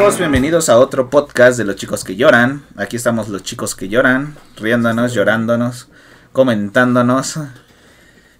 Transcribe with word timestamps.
amigos, 0.00 0.18
bienvenidos 0.18 0.70
a 0.70 0.78
otro 0.78 1.10
podcast 1.10 1.58
de 1.58 1.64
los 1.64 1.76
chicos 1.76 2.04
que 2.04 2.16
lloran. 2.16 2.62
Aquí 2.78 2.96
estamos 2.96 3.28
los 3.28 3.42
chicos 3.42 3.74
que 3.74 3.90
lloran, 3.90 4.34
riéndonos, 4.56 5.12
llorándonos, 5.12 5.88
comentándonos 6.32 7.38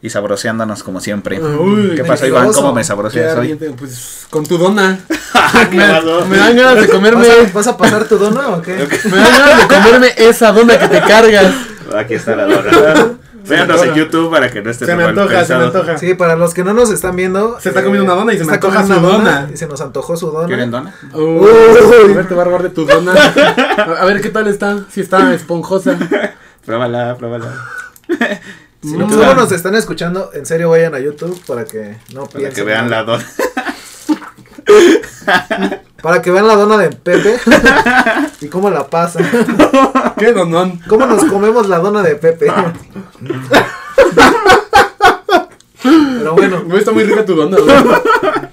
y 0.01 0.09
sabroseándonos 0.09 0.83
como 0.83 1.01
siempre. 1.01 1.39
Uy, 1.39 1.97
¿Qué 1.97 2.03
pasó, 2.03 2.27
Iván? 2.27 2.51
¿Cómo 2.55 2.73
me 2.73 2.83
sabroseas 2.83 3.37
hoy? 3.37 3.57
Pues 3.79 4.27
con 4.31 4.47
tu 4.47 4.57
dona. 4.57 5.01
¿Qué 5.71 5.77
me, 5.77 6.01
me 6.31 6.37
dan 6.39 6.57
ganas 6.57 6.81
de 6.81 6.89
comerme. 6.89 7.29
¿Vas 7.29 7.37
a, 7.37 7.53
vas 7.53 7.67
a 7.67 7.77
pasar 7.77 8.09
tu 8.09 8.17
dona 8.17 8.49
o 8.49 8.63
qué? 8.63 8.89
Me 9.11 9.17
dan 9.19 9.39
ganas 9.39 9.69
de 9.69 9.75
comerme 9.75 10.15
esa 10.17 10.53
dona 10.53 10.79
que 10.79 10.89
te 10.89 11.01
cargas. 11.03 11.55
Aquí 11.95 12.15
está 12.15 12.37
la 12.37 12.47
dona. 12.47 13.19
Véanos 13.51 13.83
en. 13.83 13.95
YouTube 13.95 14.31
para 14.31 14.51
que 14.51 14.63
no 14.63 14.71
esté 14.71 14.87
Se 14.87 14.95
me 14.97 15.03
mal 15.05 15.19
antoja, 15.19 15.45
se 15.45 15.55
me 15.57 15.65
antoja. 15.65 15.99
Sí, 15.99 16.15
para 16.15 16.37
los 16.37 16.55
que 16.55 16.65
no 16.65 16.73
nos 16.73 16.91
están 16.91 17.17
viendo. 17.17 17.61
Se 17.61 17.69
está 17.71 17.83
comiendo 17.83 18.05
una 18.05 18.15
dona 18.21 18.33
y 18.33 18.39
se 18.39 18.45
me 18.45 18.53
está 18.55 18.67
antoja 18.69 18.83
comiendo 18.83 19.11
su 19.11 19.17
una 19.21 19.31
dona. 19.41 19.51
Y 19.53 19.57
se 19.57 19.67
nos 19.67 19.81
antojó 19.81 20.17
su 20.17 20.31
dona. 20.31 20.47
¿Quieren 20.47 20.71
dona? 20.71 20.95
Uy, 21.13 21.23
Uy. 21.23 22.13
a 22.13 22.17
ver, 22.17 22.29
te 22.29 22.35
va 22.35 22.43
a 22.43 22.45
robar 22.47 22.63
de 22.63 22.71
tu 22.71 22.85
dona. 22.87 23.13
A 24.01 24.05
ver 24.07 24.21
qué 24.21 24.31
tal 24.31 24.47
está. 24.47 24.85
Si 24.91 25.01
está 25.01 25.35
esponjosa. 25.35 25.99
Pruébala, 26.65 27.17
pruébala. 27.17 27.53
Si 28.83 28.95
Mm. 28.97 28.99
no, 28.99 29.11
solo 29.11 29.35
nos 29.35 29.53
están 29.53 29.75
escuchando, 29.75 30.31
en 30.33 30.47
serio 30.47 30.71
vayan 30.71 30.95
a 30.95 30.99
YouTube 31.01 31.39
para 31.47 31.67
que 31.67 31.99
no 32.15 32.25
Para 32.25 32.39
piensen. 32.39 32.55
que 32.55 32.63
vean 32.63 32.89
la 32.89 33.03
dona. 33.03 33.27
Para 36.03 36.23
que 36.23 36.31
vean 36.31 36.47
la 36.47 36.57
dona 36.57 36.79
de 36.79 36.91
Pepe 36.91 37.37
y 38.41 38.49
cómo 38.49 38.71
la 38.71 38.87
pasa. 38.89 39.21
Qué 40.19 40.33
donón. 40.33 40.81
¿Cómo 40.89 41.07
nos 41.07 41.25
comemos 41.25 41.69
la 41.69 41.79
dona 41.79 42.03
de 42.03 42.15
Pepe? 42.17 42.53
Pero 45.83 46.35
bueno, 46.35 46.63
Güey, 46.65 46.79
Está 46.79 46.93
muy 46.93 47.05
rica 47.05 47.25
tu 47.25 47.35
dona. 47.35 47.57
güey. 47.59 47.77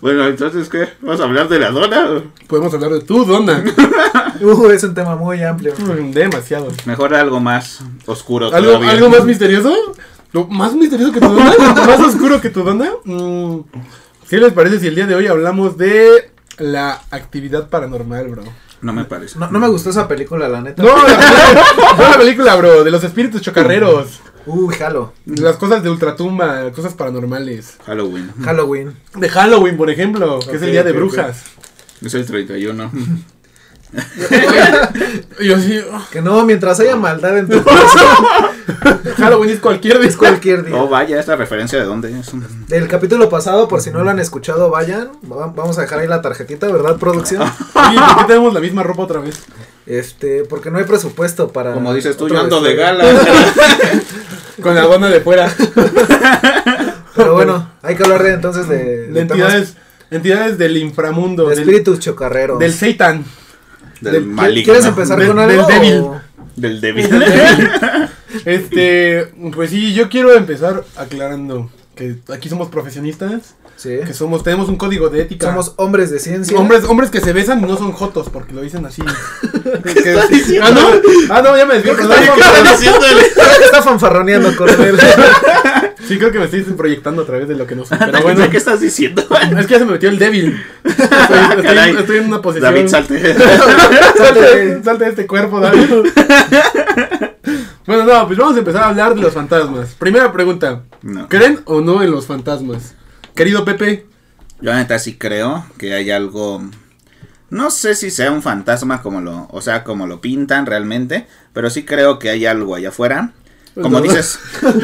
Bueno, 0.00 0.26
entonces, 0.26 0.70
¿qué? 0.70 0.88
¿Vamos 1.02 1.20
a 1.20 1.24
hablar 1.24 1.48
de 1.48 1.58
la 1.58 1.70
dona? 1.70 2.22
Podemos 2.46 2.72
hablar 2.72 2.92
de 2.92 3.00
tu 3.02 3.26
dona. 3.26 3.62
uh, 4.40 4.66
es 4.70 4.82
un 4.84 4.94
tema 4.94 5.16
muy 5.16 5.42
amplio. 5.42 5.74
Mm, 5.78 6.12
Demasiado. 6.12 6.68
Mejor 6.86 7.14
algo 7.14 7.40
más 7.40 7.80
oscuro 8.06 8.46
¿Algo, 8.54 8.68
todavía. 8.72 8.90
¿Algo 8.92 9.10
más 9.10 9.24
misterioso? 9.26 9.74
¿Lo 10.32 10.46
más 10.46 10.74
misterioso 10.74 11.12
que 11.12 11.20
tu 11.20 11.28
dona? 11.28 11.52
¿Más 11.58 12.00
oscuro 12.00 12.40
que 12.40 12.48
tu 12.48 12.62
dona? 12.62 12.90
Mm, 13.04 13.58
¿Qué 14.30 14.38
les 14.38 14.52
parece 14.54 14.80
si 14.80 14.86
el 14.86 14.94
día 14.94 15.06
de 15.06 15.14
hoy 15.14 15.26
hablamos 15.26 15.76
de 15.76 16.30
la 16.58 17.02
actividad 17.10 17.68
paranormal, 17.68 18.28
bro? 18.28 18.44
No 18.80 18.92
me 18.92 19.04
parece. 19.04 19.38
No, 19.38 19.50
no 19.50 19.58
me 19.58 19.68
gustó 19.68 19.90
esa 19.90 20.06
película, 20.06 20.48
la 20.48 20.60
neta. 20.60 20.82
No, 20.82 20.96
la 20.96 21.04
película, 21.16 21.94
no 21.96 22.10
la 22.10 22.18
película, 22.18 22.56
bro, 22.56 22.84
de 22.84 22.90
los 22.90 23.02
espíritus 23.02 23.40
chocarreros. 23.40 24.20
Uy, 24.46 24.74
jalo. 24.74 25.14
Las 25.24 25.56
cosas 25.56 25.82
de 25.82 25.88
ultratumba, 25.90 26.70
cosas 26.72 26.92
paranormales. 26.92 27.78
Halloween. 27.86 28.30
Halloween. 28.44 28.94
De 29.14 29.28
Halloween, 29.30 29.76
por 29.76 29.88
ejemplo, 29.88 30.38
que 30.40 30.56
es 30.56 30.62
el 30.62 30.72
día 30.72 30.82
de 30.82 30.92
brujas. 30.92 31.44
Es 32.02 32.12
el 32.12 32.26
31. 32.26 32.90
Yo 35.40 35.58
sí, 35.58 35.78
oh, 35.92 36.02
Que 36.10 36.20
no, 36.22 36.44
mientras 36.44 36.80
haya 36.80 36.96
maldad 36.96 37.38
en 37.38 37.48
tu 37.48 37.62
corazón, 37.64 38.26
Halloween 39.16 39.50
es 39.50 39.60
cualquier 39.60 40.02
es 40.02 40.18
día. 40.66 40.76
Oh, 40.76 40.88
vaya, 40.88 41.18
esta 41.20 41.36
referencia 41.36 41.78
de 41.78 41.84
dónde 41.84 42.18
es. 42.18 42.30
Del 42.68 42.88
capítulo 42.88 43.28
pasado, 43.28 43.68
por 43.68 43.80
si 43.80 43.90
no 43.90 44.02
lo 44.04 44.10
han 44.10 44.18
escuchado, 44.18 44.70
vayan. 44.70 45.10
Va- 45.30 45.46
Vamos 45.54 45.78
a 45.78 45.82
dejar 45.82 46.00
ahí 46.00 46.08
la 46.08 46.22
tarjetita, 46.22 46.66
¿verdad, 46.68 46.96
producción? 46.96 47.42
Oye, 47.42 47.98
¿por 47.98 48.16
qué 48.18 48.24
tenemos 48.26 48.52
la 48.54 48.60
misma 48.60 48.82
ropa 48.82 49.02
otra 49.02 49.20
vez? 49.20 49.40
Este, 49.86 50.44
porque 50.44 50.70
no 50.70 50.78
hay 50.78 50.84
presupuesto 50.84 51.48
para. 51.52 51.74
Como 51.74 51.92
dices 51.94 52.16
tú, 52.16 52.28
yo 52.28 52.38
ando 52.40 52.60
de 52.60 52.74
vestuario. 52.74 53.04
gala. 53.04 53.20
Con 54.62 54.74
la 54.74 54.82
dona 54.82 55.08
de 55.10 55.20
fuera. 55.20 55.52
Pero 57.16 57.34
bueno, 57.34 57.70
hay 57.82 57.94
que 57.96 58.02
hablar 58.02 58.22
de 58.22 58.32
entonces 58.32 58.68
de, 58.68 59.08
De 59.08 59.20
entidades, 59.20 59.74
entidades 60.10 60.58
del 60.58 60.76
inframundo. 60.78 61.44
de 61.48 61.50
del- 61.56 61.60
espíritus 61.60 61.98
chocarreros. 62.00 62.58
Del 62.58 62.72
Satan. 62.72 63.24
Del 64.00 64.12
Del- 64.12 64.26
maligno. 64.26 64.64
¿Quieres 64.72 64.84
empezar 64.86 65.18
Del- 65.18 65.28
con 65.28 65.38
algo? 65.38 65.66
del 65.66 65.80
débil. 65.80 66.10
Del 66.56 66.80
débil. 66.80 67.08
Este, 68.44 69.26
pues 69.54 69.70
sí, 69.70 69.94
yo 69.94 70.08
quiero 70.08 70.34
empezar 70.34 70.84
aclarando 70.96 71.70
que 71.94 72.16
aquí 72.32 72.48
somos 72.48 72.68
profesionistas, 72.68 73.54
Sí. 73.76 73.90
que 74.06 74.14
somos, 74.14 74.42
tenemos 74.44 74.68
un 74.68 74.76
código 74.76 75.08
de 75.08 75.22
ética. 75.22 75.46
Somos 75.48 75.74
hombres 75.76 76.10
de 76.10 76.18
ciencia. 76.20 76.56
hombres, 76.58 76.84
hombres 76.84 77.10
que 77.10 77.20
se 77.20 77.32
besan 77.32 77.58
y 77.60 77.62
no 77.62 77.76
son 77.76 77.92
jotos, 77.92 78.28
porque 78.30 78.52
lo 78.52 78.62
dicen 78.62 78.84
así. 78.86 79.02
¿Qué 79.82 80.10
estás 80.10 80.28
diciendo? 80.30 80.66
Ah, 80.66 80.70
no, 80.70 81.34
ah, 81.34 81.42
no, 81.42 81.56
ya 81.56 81.66
me 81.66 81.74
desvió. 81.74 81.96
Que 81.96 82.02
está- 82.02 82.14
que 82.20 83.64
está 83.64 83.82
fanfarroneando 83.82 84.54
con 84.56 84.68
él. 84.68 84.96
Sí, 86.06 86.18
creo 86.18 86.30
que 86.30 86.38
me 86.38 86.44
estoy 86.44 86.62
proyectando 86.62 87.22
a 87.22 87.26
través 87.26 87.48
de 87.48 87.54
lo 87.54 87.66
que 87.66 87.74
no 87.74 87.84
soy. 87.84 87.98
Pero 87.98 88.22
Bueno, 88.22 88.48
¿Qué 88.50 88.56
estás 88.56 88.80
diciendo? 88.80 89.22
es 89.58 89.66
que 89.66 89.72
ya 89.72 89.78
se 89.78 89.84
me 89.84 89.92
metió 89.92 90.08
el 90.08 90.18
débil. 90.18 90.62
Estoy, 90.84 91.96
estoy 91.98 92.16
en 92.18 92.26
una 92.26 92.42
posición. 92.42 92.74
David, 92.74 92.88
salte. 92.88 93.34
Salte, 94.16 94.82
salte 94.82 95.04
de 95.04 95.10
este 95.10 95.26
cuerpo, 95.26 95.60
David. 95.60 95.88
bueno, 97.86 98.04
no, 98.04 98.26
pues 98.26 98.38
vamos 98.38 98.56
a 98.56 98.58
empezar 98.58 98.82
a 98.82 98.88
hablar 98.88 99.14
de 99.14 99.20
los 99.20 99.32
fantasmas. 99.32 99.94
Primera 99.94 100.32
pregunta. 100.32 100.82
No. 101.02 101.28
¿Creen 101.28 101.60
o 101.64 101.80
no 101.80 102.02
en 102.02 102.10
los 102.10 102.26
fantasmas? 102.26 102.94
Querido 103.34 103.64
Pepe, 103.64 104.06
Yo 104.60 104.70
la 104.70 104.76
neta 104.76 104.98
sí 104.98 105.16
creo 105.16 105.64
que 105.78 105.94
hay 105.94 106.10
algo. 106.10 106.62
No 107.50 107.70
sé 107.70 107.94
si 107.94 108.10
sea 108.10 108.30
un 108.30 108.42
fantasma 108.42 109.02
como 109.02 109.20
lo, 109.20 109.48
o 109.50 109.60
sea, 109.60 109.84
como 109.84 110.06
lo 110.06 110.20
pintan 110.20 110.66
realmente, 110.66 111.26
pero 111.52 111.70
sí 111.70 111.84
creo 111.84 112.18
que 112.18 112.30
hay 112.30 112.46
algo 112.46 112.74
allá 112.74 112.88
afuera. 112.88 113.32
Como 113.74 113.98
No. 113.98 114.00
dices, 114.02 114.38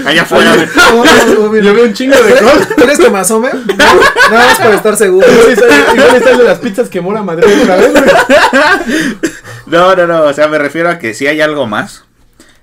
allá 0.05 0.23
afuera. 0.23 0.55
yo 0.56 1.51
veo 1.75 1.84
un 1.84 1.95
chingo 1.95 2.17
de 2.17 2.33
cosas. 2.33 2.67
¿Quieres 2.75 2.99
que 2.99 3.09
me 3.09 3.19
asome? 3.21 3.51
Nada 3.78 4.47
más 4.47 4.59
para 4.59 4.75
estar 4.75 4.97
seguro. 4.97 5.27
Igual 5.28 6.17
está 6.17 6.37
de 6.37 6.45
las 6.45 6.59
pizzas 6.59 6.89
que 6.89 7.01
mora 7.01 7.23
Madrid 7.23 7.47
otra 7.62 7.77
vez. 7.77 7.93
No, 9.67 9.95
no, 9.95 10.06
no, 10.06 10.23
o 10.25 10.33
sea, 10.33 10.49
me 10.49 10.59
refiero 10.59 10.89
a 10.91 10.99
que 10.99 11.15
sí 11.15 11.28
hay 11.28 11.41
algo 11.41 11.67
más. 11.67 12.03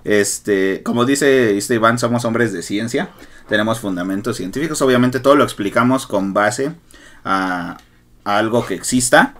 Este, 0.04 0.82
como 0.84 1.06
dice 1.06 1.58
este 1.58 1.76
Iván, 1.76 2.00
somos 2.00 2.26
hombres 2.26 2.52
de 2.52 2.62
ciencia, 2.64 3.10
tenemos 3.48 3.80
fundamentos 3.80 4.38
científicos, 4.38 4.82
obviamente 4.82 5.20
todo 5.22 5.36
lo 5.36 5.44
explicamos 5.46 6.08
con 6.08 6.34
base 6.34 6.72
a, 7.24 7.78
a 8.26 8.38
algo 8.38 8.66
que 8.66 8.74
exista, 8.74 9.36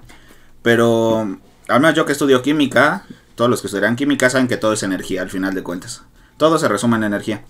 pero 0.62 1.38
al 1.68 1.80
menos 1.82 1.96
yo 1.96 2.06
que 2.06 2.12
estudio 2.14 2.42
química, 2.42 3.04
todos 3.36 3.50
los 3.50 3.62
que 3.62 3.68
estudian 3.68 3.96
química 3.96 4.30
saben 4.30 4.48
que 4.48 4.58
todo 4.58 4.74
es 4.74 4.84
energía 4.84 5.22
al 5.22 5.30
final 5.30 5.54
de 5.54 5.64
cuentas, 5.64 6.04
todo 6.38 6.58
se 6.58 6.68
resume 6.68 6.98
en 6.98 7.04
energía. 7.04 7.44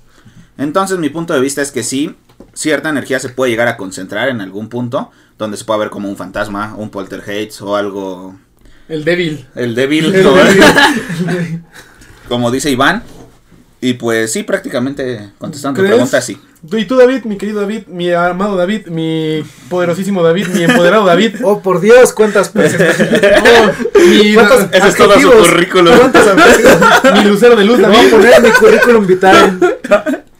Entonces 0.58 0.98
mi 0.98 1.10
punto 1.10 1.34
de 1.34 1.40
vista 1.40 1.62
es 1.62 1.72
que 1.72 1.84
sí, 1.84 2.16
cierta 2.54 2.90
energía 2.90 3.20
se 3.20 3.30
puede 3.30 3.52
llegar 3.52 3.68
a 3.68 3.78
concentrar 3.78 4.30
en 4.30 4.42
algún 4.42 4.70
punto, 4.70 5.12
donde 5.38 5.58
se 5.58 5.66
puede 5.66 5.82
ver 5.82 5.90
como 5.90 6.10
un 6.10 6.18
fantasma, 6.18 6.74
un 6.76 6.90
poltergeist 6.90 7.62
o 7.62 7.76
algo 7.76 8.36
El 8.90 9.06
débil. 9.06 9.46
el 9.56 9.76
débil, 9.76 10.16
El 10.16 10.24
como, 10.24 10.38
débil. 10.38 10.64
como 12.28 12.52
dice 12.52 12.72
Iván. 12.72 13.04
Y 13.80 13.94
pues 13.94 14.34
sí, 14.34 14.42
prácticamente 14.44 15.30
contestando 15.38 15.82
tu 15.82 15.88
pregunta, 15.88 16.20
sí. 16.20 16.38
Y 16.72 16.86
tú, 16.86 16.98
David, 16.98 17.24
mi 17.26 17.38
querido 17.38 17.62
David, 17.62 17.84
mi 17.88 18.12
amado 18.12 18.56
David, 18.58 18.88
mi 18.88 19.44
poderosísimo 19.70 20.24
David, 20.24 20.48
mi 20.48 20.64
empoderado 20.64 21.06
David. 21.06 21.36
Oh, 21.44 21.62
por 21.62 21.80
Dios, 21.80 22.12
cuántas 22.14 22.52
veces. 22.54 22.96
Oh, 23.00 24.00
mi, 24.00 24.34
¿Cuántos 24.34 24.66
Ese 24.72 24.88
es 24.88 24.96
todo 24.96 25.20
su 25.20 25.30
currículum. 25.32 25.94
Mi 27.14 27.24
lucero 27.26 27.56
de 27.56 27.66
luz, 27.66 27.78
Le 27.80 27.88
voy 27.88 27.96
a 27.96 28.00
David. 28.00 28.12
poner 28.12 28.42
mi 28.42 28.50
currículum 28.50 29.06
vital. 29.06 29.60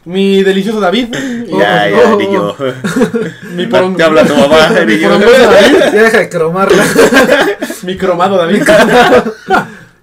Mi 0.04 0.42
delicioso 0.42 0.80
David. 0.80 1.14
Ya, 1.46 1.88
ya, 1.90 1.96
oh, 2.12 2.16
niño. 2.16 2.56
Mi 3.54 3.66
Te 3.66 4.02
habla 4.02 4.24
tu 4.24 4.34
mamá, 4.34 4.68
niño. 4.84 5.18
David. 5.18 5.78
Ya 5.94 6.02
deja 6.02 6.18
de 6.18 6.28
cromarla. 6.28 6.84
Mi 7.82 7.96
cromado 7.96 8.36
David. 8.36 8.62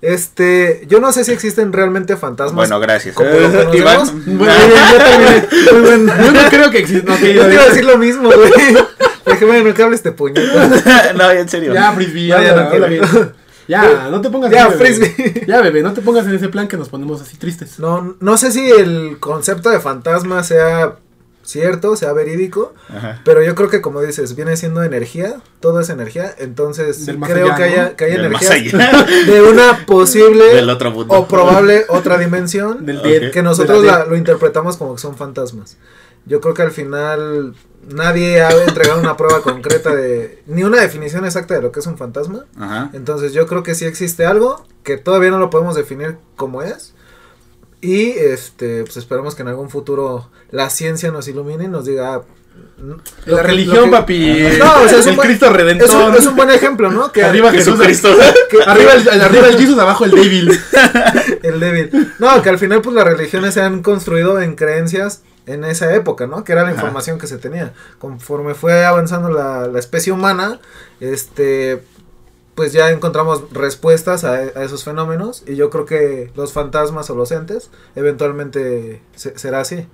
Este, 0.01 0.85
yo 0.87 0.99
no 0.99 1.11
sé 1.11 1.23
si 1.23 1.31
existen 1.31 1.73
realmente 1.73 2.15
fantasmas. 2.17 2.55
Bueno, 2.55 2.79
gracias. 2.79 3.15
como 3.15 3.29
lo 3.29 3.35
Eh, 3.37 3.65
conocemos. 3.65 4.13
Bueno, 4.25 4.53
yo 4.91 4.97
también. 5.03 5.47
Muy 5.73 5.81
bueno. 5.81 6.13
Yo 6.25 6.31
no 6.31 6.49
creo 6.49 6.71
que 6.71 6.77
exista. 6.79 7.11
No, 7.11 7.17
Yo 7.17 7.45
te 7.47 7.53
iba 7.53 7.63
a 7.63 7.67
decir 7.67 7.85
lo 7.85 7.97
mismo, 7.97 8.29
güey. 8.31 8.51
Dije, 9.25 9.45
bueno, 9.45 9.73
que 9.73 9.83
hable 9.83 9.95
este 9.95 10.11
puñeta. 10.11 11.13
no, 11.15 11.31
en 11.31 11.49
serio. 11.49 11.73
Ya, 11.73 11.91
frisbee, 11.93 12.29
No, 12.29 12.37
ya, 12.37 12.43
ya 12.43 12.53
no 12.55 12.61
habla 12.69 12.87
quiero. 12.87 13.07
bien. 13.09 13.31
Ya, 13.67 14.07
no 14.11 14.21
te 14.21 14.29
pongas 14.29 14.51
Ya, 14.51 14.65
así, 14.67 14.77
bebé. 14.77 14.95
frisbee. 15.09 15.45
Ya, 15.47 15.61
bebé, 15.61 15.81
no 15.81 15.93
te 15.93 16.01
pongas 16.01 16.25
en 16.27 16.35
ese 16.35 16.49
plan 16.49 16.67
que 16.67 16.77
nos 16.77 16.89
ponemos 16.89 17.19
así 17.21 17.35
tristes. 17.37 17.79
No, 17.79 18.15
no 18.19 18.37
sé 18.37 18.51
si 18.51 18.69
el 18.69 19.17
concepto 19.19 19.71
de 19.71 19.79
fantasma 19.79 20.43
sea 20.43 20.97
cierto, 21.45 21.95
sea 21.95 22.11
verídico, 22.13 22.73
Ajá. 22.89 23.21
pero 23.23 23.41
yo 23.43 23.55
creo 23.55 23.69
que 23.69 23.79
como 23.81 24.01
dices, 24.01 24.35
viene 24.35 24.57
siendo 24.57 24.83
energía, 24.83 25.41
todo 25.59 25.79
es 25.79 25.89
energía, 25.89 26.33
entonces 26.39 27.05
creo 27.25 27.45
allá, 27.47 27.55
que 27.55 27.63
haya, 27.63 27.83
¿no? 27.89 27.95
que 27.95 28.05
haya 28.05 28.29
más 28.29 28.41
energía 28.43 29.05
de 29.27 29.41
una 29.43 29.85
posible 29.85 30.43
Del 30.55 30.69
otro 30.69 30.91
mundo. 30.91 31.13
o 31.13 31.27
probable 31.27 31.85
otra 31.89 32.17
dimensión 32.17 32.85
Del 32.85 33.31
que 33.31 33.41
nosotros 33.43 33.83
la 33.83 33.99
la- 33.99 34.05
lo 34.05 34.17
interpretamos 34.17 34.77
como 34.77 34.95
que 34.95 35.01
son 35.01 35.15
fantasmas. 35.15 35.77
Yo 36.27 36.41
creo 36.41 36.55
que 36.55 36.63
al 36.63 36.71
final 36.71 37.53
nadie 37.87 38.41
ha 38.41 38.49
entregado 38.63 38.99
una 38.99 39.15
prueba 39.15 39.43
concreta 39.43 39.93
de 39.93 40.41
ni 40.47 40.63
una 40.63 40.81
definición 40.81 41.23
exacta 41.23 41.53
de 41.53 41.61
lo 41.61 41.71
que 41.71 41.81
es 41.81 41.85
un 41.85 41.99
fantasma. 41.99 42.45
Ajá. 42.59 42.89
Entonces 42.93 43.31
yo 43.33 43.45
creo 43.45 43.61
que 43.61 43.75
sí 43.75 43.85
existe 43.85 44.25
algo 44.25 44.65
que 44.81 44.97
todavía 44.97 45.29
no 45.29 45.37
lo 45.37 45.51
podemos 45.51 45.75
definir 45.75 46.17
como 46.35 46.63
es. 46.63 46.94
Y 47.85 48.09
este, 48.11 48.83
pues 48.83 48.97
esperamos 48.97 49.35
que 49.35 49.41
en 49.43 49.49
algún 49.49 49.69
futuro 49.69 50.29
la 50.51 50.69
ciencia 50.69 51.11
nos 51.11 51.27
ilumine 51.27 51.65
y 51.65 51.67
nos 51.67 51.85
diga, 51.85 52.15
ah, 52.15 52.21
La 52.77 52.95
Lo 53.25 53.35
que- 53.37 53.43
religión, 53.43 53.85
que- 53.85 53.91
papi. 53.91 54.43
No, 54.59 54.81
o 54.83 54.87
sea, 54.87 54.99
es 54.99 55.05
un 55.05 55.11
el 55.11 55.15
buen- 55.17 55.27
Cristo 55.27 55.49
Redentor. 55.51 55.87
Es 55.89 55.93
un, 55.93 56.15
es 56.15 56.25
un 56.25 56.35
buen 56.37 56.49
ejemplo, 56.49 56.89
¿no? 56.89 57.11
Que 57.11 57.23
arriba 57.23 57.51
Jesús. 57.51 57.73
Jesucristo. 57.75 58.09
que- 58.49 58.63
Arriba 58.63 58.93
el, 58.93 59.21
arriba 59.21 59.47
el 59.49 59.57
Jesus, 59.57 59.77
abajo 59.77 60.05
el 60.05 60.11
David. 60.11 60.51
el 61.43 61.59
débil. 61.59 62.13
No, 62.19 62.41
que 62.41 62.49
al 62.49 62.57
final 62.57 62.81
pues 62.81 62.95
las 62.95 63.05
religiones 63.05 63.53
se 63.53 63.61
han 63.61 63.81
construido 63.83 64.39
en 64.41 64.55
creencias 64.55 65.21
en 65.47 65.63
esa 65.65 65.93
época, 65.93 66.27
¿no? 66.27 66.43
Que 66.43 66.53
era 66.53 66.61
la 66.63 66.69
Ajá. 66.69 66.77
información 66.77 67.19
que 67.19 67.27
se 67.27 67.37
tenía. 67.37 67.73
Conforme 67.99 68.55
fue 68.55 68.85
avanzando 68.85 69.29
la, 69.29 69.67
la 69.67 69.79
especie 69.79 70.11
humana, 70.13 70.59
este 71.01 71.83
pues 72.55 72.71
ya 72.73 72.89
encontramos 72.91 73.43
respuestas 73.51 74.23
a, 74.23 74.33
a 74.35 74.63
esos 74.63 74.83
fenómenos 74.83 75.43
y 75.45 75.55
yo 75.55 75.69
creo 75.69 75.85
que 75.85 76.31
los 76.35 76.53
fantasmas 76.53 77.09
o 77.09 77.15
los 77.15 77.31
entes 77.31 77.69
eventualmente 77.95 79.01
se- 79.15 79.37
será 79.37 79.59
así. 79.61 79.87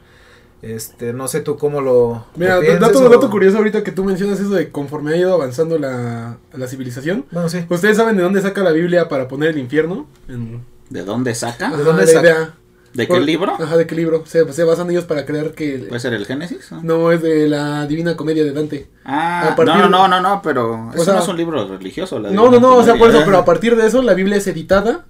Este, 0.62 1.12
no 1.12 1.28
sé 1.28 1.40
tú 1.42 1.58
cómo 1.58 1.82
lo 1.82 2.26
Mira, 2.36 2.56
lo 2.58 2.62
pienses 2.62 2.80
dato, 2.82 3.00
o- 3.04 3.10
dato 3.10 3.30
curioso 3.32 3.58
ahorita 3.58 3.84
que 3.84 3.92
tú 3.92 4.04
mencionas 4.04 4.40
eso 4.40 4.52
de 4.52 4.70
conforme 4.70 5.14
ha 5.14 5.18
ido 5.18 5.34
avanzando 5.34 5.80
la, 5.80 6.38
la 6.54 6.68
civilización. 6.68 7.26
Bueno, 7.32 7.50
sí. 7.50 7.66
¿Ustedes 7.68 7.98
saben 7.98 8.16
de 8.16 8.22
dónde 8.24 8.42
saca 8.44 8.62
la 8.62 8.72
Biblia 8.72 9.10
para 9.10 9.28
poner 9.28 9.50
el 9.50 9.58
infierno? 9.58 10.06
En, 10.28 10.64
¿De 10.92 11.04
dónde 11.04 11.34
saca? 11.34 11.68
Ajá, 11.70 11.78
dónde 11.78 12.06
la 12.06 12.12
saca? 12.12 12.54
¿De 12.94 13.08
qué 13.08 13.14
Por- 13.14 13.22
libro? 13.22 13.54
Ajá, 13.58 13.78
¿de 13.78 13.88
qué 13.88 13.96
libro? 13.96 14.24
Se, 14.26 14.52
se 14.52 14.64
basan 14.66 14.90
ellos 14.92 15.06
para 15.06 15.26
creer 15.26 15.52
que... 15.54 15.86
¿Puede 15.88 16.00
ser 16.02 16.14
el 16.14 16.26
Génesis? 16.26 16.72
¿no? 16.72 16.82
No, 16.84 17.12
es 17.12 17.22
de 17.22 17.48
la 17.48 17.88
Divina 17.88 18.18
Comedia 18.18 18.44
de 18.44 18.52
Dante. 18.52 18.90
Ah, 19.06 19.50
A 19.52 19.56
partir 19.56 19.76
no, 19.76 19.84
de- 19.84 19.90
no, 19.90 20.08
no, 20.10 20.20
no, 20.22 20.42
pero 20.44 20.92
eso 20.94 21.06
sea- 21.06 21.14
no 21.16 21.22
es 21.22 21.28
un 21.30 21.38
libro 21.38 21.66
religioso. 21.68 22.20
la 22.20 22.30
No, 22.32 22.36
no, 22.36 22.44
Divina 22.52 22.62
no, 22.68 22.76
o 22.76 22.84
sea, 22.84 22.94
por 22.96 23.10
eso, 23.10 23.20
Comedia. 23.20 23.26
pero 23.26 23.38
a 23.38 23.46
partir 23.46 23.76
de 23.78 23.88
eso 23.88 24.02
la 24.02 24.14
Biblia 24.14 24.36
es 24.38 24.48
editada. 24.48 25.06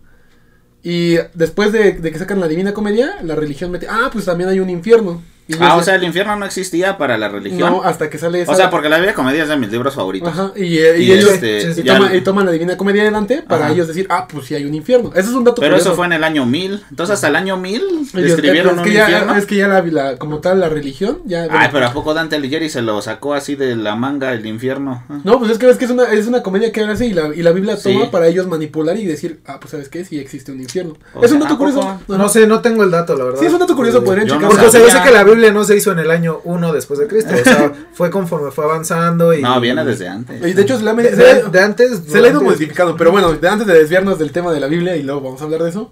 Y 0.84 1.16
después 1.34 1.72
de, 1.72 1.94
de 1.94 2.12
que 2.12 2.18
sacan 2.20 2.40
la 2.40 2.48
Divina 2.48 2.74
Comedia, 2.74 3.16
la 3.24 3.36
religión 3.36 3.72
mete... 3.72 3.88
Ah, 3.90 4.10
pues 4.12 4.26
también 4.26 4.50
hay 4.50 4.60
un 4.60 4.70
infierno. 4.70 5.22
Y 5.48 5.56
Ah, 5.60 5.76
o 5.76 5.84
sea, 5.84 5.96
el 5.96 6.04
infierno 6.04 6.36
no 6.38 6.46
existía 6.46 6.98
para 6.98 7.18
la 7.18 7.28
religión. 7.28 7.60
No, 7.72 7.84
hasta 7.84 8.10
que 8.10 8.18
sale 8.18 8.42
esa... 8.42 8.52
o 8.52 8.56
sea, 8.56 8.70
porque 8.70 8.88
la 8.90 8.98
Biblia 8.98 9.14
Comedia 9.14 9.44
es 9.44 9.50
de 9.50 9.58
mis 9.58 9.70
libros 9.72 9.96
favoritos. 9.96 10.30
Ajá, 10.30 10.52
y, 10.56 10.64
y 10.64 10.78
Y 10.80 11.12
ellos 11.12 11.32
este, 11.32 11.84
toman, 11.84 12.16
y 12.16 12.22
toman 12.22 12.46
la 12.46 12.52
Divina 12.54 12.78
Comedia 12.78 13.04
de 13.04 13.12
Dante 13.12 13.42
para 13.42 13.66
Ajá. 13.66 13.74
ellos 13.74 13.88
decir, 13.88 14.08
ah, 14.10 14.28
pues 14.32 14.46
sí 14.46 14.56
hay 14.56 14.66
un 14.66 14.74
infierno. 14.74 15.12
Eso 15.14 15.30
es 15.30 15.36
un 15.36 15.44
dato 15.44 15.60
pero 15.62 15.76
eso 15.76 15.94
fue 15.94 16.06
en 16.06 16.14
el 16.14 16.24
año 16.24 16.46
1000. 16.46 16.84
Entonces, 16.92 17.16
hasta 17.16 17.28
el 17.28 17.36
año 17.36 17.58
1000 17.58 17.82
Ellos- 17.82 18.12
describieron 18.14 18.80
es 18.80 18.86
un 18.88 18.92
ya, 18.94 19.02
infierno. 19.02 19.36
Es 19.36 19.46
que 19.46 19.56
ya 19.58 19.68
la, 19.68 19.82
la- 19.82 20.18
como 20.18 20.40
tal 20.40 20.60
la 20.60 20.70
religión, 20.70 21.20
ya... 21.26 21.48
Ay, 21.52 21.70
pero 21.72 21.86
¿a 21.88 21.94
poco 21.94 22.14
Dante 22.14 22.36
Alighieri 22.38 22.70
se 22.70 22.82
lo 22.82 23.02
sacó 23.02 23.34
así 23.34 23.56
de 23.56 23.76
la 23.76 23.96
manga 23.96 24.32
el 24.34 24.46
infierno? 24.46 25.04
Ah. 25.10 25.20
No, 25.24 25.38
pues 25.40 25.52
es 25.52 25.58
que 25.58 25.66
ves 25.66 25.78
que 25.78 25.86
es 25.86 25.92
una, 25.92 26.06
es 26.12 26.28
una 26.28 26.44
comedia 26.44 26.72
que 26.72 26.82
hace 26.82 27.08
y 27.08 27.14
la, 27.14 27.36
y 27.36 27.42
la 27.42 27.52
Biblia 27.52 27.76
Sí. 27.78 27.92
toma 27.94 28.10
para 28.12 28.28
ellos 28.28 28.48
manipular 28.48 28.98
y 28.98 29.06
decir, 29.06 29.42
ah, 29.48 29.60
pues 29.60 29.72
sabes 29.72 29.90
qué, 29.90 30.06
sí 30.06 30.20
existe 30.20 30.52
un 30.52 30.62
infierno. 30.62 30.94
O 31.14 31.24
es 31.26 31.32
un 31.32 31.40
dato 31.40 31.58
curioso. 31.58 32.00
No 32.08 32.30
sé, 32.30 32.48
no 32.48 32.62
tengo 32.62 32.84
el 32.84 32.92
dato, 32.92 33.16
la 33.16 33.26
verdad. 33.26 33.40
Sí, 33.40 33.46
es 33.48 33.54
un 33.54 33.60
dato 33.60 33.76
curioso, 33.76 34.04
podrían 34.04 34.28
checar. 34.28 34.48
Porque 34.50 34.70
sé 34.70 34.88
sabía. 34.88 35.04
que 35.04 35.12
la 35.12 35.24
Biblia 35.32 35.52
no 35.52 35.64
se 35.64 35.76
hizo 35.76 35.92
en 35.92 36.00
el 36.00 36.12
año 36.12 36.40
1 36.44 36.74
después 36.74 37.00
de 37.00 37.08
Cristo, 37.08 37.34
o 37.34 37.44
sea, 37.44 37.72
fue 37.94 38.10
conforme 38.10 38.52
fue 38.52 38.66
avanzando 38.66 39.34
y... 39.34 39.42
No, 39.42 39.60
viene 39.60 39.84
desde 39.84 40.08
antes. 40.08 40.46
Y 40.46 40.54
de 40.54 40.62
hecho 40.62 40.78
se 40.78 40.84
la, 40.84 40.94
De, 40.94 41.12
de- 41.12 41.44
de 41.50 41.60
antes... 41.60 42.04
se 42.08 42.20
la 42.22 42.28
ha 42.28 42.32
ido 42.32 42.42
modificando, 42.42 42.96
pero 42.96 43.12
bueno, 43.12 43.34
de 43.34 43.48
antes 43.50 43.68
de 43.68 43.74
desviarnos 43.74 44.20
del 44.20 44.32
tema 44.32 44.52
de 44.54 44.60
la 44.60 44.68
Biblia 44.68 44.96
y 44.96 45.04
luego 45.04 45.22
vamos 45.22 45.42
a 45.42 45.46
hablar 45.46 45.64
de 45.64 45.70
eso. 45.70 45.92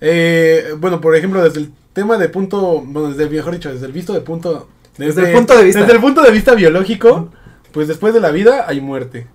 eh, 0.00 0.74
bueno, 0.78 1.00
por 1.00 1.16
ejemplo, 1.16 1.42
desde 1.42 1.60
el 1.60 1.72
tema 1.92 2.18
de 2.18 2.28
punto, 2.28 2.82
bueno, 2.84 3.08
desde 3.10 3.24
el, 3.24 3.30
mejor 3.30 3.52
dicho, 3.54 3.72
desde 3.72 3.86
el 3.86 3.92
visto 3.92 4.12
de 4.12 4.20
punto... 4.20 4.68
Desde 4.98 5.28
el 5.30 5.32
punto 5.36 5.56
de 5.56 5.64
vista. 5.64 5.80
Desde 5.80 5.92
el 5.94 6.00
punto 6.00 6.22
de 6.22 6.30
vista 6.30 6.54
biológico, 6.54 7.30
pues 7.72 7.86
después 7.88 8.14
de 8.14 8.20
la 8.20 8.30
vida 8.30 8.64
hay 8.66 8.80
muerte. 8.80 9.26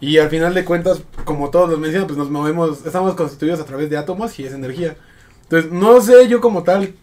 Y 0.00 0.18
al 0.18 0.28
final 0.28 0.52
de 0.54 0.64
cuentas, 0.64 1.02
como 1.24 1.50
todos 1.50 1.70
los 1.70 1.78
mencionan, 1.78 2.08
pues 2.08 2.18
nos 2.18 2.30
movemos, 2.30 2.84
estamos 2.84 3.14
constituidos 3.14 3.60
a 3.60 3.64
través 3.64 3.88
de 3.90 3.96
átomos 3.96 4.38
y 4.40 4.44
es 4.44 4.52
energía. 4.52 4.96
Entonces, 5.44 5.70
no 5.70 6.00
sé 6.00 6.26
yo 6.28 6.40
como 6.40 6.64
tal 6.64 6.94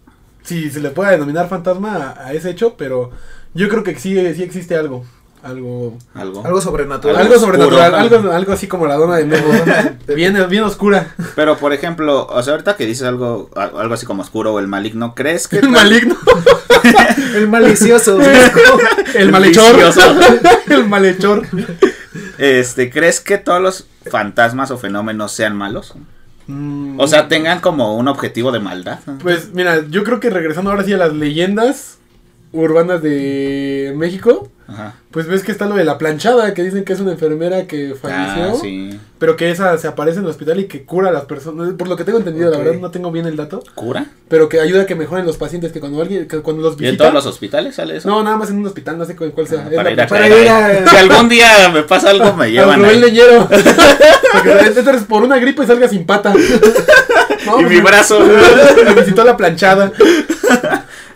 si 0.43 0.69
se 0.69 0.79
le 0.79 0.89
puede 0.89 1.11
denominar 1.11 1.49
fantasma 1.49 2.15
a, 2.17 2.27
a 2.27 2.33
ese 2.33 2.49
hecho, 2.49 2.75
pero 2.77 3.11
yo 3.53 3.69
creo 3.69 3.83
que 3.83 3.97
sí, 3.97 4.15
sí 4.33 4.43
existe 4.43 4.75
algo. 4.75 5.05
Algo, 5.43 5.97
Algo. 6.13 6.45
Algo 6.45 6.61
sobrenatural. 6.61 7.15
algo 7.15 7.33
oscuro. 7.33 7.57
sobrenatural, 7.57 7.95
algo, 7.95 8.31
algo 8.31 8.53
así 8.53 8.67
como 8.67 8.85
la 8.85 8.93
dona 8.93 9.15
de 9.15 9.25
Memo. 9.25 9.47
bien, 10.15 10.37
bien 10.49 10.63
oscura. 10.63 11.15
Pero, 11.35 11.57
por 11.57 11.73
ejemplo, 11.73 12.27
o 12.27 12.43
sea, 12.43 12.53
ahorita 12.53 12.75
que 12.75 12.85
dices 12.85 13.07
algo, 13.07 13.49
algo 13.55 13.93
así 13.95 14.05
como 14.05 14.21
oscuro 14.21 14.53
o 14.53 14.59
el 14.59 14.67
maligno, 14.67 15.15
¿crees 15.15 15.47
que... 15.47 15.57
El 15.57 15.69
maligno, 15.69 16.15
El 17.35 17.47
malicioso. 17.47 18.19
el 19.15 19.31
malhechor, 19.31 19.75
el 20.69 20.87
malhechor. 20.87 21.47
Este, 22.37 22.91
¿crees 22.91 23.19
que 23.19 23.37
todos 23.39 23.61
los 23.61 23.87
fantasmas 24.09 24.69
o 24.69 24.77
fenómenos 24.77 25.31
sean 25.31 25.55
malos? 25.55 25.95
Mm, 26.51 26.99
O 26.99 27.07
sea, 27.07 27.27
tengan 27.27 27.59
como 27.61 27.95
un 27.95 28.07
objetivo 28.07 28.51
de 28.51 28.59
maldad. 28.59 28.99
Pues 29.21 29.53
mira, 29.53 29.85
yo 29.89 30.03
creo 30.03 30.19
que 30.19 30.29
regresando 30.29 30.69
ahora 30.71 30.83
sí 30.83 30.93
a 30.93 30.97
las 30.97 31.13
leyendas 31.13 31.97
urbanas 32.53 33.01
de 33.01 33.93
México, 33.95 34.49
Ajá. 34.67 34.95
pues 35.11 35.27
ves 35.27 35.43
que 35.43 35.51
está 35.51 35.65
lo 35.67 35.75
de 35.75 35.85
la 35.85 35.97
planchada, 35.97 36.53
que 36.53 36.63
dicen 36.63 36.83
que 36.83 36.93
es 36.93 36.99
una 36.99 37.11
enfermera 37.13 37.65
que 37.67 37.95
falleció, 37.99 38.43
Ah, 38.51 38.53
sí. 38.61 38.99
pero 39.19 39.35
que 39.37 39.51
esa 39.51 39.77
se 39.77 39.87
aparece 39.87 40.19
en 40.19 40.25
el 40.25 40.31
hospital 40.31 40.59
y 40.59 40.65
que 40.65 40.83
cura 40.83 41.09
a 41.09 41.11
las 41.11 41.25
personas, 41.25 41.73
por 41.73 41.87
lo 41.87 41.95
que 41.95 42.03
tengo 42.03 42.17
entendido, 42.17 42.49
la 42.51 42.57
verdad 42.57 42.73
no 42.79 42.91
tengo 42.91 43.11
bien 43.11 43.25
el 43.25 43.35
dato, 43.37 43.63
¿Cura? 43.75 44.05
pero 44.27 44.49
que 44.49 44.59
ayuda 44.59 44.81
a 44.83 44.85
que 44.85 44.95
mejoren 44.95 45.25
los 45.25 45.37
pacientes, 45.37 45.71
que 45.71 45.79
cuando 45.79 46.01
alguien, 46.01 46.27
que 46.27 46.39
cuando 46.41 46.61
los 46.63 46.73
¿Y 46.73 46.75
en 46.85 46.91
visita, 46.91 47.03
todos 47.05 47.13
los 47.13 47.25
hospitales 47.25 47.75
sale 47.75 47.97
eso? 47.97 48.09
no, 48.09 48.21
nada 48.23 48.35
más 48.37 48.49
en 48.49 48.57
un 48.57 48.65
hospital, 48.65 48.97
no 48.97 49.05
sé 49.05 49.15
cuál, 49.15 49.31
cuál 49.31 49.47
sea, 49.47 49.65
Ah, 49.65 49.69
para 49.75 49.83
la 49.83 49.91
ir 49.91 50.01
a. 50.01 50.07
Para 50.07 50.27
ir 50.81 50.89
Si 50.89 50.95
algún 50.97 51.29
día 51.29 51.69
me 51.73 51.83
pasa 51.83 52.09
algo, 52.09 52.33
me 52.33 52.45
Al 52.45 52.51
llevan 52.51 52.83
ahí. 52.85 52.99
Leñero. 52.99 53.47
Porque 54.33 55.01
por 55.07 55.23
una 55.23 55.37
gripe 55.39 55.63
y 55.63 55.67
salgas 55.67 55.91
sin 55.91 56.05
pata. 56.05 56.33
No, 57.45 57.59
Y 57.61 57.65
mi 57.65 57.81
brazo. 57.81 58.19
Me 58.85 58.93
visitó 58.93 59.23
la 59.23 59.35
planchada. 59.35 59.91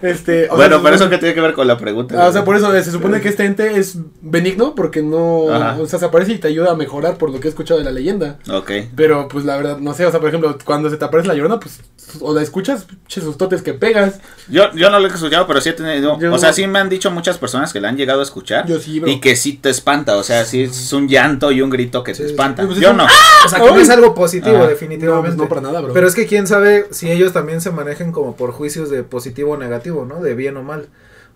Este, 0.02 0.50
o 0.50 0.56
Bueno, 0.56 0.76
sea, 0.78 0.84
pero 0.84 0.96
eso 0.96 1.10
que 1.10 1.18
tiene 1.18 1.34
que 1.34 1.42
ver 1.42 1.54
con 1.54 1.68
la 1.68 1.78
pregunta. 1.78 2.16
Ah, 2.24 2.28
o 2.28 2.32
sea, 2.32 2.44
por 2.44 2.56
eso 2.56 2.74
eh, 2.76 2.84
se 2.84 2.92
supone 2.92 3.22
que 3.22 3.30
este 3.30 3.46
ente 3.46 3.78
es 3.78 3.98
benigno 4.22 4.76
porque 4.76 5.02
no, 5.02 5.52
Ajá. 5.54 5.78
o 5.82 5.88
sea, 5.88 6.00
se 6.00 6.06
aparece 6.06 6.34
y 6.34 6.38
te 6.38 6.48
ayuda 6.48 6.72
a 6.72 6.76
mejorar 6.76 7.18
por 7.18 7.30
lo 7.32 7.40
que 7.40 7.48
he 7.48 7.50
escuchado 7.50 7.80
de 7.80 7.86
la 7.86 7.92
leyenda. 7.92 8.38
Ok. 8.52 8.72
Pero 8.96 9.28
pues 9.28 9.46
la 9.46 9.58
verdad, 9.58 9.78
no 9.78 9.94
sé, 9.94 10.06
o 10.06 10.12
sea, 10.12 10.20
por 10.20 10.30
ejemplo, 10.30 10.58
cuando 10.66 10.90
se 10.90 10.98
te 10.98 11.06
aparece 11.06 11.28
la 11.28 11.34
llorona, 11.36 11.60
pues, 11.60 11.80
o 12.22 12.34
la 12.34 12.42
escuchas, 12.42 12.86
che, 13.08 13.22
sus 13.22 13.38
totes 13.38 13.62
que 13.62 13.74
pegas. 13.74 14.20
Yo, 14.50 14.72
yo 14.74 14.90
no 14.90 15.00
lo 15.00 15.08
he 15.08 15.10
escuchado, 15.12 15.48
pero 15.48 15.62
sí 15.62 15.70
he 15.70 15.74
tenido. 15.74 16.20
Yo- 16.20 16.34
o 16.34 16.38
sea, 16.38 16.54
sí 16.54 16.66
me 16.68 16.80
han 16.80 16.90
dicho 16.90 17.10
muchas 17.12 17.38
personas 17.38 17.74
que 17.74 17.80
la 17.82 17.90
han 17.90 17.98
llegado 17.98 18.20
a 18.20 18.24
escuchar. 18.24 18.66
Yo 18.68 18.80
sí, 18.80 19.00
bro. 19.00 19.10
Y 19.10 19.20
que 19.20 19.36
sí 19.36 19.54
te 19.54 19.70
espanta. 19.70 20.18
O 20.18 20.24
sea, 20.24 20.46
sí 20.46 20.64
es 20.64 20.94
un 20.94 21.08
llanto 21.08 21.52
y 21.52 21.62
un 21.62 21.70
grito 21.70 22.04
que 22.04 22.14
Sí, 22.14 22.22
te 22.24 22.28
sí. 22.30 22.34
espanta. 22.34 22.64
Pues 22.66 22.78
es 22.78 22.84
yo 22.84 22.92
un- 22.92 22.98
no. 22.98 23.06
O 23.06 23.48
sea, 23.50 23.60
que 23.60 23.66
no 23.72 23.80
es 23.80 23.90
algo 23.90 24.14
positivo, 24.14 24.56
Ajá. 24.56 24.64
No, 24.66 24.70
definitivamente. 24.70 25.28
pues 25.30 25.38
no 25.38 25.48
para 25.50 25.62
nada, 25.62 25.82
bro. 25.82 25.94
Pero 25.94 26.08
es 26.08 26.16
que 26.16 26.26
quién 26.26 26.48
sabe 26.48 26.86
si 26.92 27.10
ellos 27.12 27.34
también 27.34 27.62
se 27.62 27.72
manejan 27.72 28.12
como 28.12 28.36
por 28.36 28.52
juicios 28.52 28.90
de 28.90 29.04
positivo 29.04 29.52
o 29.54 29.58
negativo, 29.58 29.85
¿no? 30.06 30.22
De 30.22 30.34
bien 30.36 30.58
o 30.58 30.64
mal. 30.64 30.88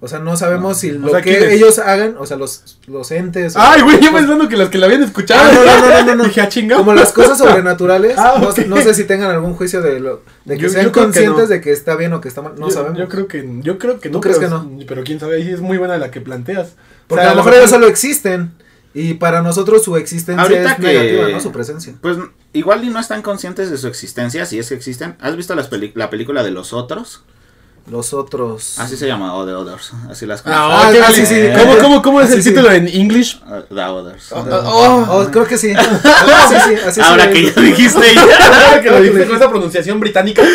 O 0.02 0.08
sea, 0.08 0.20
no 0.20 0.38
sabemos 0.38 0.78
si 0.78 0.92
lo 0.92 1.10
sea, 1.10 1.22
que 1.22 1.54
ellos 1.54 1.78
hagan, 1.78 2.16
o 2.18 2.26
sea, 2.26 2.38
los, 2.38 2.80
los 2.88 3.12
entes. 3.12 3.56
Ay, 3.58 3.82
güey, 3.82 4.00
yo 4.00 4.14
pensando 4.14 4.48
que 4.48 4.56
las 4.56 4.70
que 4.70 4.78
la 4.78 4.86
habían 4.86 5.04
escuchado. 5.04 5.42
Ah, 5.44 5.52
no, 5.54 5.66
no, 5.66 5.82
no, 5.82 5.90
no, 5.90 6.06
no, 6.06 6.16
no. 6.16 6.24
Dije, 6.24 6.40
ah, 6.40 6.48
chinga. 6.48 6.78
Como 6.78 6.94
las 6.94 7.12
cosas 7.12 7.38
sobrenaturales, 7.64 8.18
Ah, 8.18 8.42
no- 8.68 8.78
sé 8.82 8.94
si 8.94 9.04
tengan 9.04 9.30
algún 9.30 9.56
juicio 9.56 9.82
de 9.82 10.00
lo 10.00 10.24
de 10.46 10.56
que 10.56 10.62
Yo- 10.64 10.70
sean 10.70 10.86
yo 10.86 10.92
creo 10.94 11.04
que 11.04 11.08
conscientes 11.08 11.44
no. 11.44 11.48
de 11.48 11.60
que 11.60 11.72
está 11.74 11.98
bien 11.98 12.14
o 12.14 12.22
que 12.22 12.30
está 12.30 12.42
mal, 12.42 12.54
no 12.58 12.70
yo, 12.70 12.74
sabemos. 12.74 12.98
Yo 12.98 13.10
creo 13.10 13.28
que, 13.28 13.46
yo 13.62 13.78
creo 13.78 14.00
que 14.00 14.08
¿Tú 14.08 14.20
no. 14.20 14.22
crees 14.22 14.38
pero, 14.40 14.50
que 14.62 14.70
no? 14.70 14.80
Pero 14.88 15.04
quién 15.04 15.20
sabe, 15.20 15.36
ahí 15.36 15.50
es 15.52 15.60
muy 15.60 15.78
buena 15.78 15.98
la 15.98 16.12
que 16.12 16.22
planteas. 16.22 16.76
Porque 17.08 17.20
O 17.22 17.24
sea, 17.26 17.32
a 17.32 17.36
lo 17.36 17.44
mejor 17.44 17.56
ellos 17.60 17.70
solo 17.70 17.88
existen 17.88 18.54
y 18.94 19.16
para 19.16 19.42
nosotros 19.42 19.84
su 19.84 19.98
existencia 19.98 20.42
Ahorita 20.42 20.72
es 20.72 20.76
que- 20.78 20.82
negativa, 20.82 21.28
¿no? 21.30 21.42
Su 21.42 21.52
presencia. 21.52 21.94
Pues 22.02 22.18
igual 22.54 22.86
y 22.86 22.90
no 22.90 23.02
están 23.02 23.22
conscientes 23.22 23.70
de 23.70 23.78
su 23.78 23.88
existencia, 23.88 24.46
si 24.46 24.60
es 24.60 24.70
que 24.70 24.76
existen. 24.76 25.18
¿Has 25.20 25.36
visto 25.36 25.54
las 25.56 25.70
la 25.96 26.10
película 26.10 26.42
de 26.42 26.52
los 26.52 26.72
otros? 26.72 27.24
Los 27.90 28.14
otros. 28.14 28.78
Así 28.80 28.96
se 28.98 29.08
llama, 29.08 29.28
The 29.46 29.54
Others. 29.54 29.92
Así 30.10 30.26
las 30.26 30.42
Ah, 30.46 30.84
Ah, 30.86 30.90
ok, 30.90 30.96
ah, 31.08 31.12
sí, 31.14 31.26
sí. 31.26 31.36
¿Cómo, 31.58 31.78
cómo, 31.80 32.02
cómo 32.02 32.22
es 32.22 32.32
el 32.32 32.44
sí. 32.44 32.50
título 32.50 32.72
en 32.72 32.88
English? 32.88 33.42
Uh, 33.48 33.74
The 33.74 33.82
Others. 33.84 34.32
Oh, 34.32 35.06
oh, 35.10 35.28
creo 35.32 35.46
que 35.46 35.58
sí. 35.58 35.74
Ah, 35.76 36.46
sí, 36.50 36.56
sí, 36.68 36.76
así 36.88 37.02
Ahora 37.02 37.26
sí. 37.26 37.32
que 37.34 37.44
ya 37.52 37.62
dijiste 37.62 38.14
ya, 38.16 38.82
que 38.82 38.90
lo 38.92 39.02
dijiste 39.02 39.28
con 39.28 39.36
esa 39.38 39.50
pronunciación 39.50 40.00
británica. 40.00 40.44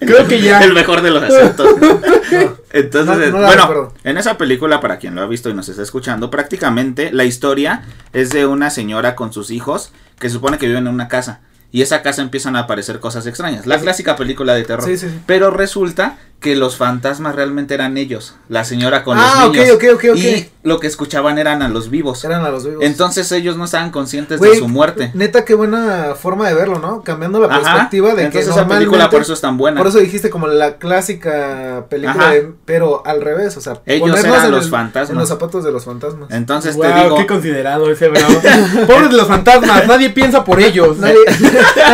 Creo 0.00 0.26
que 0.26 0.40
ya. 0.40 0.60
el 0.60 0.72
mejor 0.72 1.02
de 1.02 1.10
los 1.10 1.22
acentos. 1.22 1.68
Entonces, 2.72 3.30
No, 3.32 3.38
no 3.38 3.40
la 3.42 3.46
bueno, 3.48 3.62
recuerdo. 3.62 3.94
en 4.04 4.16
esa 4.18 4.38
película, 4.38 4.80
para 4.80 4.98
quien 4.98 5.14
lo 5.14 5.22
ha 5.22 5.26
visto 5.26 5.50
y 5.50 5.54
nos 5.54 5.68
está 5.68 5.82
escuchando, 5.82 6.30
prácticamente 6.30 7.10
la 7.12 7.24
historia 7.24 7.82
es 8.12 8.30
de 8.30 8.46
una 8.46 8.70
señora 8.70 9.16
con 9.16 9.32
sus 9.32 9.50
hijos 9.50 9.90
que 10.18 10.28
se 10.28 10.34
supone 10.34 10.56
que 10.58 10.66
viven 10.66 10.86
en 10.86 10.94
una 10.94 11.08
casa. 11.08 11.40
Y 11.70 11.82
esa 11.82 12.00
casa 12.00 12.22
empiezan 12.22 12.56
a 12.56 12.60
aparecer 12.60 12.98
cosas 13.00 13.26
extrañas. 13.26 13.66
La 13.66 13.78
clásica 13.78 14.16
película 14.16 14.54
de 14.54 14.64
terror. 14.64 14.86
Sí, 14.86 14.96
sí, 14.96 15.08
sí. 15.10 15.20
Pero 15.26 15.50
resulta 15.50 16.16
que 16.40 16.54
los 16.54 16.76
fantasmas 16.76 17.34
realmente 17.34 17.74
eran 17.74 17.98
ellos. 17.98 18.36
La 18.48 18.64
señora 18.64 19.02
con 19.02 19.18
Ah, 19.18 19.32
los 19.40 19.44
ok, 19.48 19.54
niños. 19.56 19.70
ok, 19.74 19.84
ok, 19.94 20.04
ok. 20.12 20.16
Y 20.18 20.48
lo 20.62 20.78
que 20.78 20.86
escuchaban 20.86 21.36
eran 21.38 21.62
a 21.62 21.68
los 21.68 21.90
vivos. 21.90 22.22
Eran 22.24 22.44
a 22.44 22.50
los 22.50 22.64
vivos. 22.64 22.84
Entonces 22.84 23.32
ellos 23.32 23.56
no 23.56 23.64
estaban 23.64 23.90
conscientes 23.90 24.40
de 24.40 24.56
su 24.56 24.68
muerte. 24.68 25.10
Neta, 25.14 25.44
qué 25.44 25.54
buena 25.54 26.14
forma 26.14 26.46
de 26.48 26.54
verlo, 26.54 26.78
¿no? 26.78 27.02
Cambiando 27.02 27.40
la 27.40 27.48
Ajá. 27.48 27.60
perspectiva 27.62 28.14
de 28.14 28.22
Entonces 28.26 28.52
que 28.54 28.60
esa 28.60 28.68
película 28.68 29.10
por 29.10 29.22
eso 29.22 29.32
es 29.32 29.40
tan 29.40 29.56
buena. 29.56 29.78
Por 29.78 29.88
eso 29.88 29.98
dijiste 29.98 30.30
como 30.30 30.46
la 30.46 30.76
clásica 30.76 31.86
película, 31.88 32.24
Ajá. 32.26 32.34
de- 32.34 32.52
pero 32.64 33.02
al 33.04 33.20
revés, 33.20 33.56
o 33.56 33.60
sea, 33.60 33.80
Ellos 33.86 34.16
eran 34.22 34.44
en 34.46 34.50
los 34.52 34.66
el- 34.66 34.70
fantasmas. 34.70 35.10
En 35.10 35.16
los 35.18 35.28
zapatos 35.28 35.64
de 35.64 35.72
los 35.72 35.84
fantasmas. 35.84 36.30
Entonces 36.30 36.76
Wow, 36.76 36.84
te 36.84 37.02
digo, 37.02 37.16
qué 37.16 37.26
considerado 37.26 37.90
ese 37.90 38.08
bro. 38.08 38.20
Pobres 38.86 39.10
de 39.10 39.16
los 39.16 39.26
fantasmas, 39.26 39.86
nadie 39.88 40.10
piensa 40.10 40.44
por 40.44 40.60
ellos. 40.60 40.96
Nadie- 41.00 41.16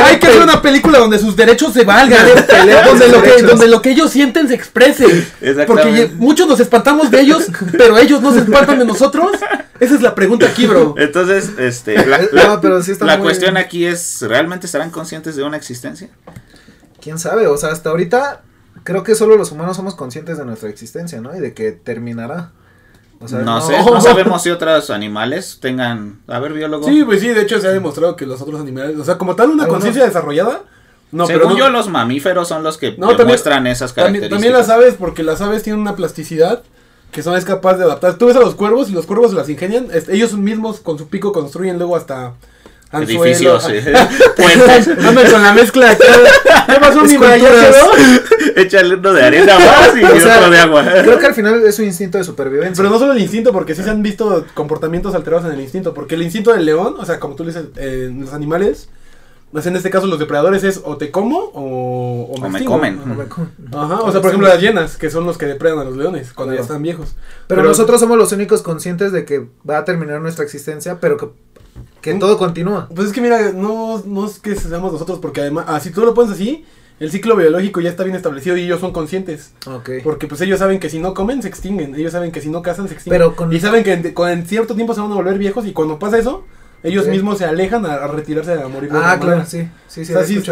Hay 0.05 0.19
que 0.19 0.27
hacer 0.27 0.43
una 0.43 0.61
película 0.61 0.99
donde 0.99 1.19
sus 1.19 1.35
derechos 1.35 1.73
se 1.73 1.85
valgan. 1.85 2.27
Donde, 2.87 3.09
lo 3.09 3.23
que, 3.23 3.43
donde 3.43 3.69
lo 3.69 3.81
que 3.81 3.91
ellos 3.93 4.11
sienten 4.11 4.34
sienten 4.35 4.49
se 4.49 4.55
exprese. 4.55 5.05
Exactamente. 5.41 5.67
Porque 5.67 6.11
muchos 6.17 6.49
nos 6.49 6.61
espantamos 6.61 7.11
de 7.11 7.21
ellos, 7.21 7.47
pero 7.73 7.97
ellos 7.99 8.21
no 8.21 8.33
se 8.33 8.41
espantan 8.41 8.79
de 8.79 8.85
nosotros. 8.85 9.33
Esa 9.81 9.95
es 9.95 10.03
la 10.03 10.15
pregunta 10.15 10.47
aquí, 10.47 10.67
bro. 10.67 10.95
Entonces, 10.99 11.53
este, 11.59 12.05
la, 12.07 12.19
No, 12.19 12.27
la- 12.33 12.61
pero 12.61 12.83
sí 12.83 12.93
está 12.93 13.05
la 13.05 13.17
muy- 13.17 13.25
cuestión 13.27 13.57
aquí 13.57 13.85
es, 13.87 14.23
¿realmente 14.23 14.67
estarán 14.67 14.91
conscientes 14.91 15.37
de 15.37 15.45
una 15.45 15.57
existencia? 15.57 16.09
¿Quién 17.01 17.19
sabe? 17.19 17.47
O 17.47 17.57
sea, 17.57 17.71
hasta 17.71 17.91
ahorita 17.91 18.43
creo 18.83 19.03
que 19.03 19.15
solo 19.15 19.37
los 19.37 19.53
humanos 19.53 19.77
somos 19.77 19.95
conscientes 19.95 20.39
de 20.39 20.45
nuestra 20.45 20.69
existencia, 20.69 21.21
¿no? 21.21 21.35
Y 21.37 21.41
de 21.41 21.55
que 21.55 21.73
terminará. 21.73 22.51
O 23.21 23.29
sea, 23.29 23.41
no, 23.41 23.61
sé, 23.61 23.79
no 23.79 24.01
sabemos 24.01 24.43
si 24.43 24.51
otros 24.51 24.91
animales 24.91 25.59
tengan, 25.61 26.19
a 26.27 26.39
ver, 26.41 26.53
biólogo. 26.53 26.87
Sí, 26.87 27.05
pues 27.05 27.21
sí, 27.21 27.29
de 27.29 27.43
hecho 27.43 27.61
se 27.61 27.69
ha 27.69 27.73
demostrado 27.73 28.17
que 28.17 28.27
los 28.27 28.41
otros 28.41 28.61
animales, 28.61 28.99
o 28.99 29.05
sea, 29.05 29.17
como 29.19 29.37
tal 29.37 29.51
una 29.51 29.67
conciencia 29.67 30.05
desarrollada, 30.05 30.63
no, 31.15 31.27
Según 31.27 31.43
pero 31.43 31.53
no, 31.53 31.59
yo, 31.59 31.71
los 31.71 31.89
mamíferos 31.89 32.49
son 32.49 32.63
los 32.63 32.77
que 32.77 32.91
No, 32.93 33.09
también- 33.09 33.19
demuestran 33.19 33.67
esas 33.67 33.93
características. 33.93 34.31
también 34.37 34.53
las 34.53 34.69
aves, 34.69 34.95
porque 34.99 35.23
las 35.23 35.41
aves 35.41 35.63
tienen 35.63 35.81
una 35.81 35.97
plasticidad 35.97 36.63
que 37.13 37.23
son 37.23 37.37
es 37.37 37.45
capaz 37.45 37.75
de 37.79 37.85
adaptar. 37.85 38.15
Tú 38.19 38.27
ves 38.27 38.37
a 38.37 38.41
los 38.41 38.55
cuervos 38.57 38.91
y 38.91 38.93
los 38.93 39.07
cuervos 39.07 39.31
se 39.31 39.37
las 39.37 39.49
ingenian, 39.49 39.89
ellos 40.09 40.35
mismos 40.35 40.81
con 40.81 40.99
su 40.99 41.09
pico 41.09 41.33
construyen 41.33 41.79
luego 41.79 41.97
hasta. 41.97 42.33
Edificios, 42.93 43.65
puentes. 44.37 44.89
Andan 45.05 45.29
con 45.31 45.43
la 45.43 45.53
mezcla 45.53 45.89
de 45.91 45.97
todo. 45.97 46.25
¿Qué 46.67 46.75
pasó, 46.81 47.03
mi? 47.03 47.17
Échale 48.57 48.95
uno 48.95 49.13
de 49.13 49.23
arena 49.25 49.59
más 49.59 49.97
y 49.97 50.05
O 50.05 50.21
sea, 50.21 50.37
otro 50.39 50.51
de 50.51 50.59
agua. 50.59 50.85
Creo 51.03 51.19
que 51.19 51.27
al 51.27 51.35
final 51.35 51.63
es 51.67 51.75
su 51.75 51.83
instinto 51.83 52.19
de 52.19 52.25
supervivencia. 52.25 52.75
Pero 52.77 52.91
no 52.91 52.99
solo 52.99 53.13
el 53.13 53.21
instinto, 53.21 53.53
porque 53.53 53.75
sí 53.75 53.83
se 53.83 53.91
han 53.91 54.03
visto 54.03 54.45
comportamientos 54.55 55.15
alterados 55.15 55.47
en 55.47 55.53
el 55.53 55.61
instinto. 55.61 55.93
Porque 55.95 56.15
el 56.15 56.23
instinto 56.23 56.53
del 56.53 56.65
león, 56.65 56.95
o 56.99 57.05
sea, 57.05 57.19
como 57.19 57.35
tú 57.35 57.45
le 57.45 57.53
dices, 57.53 57.67
eh, 57.77 58.13
los 58.17 58.33
animales, 58.33 58.89
pues 59.55 59.65
en 59.67 59.75
este 59.77 59.89
caso 59.89 60.07
los 60.07 60.19
depredadores 60.19 60.63
es 60.65 60.83
o 60.85 60.99
te 60.99 61.11
como 61.11 61.39
o, 61.39 62.25
o 62.31 62.35
O 62.45 62.49
me 62.51 62.63
comen. 62.65 63.01
No 63.07 63.15
me 63.15 63.25
co- 63.25 63.47
Ajá, 63.73 64.01
o 64.03 64.13
sea, 64.13 64.21
por 64.21 64.29
ejemplo 64.29 64.49
las 64.49 64.61
hienas, 64.61 64.97
que 64.99 65.09
son 65.09 65.25
los 65.25 65.39
que 65.39 65.47
depredan 65.47 65.79
a 65.79 65.85
los 65.85 65.97
leones 65.97 66.33
cuando 66.35 66.55
ya 66.55 66.61
están 66.61 66.83
viejos. 66.83 67.17
Pero, 67.47 67.63
nosotros 67.63 67.99
somos 68.01 68.19
los 68.19 68.33
únicos 68.33 68.61
conscientes 68.61 69.13
de 69.13 69.25
que 69.25 69.47
va 69.69 69.79
a 69.79 69.85
terminar 69.87 70.21
nuestra 70.21 70.45
existencia, 70.45 71.01
pero 71.01 71.17
que, 71.17 71.29
que 72.03 72.15
Mm. 72.15 72.19
todo 72.19 72.37
continúa. 72.37 72.89
Pues 72.95 73.07
es 73.09 73.13
que 73.15 73.21
mira, 73.23 73.53
no, 73.53 74.03
no 74.05 74.27
es 74.27 74.39
que 74.41 74.55
seamos 74.57 74.93
nosotros, 74.93 75.21
porque 75.23 75.41
además, 75.41 75.65
ah, 75.69 75.81
si 75.81 75.91
tú 75.91 76.05
lo 76.05 76.13
pones 76.15 76.33
así, 76.33 76.65
el 77.01 77.11
ciclo 77.11 77.35
biológico 77.35 77.81
ya 77.81 77.91
está 77.91 78.05
bien 78.05 78.15
establecido 78.17 78.57
y 78.57 78.63
ellos 78.65 78.81
son 78.81 78.93
conscientes. 78.93 79.53
Ok. 79.67 79.91
Porque 80.05 80.27
pues 80.29 80.41
ellos 80.43 80.59
saben 80.59 80.79
que 80.81 80.91
si 80.91 80.99
no 81.01 81.15
comen, 81.15 81.43
se 81.43 81.49
extinguen. 81.49 81.95
Ellos 81.95 82.13
saben 82.13 82.31
que 82.33 82.41
si 82.41 82.49
no 82.51 82.63
cazan, 82.63 82.87
se 82.89 82.95
extinguen. 82.95 83.19
Pero 83.21 83.35
con- 83.37 83.53
Y 83.53 83.59
saben 83.61 83.83
que 83.85 83.93
en, 83.95 84.13
con- 84.15 84.29
en 84.31 84.47
cierto 84.47 84.75
tiempo 84.75 84.95
se 84.95 85.01
van 85.01 85.11
a 85.11 85.15
volver 85.17 85.39
viejos 85.39 85.67
y 85.67 85.73
cuando 85.73 85.99
pasa 85.99 86.19
eso, 86.19 86.45
ellos 86.85 87.05
Ok. 87.05 87.11
mismos 87.11 87.39
se 87.39 87.45
alejan 87.47 87.85
a, 87.87 87.95
a 87.95 88.07
retirarse 88.07 88.53
a 88.53 88.69
morir. 88.69 88.93
de 88.93 88.99
Ah, 89.03 89.19
claro, 89.21 89.45
sí. 89.47 89.69
Sí, 89.89 90.05
sí, 90.05 90.13
O 90.13 90.17
sea, 90.17 90.25
sí, 90.25 90.43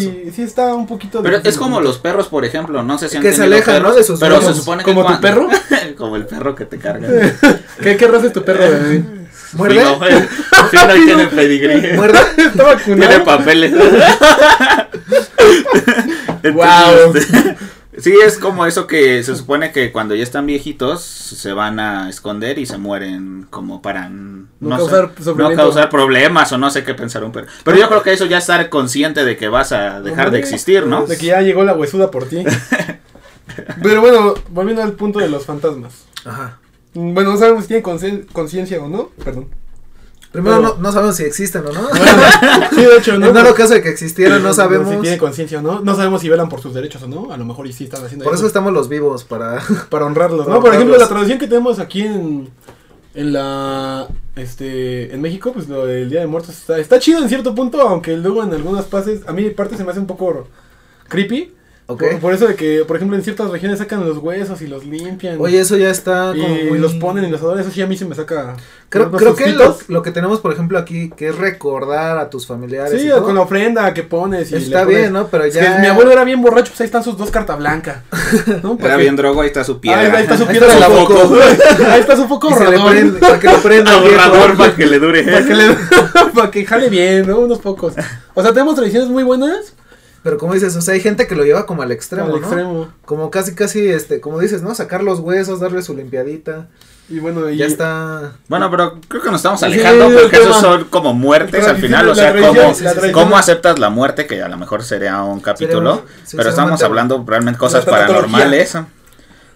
sí, 0.00 0.30
sí 0.34 0.42
está 0.42 0.74
un 0.74 0.86
poquito... 0.86 1.22
Pero 1.22 1.36
difícil. 1.36 1.50
es 1.52 1.58
como 1.58 1.80
los 1.80 1.98
perros, 1.98 2.28
por 2.28 2.44
ejemplo, 2.44 2.82
no 2.82 2.98
sé 2.98 3.08
si 3.08 3.16
han 3.18 3.22
Que 3.22 3.32
se 3.32 3.42
alejan, 3.44 3.74
perros, 3.76 3.90
¿no? 3.92 3.96
de 3.96 4.04
sus 4.04 4.18
Pero 4.20 4.36
se 4.36 4.40
dueños. 4.42 4.58
supone 4.58 4.82
que 4.84 4.92
¿Como 4.94 5.06
tu 5.06 5.20
perro? 5.20 5.48
como 5.98 6.16
el 6.16 6.26
perro 6.26 6.54
que 6.54 6.64
te 6.64 6.78
carga. 6.78 7.08
¿Qué, 7.82 7.96
¿Qué 7.96 8.06
raza 8.08 8.26
es 8.26 8.32
tu 8.32 8.44
perro, 8.44 8.60
bebé? 8.60 9.04
¿Muerde? 9.52 9.78
Fino, 9.80 9.98
güey. 9.98 10.12
Fino 10.70 10.96
y 10.96 11.04
tiene 11.06 11.26
pedigrí. 11.26 11.92
¿Muerde? 11.96 12.18
¿Está 12.38 12.62
vacunado? 12.64 13.08
Tiene 13.10 13.24
papeles. 13.24 13.72
Entonces, 13.72 14.04
Guau. 16.54 17.12
Sí, 17.98 18.14
es 18.24 18.38
como 18.38 18.66
eso 18.66 18.86
que 18.86 19.22
se 19.22 19.36
supone 19.36 19.70
que 19.72 19.92
cuando 19.92 20.14
ya 20.14 20.22
están 20.22 20.46
viejitos 20.46 21.02
se 21.02 21.52
van 21.52 21.78
a 21.78 22.08
esconder 22.08 22.58
y 22.58 22.66
se 22.66 22.76
mueren 22.78 23.46
como 23.50 23.82
para 23.82 24.08
No 24.08 24.46
sé, 24.60 24.76
causar 24.76 25.10
no 25.18 25.24
sufrimiento. 25.24 25.56
causar 25.62 25.90
problemas 25.90 26.50
o 26.52 26.58
no 26.58 26.70
sé 26.70 26.82
qué 26.84 26.94
pensar 26.94 27.22
un 27.24 27.32
perro. 27.32 27.46
Pero 27.62 27.76
yo 27.78 27.88
creo 27.88 28.02
que 28.02 28.12
eso 28.12 28.26
ya 28.26 28.38
estar 28.38 28.68
consciente 28.68 29.24
de 29.24 29.36
que 29.36 29.48
vas 29.48 29.72
a 29.72 30.00
dejar 30.00 30.30
de 30.30 30.38
existir, 30.40 30.86
¿no? 30.86 31.06
De 31.06 31.16
que 31.16 31.26
ya 31.26 31.40
llegó 31.40 31.62
la 31.64 31.74
huesuda 31.74 32.10
por 32.10 32.26
ti. 32.26 32.44
Pero 33.82 34.00
bueno, 34.00 34.34
volviendo 34.50 34.82
al 34.82 34.92
punto 34.92 35.18
de 35.20 35.28
los 35.28 35.44
fantasmas. 35.46 36.04
Ajá. 36.24 36.58
Bueno, 36.94 37.32
no 37.32 37.36
sabemos 37.38 37.64
si 37.64 37.68
tienen 37.68 38.26
conciencia 38.32 38.82
o 38.82 38.88
no. 38.88 39.10
Perdón. 39.24 39.48
Primero, 40.34 40.56
Pero- 40.56 40.74
no, 40.74 40.82
no 40.82 40.90
sabemos 40.90 41.14
si 41.14 41.22
existen 41.22 41.64
o 41.64 41.72
no. 41.72 41.88
Sí, 42.74 42.80
de 42.84 42.96
hecho, 42.98 43.16
¿no? 43.16 43.28
En 43.28 43.34
dado 43.34 43.54
caso 43.54 43.72
de 43.74 43.82
que 43.82 43.88
existieran, 43.88 44.42
no 44.42 44.52
sabemos. 44.52 44.92
Si 44.92 44.96
tiene 44.96 45.16
conciencia 45.16 45.60
o 45.60 45.62
no. 45.62 45.78
No 45.78 45.94
sabemos 45.94 46.22
si 46.22 46.28
velan 46.28 46.48
por 46.48 46.60
sus 46.60 46.74
derechos 46.74 47.04
o 47.04 47.06
no. 47.06 47.32
A 47.32 47.36
lo 47.36 47.44
mejor 47.44 47.68
y 47.68 47.72
sí 47.72 47.84
están 47.84 48.04
haciendo 48.04 48.24
Por 48.24 48.34
eso 48.34 48.44
estamos 48.44 48.72
los 48.72 48.88
vivos, 48.88 49.22
para... 49.22 49.62
Para 49.90 50.06
honrarlos, 50.06 50.46
Para 50.46 50.56
¿no? 50.56 50.60
Por 50.60 50.74
ejemplo, 50.74 50.98
la 50.98 51.06
tradición 51.06 51.38
que 51.38 51.46
tenemos 51.46 51.78
aquí 51.78 52.02
en, 52.02 52.48
en 53.14 53.32
la... 53.32 54.08
Este, 54.34 55.14
en 55.14 55.20
México, 55.22 55.52
pues 55.52 55.68
lo 55.68 55.86
del 55.86 56.10
Día 56.10 56.18
de 56.18 56.26
Muertos 56.26 56.58
está, 56.58 56.78
está 56.78 56.98
chido 56.98 57.22
en 57.22 57.28
cierto 57.28 57.54
punto, 57.54 57.80
aunque 57.80 58.16
luego 58.16 58.42
en 58.42 58.52
algunas 58.52 58.86
partes, 58.86 59.20
a 59.28 59.32
mí 59.32 59.48
parte 59.50 59.76
se 59.76 59.84
me 59.84 59.92
hace 59.92 60.00
un 60.00 60.08
poco 60.08 60.48
creepy. 61.06 61.53
Por, 61.86 62.18
por 62.18 62.32
eso 62.32 62.46
de 62.46 62.54
que, 62.54 62.82
por 62.86 62.96
ejemplo, 62.96 63.14
en 63.14 63.22
ciertas 63.22 63.50
regiones 63.50 63.78
sacan 63.78 64.06
los 64.08 64.16
huesos 64.16 64.62
y 64.62 64.66
los 64.66 64.86
limpian. 64.86 65.36
Oye, 65.38 65.60
eso 65.60 65.76
ya 65.76 65.90
está 65.90 66.28
como 66.32 66.56
y 66.58 66.64
muy... 66.70 66.78
los 66.78 66.94
ponen 66.94 67.24
y 67.24 67.30
los 67.30 67.42
adoran, 67.42 67.60
eso 67.60 67.70
sí 67.70 67.82
a 67.82 67.86
mí 67.86 67.94
se 67.94 68.06
me 68.06 68.14
saca... 68.14 68.56
Creo, 68.88 69.10
creo 69.10 69.34
que 69.34 69.54
lo, 69.88 70.02
que 70.02 70.10
tenemos, 70.10 70.40
por 70.40 70.52
ejemplo, 70.52 70.78
aquí, 70.78 71.10
que 71.14 71.28
es 71.28 71.36
recordar 71.36 72.16
a 72.16 72.30
tus 72.30 72.46
familiares. 72.46 72.98
Sí, 73.00 73.08
y 73.08 73.10
todo, 73.10 73.24
con 73.24 73.34
la 73.34 73.42
ofrenda 73.42 73.92
que 73.92 74.02
pones 74.02 74.50
y 74.52 74.56
Está 74.56 74.84
pones- 74.84 74.86
bien, 74.96 75.12
¿no? 75.12 75.26
Pero 75.26 75.44
Es 75.44 75.54
que 75.56 75.62
ya... 75.62 75.78
mi 75.78 75.88
abuelo 75.88 76.12
era 76.12 76.24
bien 76.24 76.40
borracho, 76.40 76.68
pues 76.70 76.80
ahí 76.80 76.86
están 76.86 77.02
sus 77.04 77.18
dos 77.18 77.30
cartas 77.30 77.58
blancas. 77.58 77.98
¿no? 78.62 78.78
Era 78.80 78.96
bien 78.96 79.14
drogo, 79.16 79.42
ahí 79.42 79.48
está 79.48 79.62
su 79.64 79.72
Ahí, 79.72 79.78
piedra. 79.80 80.16
ahí 80.16 80.22
está 80.22 80.36
su 80.38 80.44
Ahí 80.44 80.48
piedra 80.50 80.72
está 80.72 80.86
su 80.86 80.90
la 80.92 80.96
foco. 80.96 81.38
Ahí 81.90 82.00
está 82.00 82.16
su 82.16 82.28
foco 82.28 82.48
ahorrador. 82.54 83.18
para 83.18 83.38
que 83.40 83.46
lo 83.48 83.58
prenda. 83.58 83.92
Ahorrador 83.92 84.56
para 84.56 84.74
que 84.76 84.86
le 84.86 84.98
dure. 85.00 85.22
Para 85.24 85.44
que, 85.44 85.54
le- 85.54 85.76
para 86.34 86.50
que 86.50 86.64
jale 86.64 86.88
bien, 86.88 87.26
¿no? 87.26 87.40
Unos 87.40 87.58
pocos. 87.58 87.94
O 88.32 88.42
sea, 88.42 88.52
tenemos 88.52 88.74
tradiciones 88.74 89.08
muy 89.10 89.22
buenas. 89.24 89.74
Pero 90.24 90.38
como 90.38 90.54
dices, 90.54 90.74
o 90.74 90.80
sea, 90.80 90.94
hay 90.94 91.00
gente 91.00 91.26
que 91.28 91.36
lo 91.36 91.44
lleva 91.44 91.66
como 91.66 91.82
al 91.82 91.92
extremo, 91.92 92.24
al 92.26 92.30
¿no? 92.32 92.36
extremo. 92.38 92.88
Como 93.04 93.30
casi, 93.30 93.54
casi, 93.54 93.86
este, 93.86 94.20
como 94.20 94.40
dices, 94.40 94.62
¿no? 94.62 94.74
Sacar 94.74 95.04
los 95.04 95.20
huesos, 95.20 95.60
darle 95.60 95.82
su 95.82 95.94
limpiadita. 95.94 96.66
Y 97.10 97.18
bueno, 97.18 97.50
y 97.50 97.58
Ya 97.58 97.66
está... 97.66 98.32
Bueno, 98.48 98.70
pero 98.70 98.98
creo 99.06 99.20
que 99.22 99.30
nos 99.30 99.40
estamos 99.40 99.62
alejando 99.62 100.08
porque 100.18 100.36
esos 100.38 100.56
son 100.56 100.84
como 100.84 101.12
muertes 101.12 101.66
al 101.68 101.76
final, 101.76 102.08
o 102.08 102.14
sea, 102.14 102.34
cómo, 102.40 102.72
cómo 103.12 103.36
aceptas 103.36 103.78
la 103.78 103.90
muerte, 103.90 104.26
que 104.26 104.42
a 104.42 104.48
lo 104.48 104.56
mejor 104.56 104.82
sería 104.82 105.22
un 105.22 105.40
capítulo, 105.40 105.92
un- 105.96 106.00
sí, 106.24 106.36
pero 106.38 106.48
estamos 106.48 106.82
hablando 106.82 107.22
realmente 107.26 107.58
cosas 107.58 107.84
paranormales. 107.84 108.74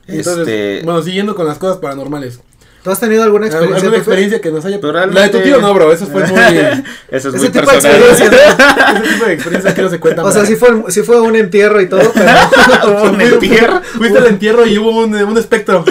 Entonces, 0.07 0.39
Este, 0.39 0.81
bueno, 0.85 1.03
siguiendo 1.03 1.35
con 1.35 1.47
las 1.47 1.57
cosas 1.59 1.79
paranormales. 1.79 2.41
¿Tú 2.89 2.93
has 2.93 3.01
tenido 3.01 3.23
alguna 3.23 3.45
experiencia? 3.49 3.83
¿Alguna 3.83 3.99
experiencia 3.99 4.41
que 4.41 4.51
nos 4.51 4.65
haya... 4.65 4.81
Pero 4.81 4.95
La 4.95 5.01
de 5.03 5.07
tu 5.09 5.13
realmente- 5.13 5.43
tío 5.43 5.61
no, 5.61 5.75
bro, 5.75 5.93
eso 5.93 6.07
fue 6.07 6.27
muy... 6.27 6.39
eso 6.41 6.81
es 7.11 7.25
Ese 7.27 7.37
muy 7.37 7.49
tipo 7.51 7.61
de 7.61 7.67
personal. 7.67 7.97
experiencia, 7.99 8.27
Ese 9.03 9.13
tipo 9.13 9.25
de 9.27 9.33
experiencia 9.35 9.75
que 9.75 9.83
no 9.83 9.91
se 9.91 10.01
cuenta. 10.01 10.25
O 10.25 10.33
sea, 10.33 10.47
sí 10.47 10.57
fue, 10.57 10.85
sí 10.89 11.03
fue 11.03 11.21
un 11.21 11.37
entierro 11.37 11.83
y 11.83 11.87
todo, 11.87 12.01
pero... 12.15 13.03
Un 13.13 13.21
entierro. 13.21 13.83
Fuiste 13.83 14.17
al 14.17 14.27
entierro 14.29 14.65
y 14.67 14.79
hubo 14.79 15.05
un, 15.05 15.15
un 15.15 15.37
espectro. 15.37 15.85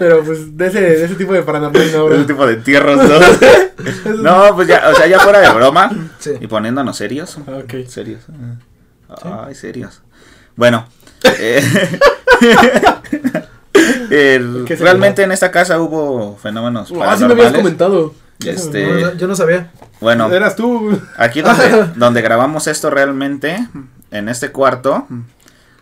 Pero 0.00 0.24
pues 0.24 0.56
de 0.56 0.66
ese, 0.66 0.80
de 0.80 1.04
ese 1.04 1.14
tipo 1.14 1.32
de 1.32 1.42
paranormal 1.42 1.92
no, 1.92 2.06
bro. 2.06 2.14
Ese 2.16 2.24
tipo 2.24 2.44
de 2.44 2.54
entierros, 2.54 2.96
¿no? 2.96 4.14
no, 4.48 4.56
pues 4.56 4.66
ya, 4.66 4.82
o 4.92 4.96
sea, 4.96 5.06
ya 5.06 5.20
fuera 5.20 5.38
de 5.38 5.48
broma 5.50 5.90
Sí. 6.18 6.32
y 6.40 6.48
poniéndonos 6.48 6.96
serios. 6.96 7.38
Ah, 7.46 7.58
Ok. 7.62 7.86
Serios. 7.86 8.22
Ay, 9.46 9.54
serios. 9.54 10.02
Bueno, 10.56 10.88
eh, 11.22 11.62
el- 14.10 14.64
¿Qué 14.66 14.76
se 14.76 14.82
realmente 14.84 15.22
en 15.22 15.32
esta 15.32 15.50
casa 15.50 15.80
hubo 15.80 16.36
fenómenos 16.36 16.92
Ah, 17.02 17.16
sí 17.16 17.24
me 17.24 17.32
habías 17.32 17.52
comentado. 17.52 18.14
Este, 18.44 18.86
no, 18.86 19.14
yo 19.14 19.26
no 19.26 19.34
sabía. 19.34 19.70
bueno, 20.00 20.30
Eras 20.32 20.54
tú. 20.54 21.00
aquí 21.16 21.40
donde, 21.42 21.86
donde 21.96 22.22
grabamos 22.22 22.66
esto 22.68 22.88
realmente, 22.90 23.66
en 24.12 24.28
este 24.28 24.52
cuarto, 24.52 25.06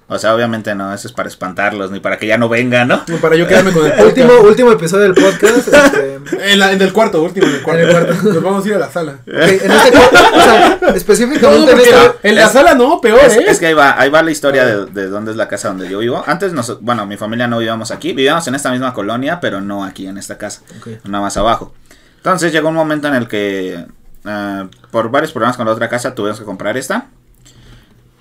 o 0.08 0.18
sea, 0.18 0.34
obviamente 0.34 0.74
no, 0.74 0.92
eso 0.94 1.08
es 1.08 1.12
para 1.12 1.28
espantarlos, 1.28 1.90
ni 1.90 1.98
para 2.00 2.16
que 2.18 2.26
ya 2.28 2.38
no 2.38 2.48
vengan, 2.48 2.86
¿no? 2.88 3.04
Para 3.20 3.34
yo 3.36 3.46
quedarme 3.48 3.72
con 3.72 3.84
el. 3.86 4.00
Último, 4.04 4.32
último 4.44 4.70
episodio 4.72 5.12
del 5.12 5.14
podcast. 5.14 5.68
este, 5.68 6.20
En, 6.52 6.58
la- 6.60 6.72
en 6.72 6.80
el 6.80 6.92
cuarto, 6.92 7.22
último, 7.22 7.46
en 7.46 7.54
el 7.56 7.62
cuarto. 7.62 7.82
En 7.82 7.88
el 7.88 7.94
cuarto. 8.06 8.22
Nos 8.32 8.42
vamos 8.42 8.64
a 8.64 8.68
ir 8.68 8.74
a 8.74 8.78
la 8.78 8.90
sala. 8.90 9.12
ok, 9.26 9.32
en 9.34 9.70
este 9.72 9.90
cuarto, 9.92 10.18
o 10.36 10.40
sea, 10.40 10.78
No, 10.80 10.88
específicamente 10.88 11.72
en 11.72 11.78
este... 11.80 11.94
en 12.22 12.34
la 12.36 12.44
es- 12.44 12.52
sala 12.52 12.74
no, 12.74 13.00
peor, 13.00 13.18
Es, 13.20 13.36
¿eh? 13.36 13.44
es 13.48 13.58
que 13.58 13.66
ahí 13.66 13.74
va, 13.74 14.00
ahí 14.00 14.08
va 14.10 14.22
la 14.22 14.30
historia 14.30 14.64
de, 14.64 14.86
de 14.86 15.08
dónde 15.08 15.32
es 15.32 15.36
la 15.36 15.48
casa 15.48 15.68
donde 15.68 15.88
yo 15.88 15.98
vivo. 15.98 16.22
Antes, 16.26 16.52
nos, 16.52 16.80
bueno, 16.80 17.04
mi 17.06 17.16
familia 17.16 17.46
no 17.48 17.58
vivíamos 17.58 17.90
aquí, 17.90 18.12
vivíamos 18.12 18.46
en 18.46 18.54
esta 18.54 18.70
misma 18.70 18.94
colonia, 18.94 19.40
pero 19.40 19.60
no 19.60 19.84
aquí 19.84 20.06
en 20.06 20.18
esta 20.18 20.38
casa, 20.38 20.62
Ok. 20.78 20.88
una 21.04 21.20
más 21.20 21.36
abajo. 21.36 21.74
Entonces 22.18 22.52
llegó 22.52 22.68
un 22.68 22.74
momento 22.74 23.08
en 23.08 23.14
el 23.14 23.28
que, 23.28 23.86
eh, 24.24 24.68
por 24.90 25.10
varios 25.10 25.32
problemas 25.32 25.56
con 25.56 25.66
la 25.66 25.72
otra 25.72 25.88
casa, 25.88 26.14
tuvimos 26.14 26.38
que 26.38 26.44
comprar 26.44 26.76
esta. 26.76 27.06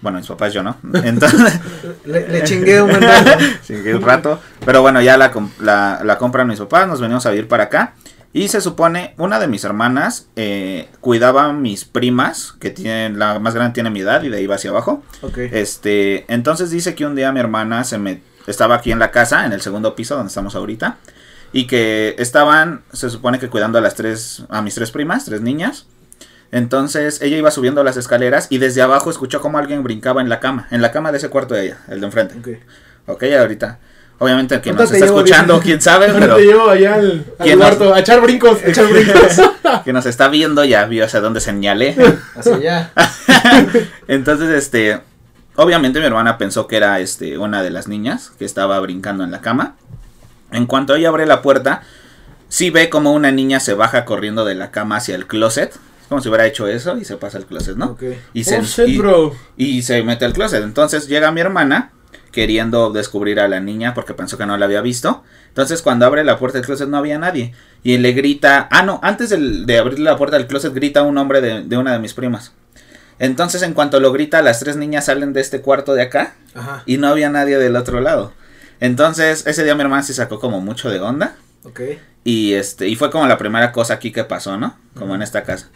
Bueno, 0.05 0.19
mis 0.19 0.27
papás 0.27 0.53
yo 0.53 0.61
no. 0.61 0.77
Entonces, 1.03 1.59
Le, 2.05 2.27
le 2.27 2.43
chingué 2.43 2.79
un 2.79 2.91
rato. 2.91 3.43
Chingué 3.65 3.95
un 3.95 4.03
rato. 4.03 4.39
Pero 4.63 4.83
bueno, 4.83 5.01
ya 5.01 5.17
la, 5.17 5.31
la, 5.59 6.01
la 6.03 6.17
compran 6.19 6.47
mis 6.47 6.59
papás, 6.59 6.87
nos 6.87 7.01
venimos 7.01 7.25
a 7.25 7.31
vivir 7.31 7.47
para 7.47 7.63
acá. 7.63 7.95
Y 8.31 8.49
se 8.49 8.61
supone, 8.61 9.15
una 9.17 9.39
de 9.39 9.47
mis 9.47 9.63
hermanas 9.63 10.27
eh, 10.35 10.89
cuidaba 11.01 11.45
a 11.45 11.53
mis 11.53 11.85
primas, 11.85 12.53
que 12.59 12.69
tienen, 12.69 13.17
la 13.17 13.39
más 13.39 13.55
grande 13.55 13.73
tiene 13.73 13.89
mi 13.89 14.01
edad 14.01 14.21
y 14.21 14.29
de 14.29 14.37
ahí 14.37 14.45
va 14.45 14.55
hacia 14.55 14.69
abajo. 14.69 15.01
Este, 15.37 16.31
entonces 16.31 16.69
dice 16.69 16.93
que 16.93 17.07
un 17.07 17.15
día 17.15 17.31
mi 17.31 17.39
hermana 17.39 17.83
se 17.83 17.97
me 17.97 18.21
estaba 18.45 18.75
aquí 18.75 18.91
en 18.91 18.99
la 18.99 19.09
casa, 19.09 19.47
en 19.47 19.53
el 19.53 19.61
segundo 19.61 19.95
piso 19.95 20.15
donde 20.15 20.27
estamos 20.27 20.53
ahorita, 20.53 20.97
y 21.51 21.65
que 21.65 22.13
estaban, 22.19 22.83
se 22.93 23.09
supone 23.09 23.39
que 23.39 23.49
cuidando 23.49 23.79
a 23.79 23.81
las 23.81 23.95
tres, 23.95 24.43
a 24.49 24.61
mis 24.61 24.75
tres 24.75 24.91
primas, 24.91 25.25
tres 25.25 25.41
niñas. 25.41 25.87
Entonces 26.51 27.21
ella 27.21 27.37
iba 27.37 27.51
subiendo 27.51 27.83
las 27.83 27.97
escaleras 27.97 28.47
y 28.49 28.57
desde 28.59 28.81
abajo 28.81 29.09
escuchó 29.09 29.41
como 29.41 29.57
alguien 29.57 29.83
brincaba 29.83 30.21
en 30.21 30.29
la 30.29 30.39
cama, 30.39 30.67
en 30.71 30.81
la 30.81 30.91
cama 30.91 31.11
de 31.11 31.17
ese 31.17 31.29
cuarto 31.29 31.53
de 31.53 31.65
ella, 31.65 31.77
el 31.89 31.99
de 31.99 32.05
enfrente. 32.05 32.35
Ok. 32.37 32.57
Ok, 33.07 33.23
ahorita. 33.39 33.79
Obviamente 34.17 34.61
quien 34.61 34.75
Ahorita 34.75 34.83
nos 34.83 34.91
está 34.93 35.05
escuchando, 35.05 35.59
quién 35.59 35.81
sabe, 35.81 36.07
pero 36.17 36.37
te 36.37 36.43
llevo 36.43 36.69
allá 36.69 36.93
al, 36.95 37.25
al 37.37 37.45
¿Quién 37.45 37.59
nos- 37.59 37.67
cuarto 37.67 37.93
a 37.93 37.99
echar 37.99 38.21
brincos. 38.21 38.59
Echar 38.63 38.87
brincos 38.87 39.41
quien 39.83 39.93
nos 39.93 40.05
está 40.05 40.29
viendo 40.29 40.63
ya 40.63 40.85
vio 40.85 41.03
hacia 41.03 41.19
dónde 41.19 41.41
señalé. 41.41 41.97
hacia 42.35 42.55
allá. 42.55 42.91
Entonces, 44.07 44.49
este, 44.51 45.01
obviamente 45.55 45.99
mi 45.99 46.05
hermana 46.05 46.37
pensó 46.37 46.67
que 46.67 46.77
era 46.77 46.99
este 47.01 47.37
una 47.37 47.61
de 47.61 47.71
las 47.71 47.87
niñas 47.89 48.31
que 48.39 48.45
estaba 48.45 48.79
brincando 48.79 49.23
en 49.23 49.31
la 49.31 49.41
cama. 49.41 49.75
En 50.51 50.65
cuanto 50.65 50.95
ella 50.95 51.09
abre 51.09 51.25
la 51.25 51.41
puerta, 51.41 51.81
sí 52.47 52.69
ve 52.69 52.89
como 52.89 53.11
una 53.11 53.31
niña 53.31 53.59
se 53.59 53.73
baja 53.73 54.05
corriendo 54.05 54.45
de 54.45 54.55
la 54.55 54.71
cama 54.71 54.95
hacia 54.97 55.15
el 55.15 55.27
closet. 55.27 55.75
Es 56.05 56.09
como 56.09 56.21
si 56.21 56.29
hubiera 56.29 56.45
hecho 56.45 56.67
eso 56.67 56.95
y 56.99 57.03
se 57.03 57.17
pasa 57.17 57.39
al 57.39 57.47
closet, 57.47 57.75
¿no? 57.77 57.85
Ok. 57.87 58.03
Y 58.35 58.43
se, 58.43 58.59
Oh, 58.59 58.61
shit, 58.61 58.87
y- 58.89 58.97
bro. 58.99 59.35
y 59.57 59.81
se 59.81 60.03
mete 60.03 60.23
al 60.23 60.33
closet. 60.33 60.63
Entonces 60.63 61.07
llega 61.07 61.31
mi 61.31 61.41
hermana 61.41 61.93
queriendo 62.31 62.91
descubrir 62.91 63.39
a 63.39 63.47
la 63.47 63.59
niña 63.59 63.95
porque 63.95 64.13
pensó 64.13 64.37
que 64.37 64.45
no 64.45 64.55
la 64.55 64.65
había 64.65 64.81
visto. 64.81 65.23
Entonces 65.47 65.81
cuando 65.81 66.05
abre 66.05 66.23
la 66.23 66.37
puerta 66.37 66.59
del 66.59 66.65
closet 66.67 66.87
no 66.87 66.97
había 66.97 67.17
nadie. 67.17 67.55
Y 67.81 67.97
le 67.97 68.11
grita, 68.11 68.67
ah 68.71 68.83
no, 68.83 68.99
antes 69.01 69.31
del- 69.31 69.65
de, 69.65 69.79
abrir 69.79 69.97
la 69.97 70.15
puerta 70.15 70.37
del 70.37 70.45
closet 70.45 70.75
grita 70.75 71.01
un 71.01 71.17
hombre 71.17 71.41
de, 71.41 71.63
de 71.63 71.75
una 71.75 71.91
de 71.93 71.97
mis 71.99 72.13
primas. 72.13 72.51
Entonces 73.17 73.63
en 73.63 73.73
cuanto 73.73 73.99
lo 73.99 74.11
grita 74.11 74.43
las 74.43 74.59
tres 74.59 74.75
niñas 74.75 75.05
salen 75.05 75.33
de 75.33 75.41
este 75.41 75.61
cuarto 75.61 75.95
de 75.95 76.03
acá 76.03 76.35
Ajá. 76.53 76.83
y 76.85 76.97
no 76.97 77.07
había 77.07 77.31
nadie 77.31 77.57
del 77.57 77.75
otro 77.77 77.99
lado. 77.99 78.31
Entonces 78.79 79.47
ese 79.47 79.63
día 79.63 79.73
mi 79.73 79.81
hermana 79.81 80.03
se 80.03 80.13
sacó 80.13 80.39
como 80.39 80.61
mucho 80.61 80.89
de 80.91 80.99
onda. 80.99 81.35
Ok. 81.63 81.81
Y 82.23 82.53
este, 82.53 82.87
y 82.89 82.95
fue 82.95 83.09
como 83.09 83.25
la 83.27 83.37
primera 83.39 83.71
cosa 83.71 83.95
aquí 83.95 84.11
que 84.11 84.23
pasó, 84.23 84.57
¿no? 84.57 84.77
Como 84.95 85.15
en 85.15 85.21
esta 85.21 85.43
casa. 85.43 85.69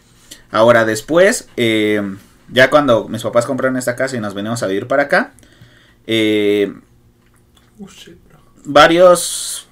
Ahora 0.51 0.85
después, 0.85 1.47
eh, 1.57 2.01
ya 2.49 2.69
cuando 2.69 3.07
mis 3.07 3.23
papás 3.23 3.45
compraron 3.45 3.77
esta 3.77 3.95
casa 3.95 4.17
y 4.17 4.19
nos 4.19 4.33
venimos 4.33 4.63
a 4.63 4.67
vivir 4.67 4.87
para 4.87 5.03
acá, 5.03 5.33
eh, 6.07 6.73
Oh, 7.81 7.87
varios 8.65 9.67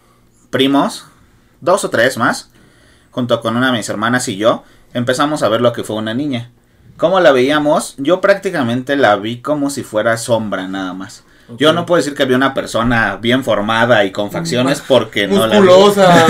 primos, 0.50 1.06
dos 1.60 1.84
o 1.84 1.90
tres 1.90 2.18
más, 2.18 2.50
junto 3.12 3.42
con 3.42 3.58
una 3.58 3.68
de 3.68 3.78
mis 3.78 3.90
hermanas 3.90 4.30
y 4.30 4.38
yo, 4.38 4.64
empezamos 4.94 5.44
a 5.44 5.50
ver 5.50 5.60
lo 5.60 5.74
que 5.74 5.84
fue 5.84 5.98
una 5.98 6.14
niña. 6.14 6.52
¿Cómo 6.96 7.20
la 7.20 7.34
veíamos? 7.34 7.96
Yo 7.98 8.22
prácticamente 8.22 8.96
la 8.96 9.18
vi 9.18 9.42
como 9.42 9.70
si 9.70 9.84
fuera 9.84 10.16
sombra 10.16 10.70
nada 10.70 10.94
más. 10.94 11.26
Yo 11.56 11.72
no 11.72 11.86
puedo 11.86 11.98
decir 11.98 12.14
que 12.14 12.26
vi 12.26 12.34
una 12.34 12.54
persona 12.54 13.18
bien 13.22 13.44
formada 13.44 14.04
y 14.04 14.12
con 14.12 14.32
facciones 14.32 14.84
porque 14.86 15.28
no 15.28 15.48
la. 15.48 15.60
Musculosa, 15.60 16.26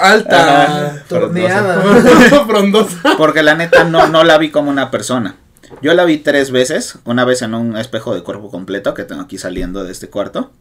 alta. 0.00 1.02
Torneada. 1.08 1.82
frondosa. 2.46 2.98
Porque 3.18 3.42
la 3.42 3.54
neta 3.54 3.84
no, 3.84 4.06
no 4.06 4.24
la 4.24 4.38
vi 4.38 4.50
como 4.50 4.70
una 4.70 4.90
persona. 4.90 5.36
Yo 5.82 5.92
la 5.94 6.04
vi 6.04 6.18
tres 6.18 6.50
veces, 6.50 6.98
una 7.04 7.24
vez 7.24 7.42
en 7.42 7.54
un 7.54 7.76
espejo 7.76 8.14
de 8.14 8.22
cuerpo 8.22 8.50
completo 8.50 8.94
que 8.94 9.04
tengo 9.04 9.22
aquí 9.22 9.38
saliendo 9.38 9.84
de 9.84 9.92
este 9.92 10.08
cuarto. 10.08 10.52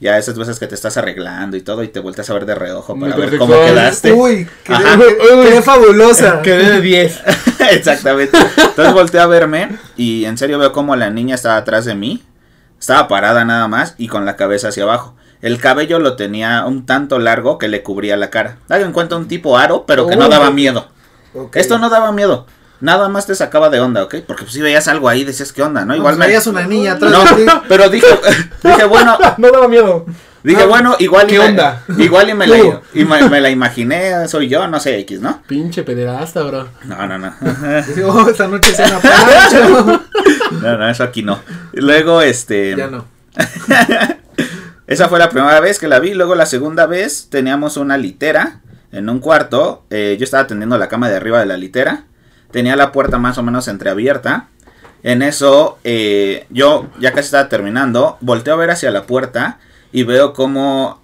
Ya 0.00 0.18
esas 0.18 0.38
veces 0.38 0.58
que 0.58 0.66
te 0.66 0.74
estás 0.74 0.96
arreglando 0.96 1.56
y 1.56 1.62
todo 1.62 1.82
y 1.82 1.88
te 1.88 2.00
vueltas 2.00 2.28
a 2.30 2.34
ver 2.34 2.46
de 2.46 2.54
reojo 2.54 2.98
para 2.98 3.16
ver 3.16 3.38
cómo 3.38 3.54
quedaste. 3.54 4.12
Uy, 4.12 4.48
quedé, 4.64 5.16
quedé 5.18 5.62
fabulosa. 5.62 6.40
Quedé 6.42 6.70
de 6.72 6.80
10. 6.80 7.20
Exactamente. 7.70 8.38
Entonces 8.38 8.94
volteé 8.94 9.20
a 9.20 9.26
verme 9.26 9.76
y 9.96 10.24
en 10.24 10.36
serio 10.38 10.58
veo 10.58 10.72
como 10.72 10.96
la 10.96 11.10
niña 11.10 11.34
estaba 11.34 11.56
atrás 11.56 11.84
de 11.84 11.94
mí. 11.94 12.22
Estaba 12.82 13.06
parada 13.06 13.44
nada 13.44 13.68
más 13.68 13.94
y 13.96 14.08
con 14.08 14.24
la 14.26 14.34
cabeza 14.34 14.70
hacia 14.70 14.82
abajo. 14.82 15.14
El 15.40 15.60
cabello 15.60 16.00
lo 16.00 16.16
tenía 16.16 16.64
un 16.66 16.84
tanto 16.84 17.20
largo 17.20 17.56
que 17.56 17.68
le 17.68 17.84
cubría 17.84 18.16
la 18.16 18.28
cara. 18.28 18.56
Hagan 18.68 18.88
en 18.88 18.92
cuenta 18.92 19.14
un 19.14 19.28
tipo 19.28 19.56
aro, 19.56 19.86
pero 19.86 20.08
que 20.08 20.16
no 20.16 20.28
daba 20.28 20.50
miedo. 20.50 20.88
Esto 21.54 21.78
no 21.78 21.90
daba 21.90 22.10
miedo. 22.10 22.44
Nada 22.80 23.08
más 23.08 23.24
te 23.26 23.36
sacaba 23.36 23.70
de 23.70 23.78
onda, 23.78 24.02
¿ok? 24.02 24.16
Porque 24.26 24.42
pues, 24.42 24.54
si 24.54 24.60
veías 24.60 24.88
algo 24.88 25.08
ahí, 25.08 25.22
decías, 25.22 25.52
¿qué 25.52 25.62
onda? 25.62 25.82
¿No? 25.82 25.86
No, 25.86 25.94
Igual 25.94 26.14
pues 26.14 26.18
me... 26.18 26.26
veías 26.26 26.44
una 26.48 26.66
niña 26.66 26.92
atrás 26.94 27.12
No, 27.12 27.62
pero 27.68 27.88
dije, 27.88 28.08
dije, 28.64 28.84
bueno, 28.86 29.16
No 29.38 29.52
daba 29.52 29.68
miedo. 29.68 30.04
Dije, 30.42 30.62
No. 30.62 30.68
bueno, 30.68 30.96
igual 30.98 31.26
y 31.30 31.32
¿Qué 31.32 31.38
me-? 31.38 31.82
Igual 32.04 32.30
y 32.30 32.34
me, 32.34 32.46
la, 32.46 32.56
Tú. 32.58 32.80
y 32.94 33.04
me, 33.04 33.28
me 33.28 33.40
la 33.40 33.50
imaginé, 33.50 34.26
soy 34.28 34.48
yo, 34.48 34.66
no 34.68 34.80
sé, 34.80 34.98
X, 35.00 35.20
¿no? 35.20 35.42
Pinche 35.46 35.82
pederasta, 35.82 36.42
bro. 36.42 36.68
No, 36.84 37.06
no, 37.06 37.18
no. 37.18 37.32
Dice, 37.86 38.04
oh, 38.04 38.28
esta 38.28 38.48
noche 38.48 38.72
cena 38.74 38.98
Pancho. 39.00 40.02
No, 40.60 40.78
no, 40.78 40.88
eso 40.88 41.04
aquí 41.04 41.22
no. 41.22 41.38
Luego, 41.72 42.22
este... 42.22 42.74
ya 42.76 42.88
no. 42.88 43.04
Esa 44.86 45.08
fue 45.08 45.18
la 45.18 45.28
primera 45.30 45.60
vez 45.60 45.78
que 45.78 45.88
la 45.88 46.00
vi. 46.00 46.14
Luego 46.14 46.34
la 46.34 46.46
segunda 46.46 46.86
vez 46.86 47.28
teníamos 47.30 47.76
una 47.76 47.96
litera 47.96 48.60
en 48.90 49.08
un 49.08 49.20
cuarto. 49.20 49.84
eh, 49.90 50.16
yo 50.18 50.24
estaba 50.24 50.42
atendiendo 50.42 50.76
la 50.76 50.88
cama 50.88 51.08
de 51.08 51.16
arriba 51.16 51.38
de 51.40 51.46
la 51.46 51.56
litera. 51.56 52.04
Tenía 52.50 52.76
la 52.76 52.92
puerta 52.92 53.18
más 53.18 53.38
o 53.38 53.42
menos 53.42 53.68
entreabierta. 53.68 54.48
En 55.02 55.22
eso 55.22 55.78
eh, 55.84 56.46
yo 56.50 56.88
ya 57.00 57.12
casi 57.12 57.26
estaba 57.26 57.48
terminando. 57.48 58.18
Volteo 58.20 58.54
a 58.54 58.56
ver 58.58 58.70
hacia 58.70 58.90
la 58.90 59.04
puerta 59.04 59.58
y 59.92 60.04
veo 60.04 60.32
como 60.32 61.00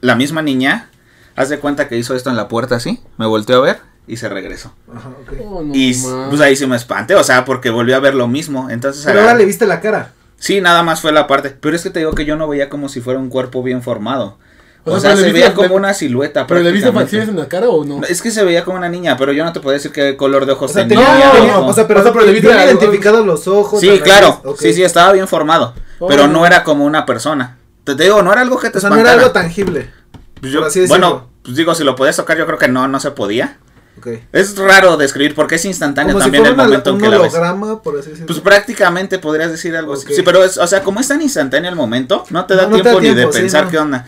la 0.00 0.14
misma 0.16 0.42
niña. 0.42 0.90
Haz 1.36 1.50
de 1.50 1.58
cuenta 1.58 1.88
que 1.88 1.96
hizo 1.98 2.14
esto 2.14 2.30
en 2.30 2.36
la 2.36 2.48
puerta 2.48 2.76
así. 2.76 3.00
Me 3.18 3.26
volteó 3.26 3.58
a 3.58 3.60
ver 3.60 3.80
y 4.06 4.16
se 4.16 4.28
regresó. 4.28 4.72
Ajá, 4.94 5.10
ok. 5.10 5.32
Oh, 5.44 5.62
no 5.62 5.74
y 5.74 5.94
pues 6.30 6.40
ahí 6.40 6.56
sí 6.56 6.66
me 6.66 6.76
espanté. 6.76 7.14
O 7.14 7.24
sea, 7.24 7.44
porque 7.44 7.70
volvió 7.70 7.96
a 7.96 8.00
ver 8.00 8.14
lo 8.14 8.26
mismo. 8.28 8.70
Entonces 8.70 9.04
Pero 9.04 9.20
ahora 9.20 9.34
le 9.34 9.44
viste 9.44 9.66
la 9.66 9.80
cara. 9.80 10.12
Sí, 10.38 10.60
nada 10.60 10.82
más 10.82 11.00
fue 11.00 11.12
la 11.12 11.26
parte. 11.26 11.50
Pero 11.60 11.76
es 11.76 11.82
que 11.82 11.90
te 11.90 11.98
digo 12.00 12.12
que 12.12 12.24
yo 12.24 12.36
no 12.36 12.48
veía 12.48 12.68
como 12.68 12.88
si 12.88 13.00
fuera 13.00 13.18
un 13.20 13.28
cuerpo 13.28 13.62
bien 13.62 13.82
formado. 13.82 14.38
O 14.84 14.92
O, 14.92 15.00
sea, 15.00 15.16
se 15.16 15.32
veía 15.32 15.52
como 15.52 15.74
una 15.74 15.92
silueta. 15.94 16.46
¿Pero 16.46 16.60
le 16.60 16.70
viste 16.70 16.92
facciones 16.92 17.28
en 17.28 17.36
la 17.36 17.48
cara 17.48 17.68
o 17.68 17.84
no? 17.84 18.02
Es 18.04 18.22
que 18.22 18.30
se 18.30 18.44
veía 18.44 18.64
como 18.64 18.76
una 18.78 18.88
niña, 18.88 19.16
pero 19.16 19.32
yo 19.32 19.42
no 19.44 19.52
te 19.52 19.58
puedo 19.58 19.74
decir 19.74 19.90
qué 19.90 20.16
color 20.16 20.46
de 20.46 20.52
ojos 20.52 20.70
O 20.70 20.74
sea, 20.74 20.86
tenía. 20.86 21.04
no, 21.04 21.32
tenía- 21.32 21.52
no. 21.54 21.66
o 21.66 21.72
sea, 21.72 21.88
pero, 21.88 22.00
O 22.00 22.02
sea, 22.04 22.12
pero 22.12 22.24
le 22.24 22.32
viste 22.32 22.48
identificados 22.48 23.26
los 23.26 23.48
ojos. 23.48 23.80
Sí, 23.80 23.98
claro. 23.98 24.40
Sí, 24.58 24.72
sí, 24.72 24.84
estaba 24.84 25.12
bien 25.12 25.26
formado. 25.26 25.74
Oh. 25.98 26.06
Pero 26.06 26.28
no 26.28 26.46
era 26.46 26.62
como 26.62 26.84
una 26.84 27.04
persona. 27.04 27.55
Te, 27.86 27.94
te 27.94 28.02
digo, 28.04 28.20
no 28.22 28.32
era 28.32 28.42
algo 28.42 28.58
que 28.58 28.68
te 28.68 28.78
O 28.78 28.80
sea, 28.80 28.90
no 28.90 28.96
era 28.96 29.12
algo 29.12 29.30
tangible. 29.30 29.90
Pues 30.40 30.52
yo- 30.52 30.64
así 30.64 30.86
bueno, 30.86 31.30
pues 31.42 31.56
digo, 31.56 31.74
si 31.74 31.84
lo 31.84 31.96
podías 31.96 32.16
tocar, 32.16 32.36
yo 32.36 32.44
creo 32.44 32.58
que 32.58 32.68
no, 32.68 32.86
no 32.88 33.00
se 33.00 33.12
podía. 33.12 33.58
Ok. 33.98 34.08
Es 34.32 34.58
raro 34.58 34.96
describir 34.98 35.34
porque 35.34 35.54
es 35.54 35.64
instantáneo 35.64 36.12
Como 36.12 36.20
si 36.20 36.24
también 36.26 36.42
fuera 36.42 36.50
el 36.50 36.54
una- 36.56 36.64
momento 36.64 36.90
en 36.90 36.98
que 36.98 37.08
la 37.08 37.18
ves. 37.18 37.32
holograma, 37.32 37.80
por 37.82 37.98
así 37.98 38.10
decirlo. 38.10 38.26
Pues 38.26 38.40
prácticamente 38.40 39.18
podrías 39.18 39.50
decir 39.50 39.74
algo 39.74 39.94
así. 39.94 40.12
Sí, 40.14 40.22
pero 40.22 40.44
es, 40.44 40.58
o 40.58 40.66
sea, 40.66 40.82
como 40.82 41.00
es 41.00 41.08
tan 41.08 41.22
instantáneo 41.22 41.70
el 41.70 41.76
momento, 41.76 42.24
no 42.30 42.44
te 42.44 42.56
da 42.56 42.64
No, 42.64 42.70
no 42.70 42.76
te 42.76 42.82
tiempo 42.82 43.00
da 43.00 43.02
ni 43.08 43.14
tiempo, 43.14 43.28
de 43.28 43.32
sí, 43.32 43.40
pensar 43.40 43.64
no. 43.64 43.70
qué 43.70 43.78
onda. 43.78 44.06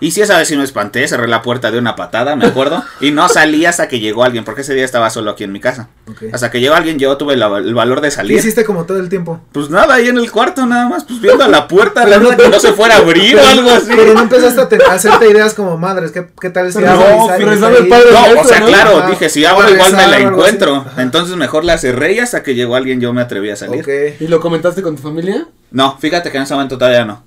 Y 0.00 0.12
sí, 0.12 0.22
esa 0.22 0.38
vez 0.38 0.48
sí 0.48 0.56
me 0.56 0.64
espanté, 0.64 1.06
cerré 1.06 1.28
la 1.28 1.42
puerta 1.42 1.70
de 1.70 1.78
una 1.78 1.94
patada, 1.94 2.34
me 2.34 2.46
acuerdo, 2.46 2.82
y 3.00 3.10
no 3.10 3.28
salí 3.28 3.66
hasta 3.66 3.86
que 3.86 4.00
llegó 4.00 4.24
alguien, 4.24 4.44
porque 4.44 4.62
ese 4.62 4.74
día 4.74 4.84
estaba 4.84 5.10
solo 5.10 5.30
aquí 5.32 5.44
en 5.44 5.52
mi 5.52 5.60
casa. 5.60 5.88
Hasta 6.32 6.50
que 6.50 6.58
llegó 6.60 6.74
alguien, 6.74 6.98
yo 6.98 7.16
tuve 7.18 7.36
la- 7.36 7.58
el 7.58 7.74
valor 7.74 8.00
de 8.00 8.08
¿Qué 8.08 8.14
salir. 8.14 8.38
hiciste 8.38 8.64
como 8.64 8.84
todo 8.86 8.98
el 8.98 9.08
tiempo? 9.10 9.40
Pues 9.52 9.68
nada, 9.68 9.94
ahí 9.94 10.08
en 10.08 10.16
el 10.18 10.30
cuarto 10.30 10.64
nada 10.66 10.88
más, 10.88 11.04
pues 11.04 11.20
viendo 11.20 11.44
a 11.44 11.48
la 11.48 11.68
puerta, 11.68 12.06
la 12.06 12.18
no- 12.18 12.30
que 12.36 12.48
no 12.48 12.58
se 12.58 12.72
fuera 12.72 12.96
a 12.96 12.98
abrir 12.98 13.36
o 13.36 13.46
algo 13.46 13.70
así. 13.70 13.92
Pero 13.94 14.14
no 14.14 14.22
empezaste 14.22 14.60
a, 14.62 14.68
te- 14.68 14.82
a 14.84 14.92
hacerte 14.94 15.28
ideas 15.30 15.52
como 15.54 15.76
madres. 15.76 16.12
¿Qué, 16.12 16.26
qué 16.40 16.48
tal 16.50 16.72
si 16.72 16.78
Pero 16.78 16.94
no, 16.94 17.24
y 17.24 17.28
sale- 17.28 17.44
pero 17.44 17.88
padre- 17.88 18.12
No, 18.34 18.40
o 18.40 18.44
sea, 18.44 18.60
¿no? 18.60 18.66
claro, 18.66 18.98
Ajá. 19.00 19.10
dije, 19.10 19.28
si 19.28 19.44
abro 19.44 19.68
igual 19.70 19.92
me 19.94 20.06
la 20.06 20.18
encuentro. 20.18 20.84
Entonces 20.96 21.36
mejor 21.36 21.64
la 21.64 21.76
cerré 21.78 22.14
y 22.14 22.18
hasta 22.20 22.42
que 22.42 22.54
llegó 22.54 22.74
alguien 22.74 23.00
yo 23.02 23.12
me 23.12 23.20
atreví 23.20 23.50
a 23.50 23.56
salir. 23.56 23.82
Ok. 23.82 24.20
¿Y 24.20 24.28
lo 24.28 24.40
comentaste 24.40 24.80
con 24.82 24.96
tu 24.96 25.02
familia? 25.02 25.46
No, 25.70 25.98
fíjate 25.98 26.30
que 26.30 26.38
en 26.38 26.44
ese 26.44 26.54
momento 26.54 26.78
todavía 26.78 27.04
no. 27.04 27.22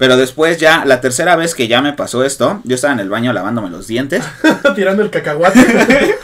Pero 0.00 0.16
después 0.16 0.56
ya, 0.56 0.86
la 0.86 1.02
tercera 1.02 1.36
vez 1.36 1.54
que 1.54 1.68
ya 1.68 1.82
me 1.82 1.92
pasó 1.92 2.24
esto, 2.24 2.62
yo 2.64 2.74
estaba 2.74 2.94
en 2.94 3.00
el 3.00 3.10
baño 3.10 3.34
lavándome 3.34 3.68
los 3.68 3.86
dientes. 3.86 4.24
Tirando 4.74 5.02
el 5.02 5.10
cacahuate. 5.10 6.16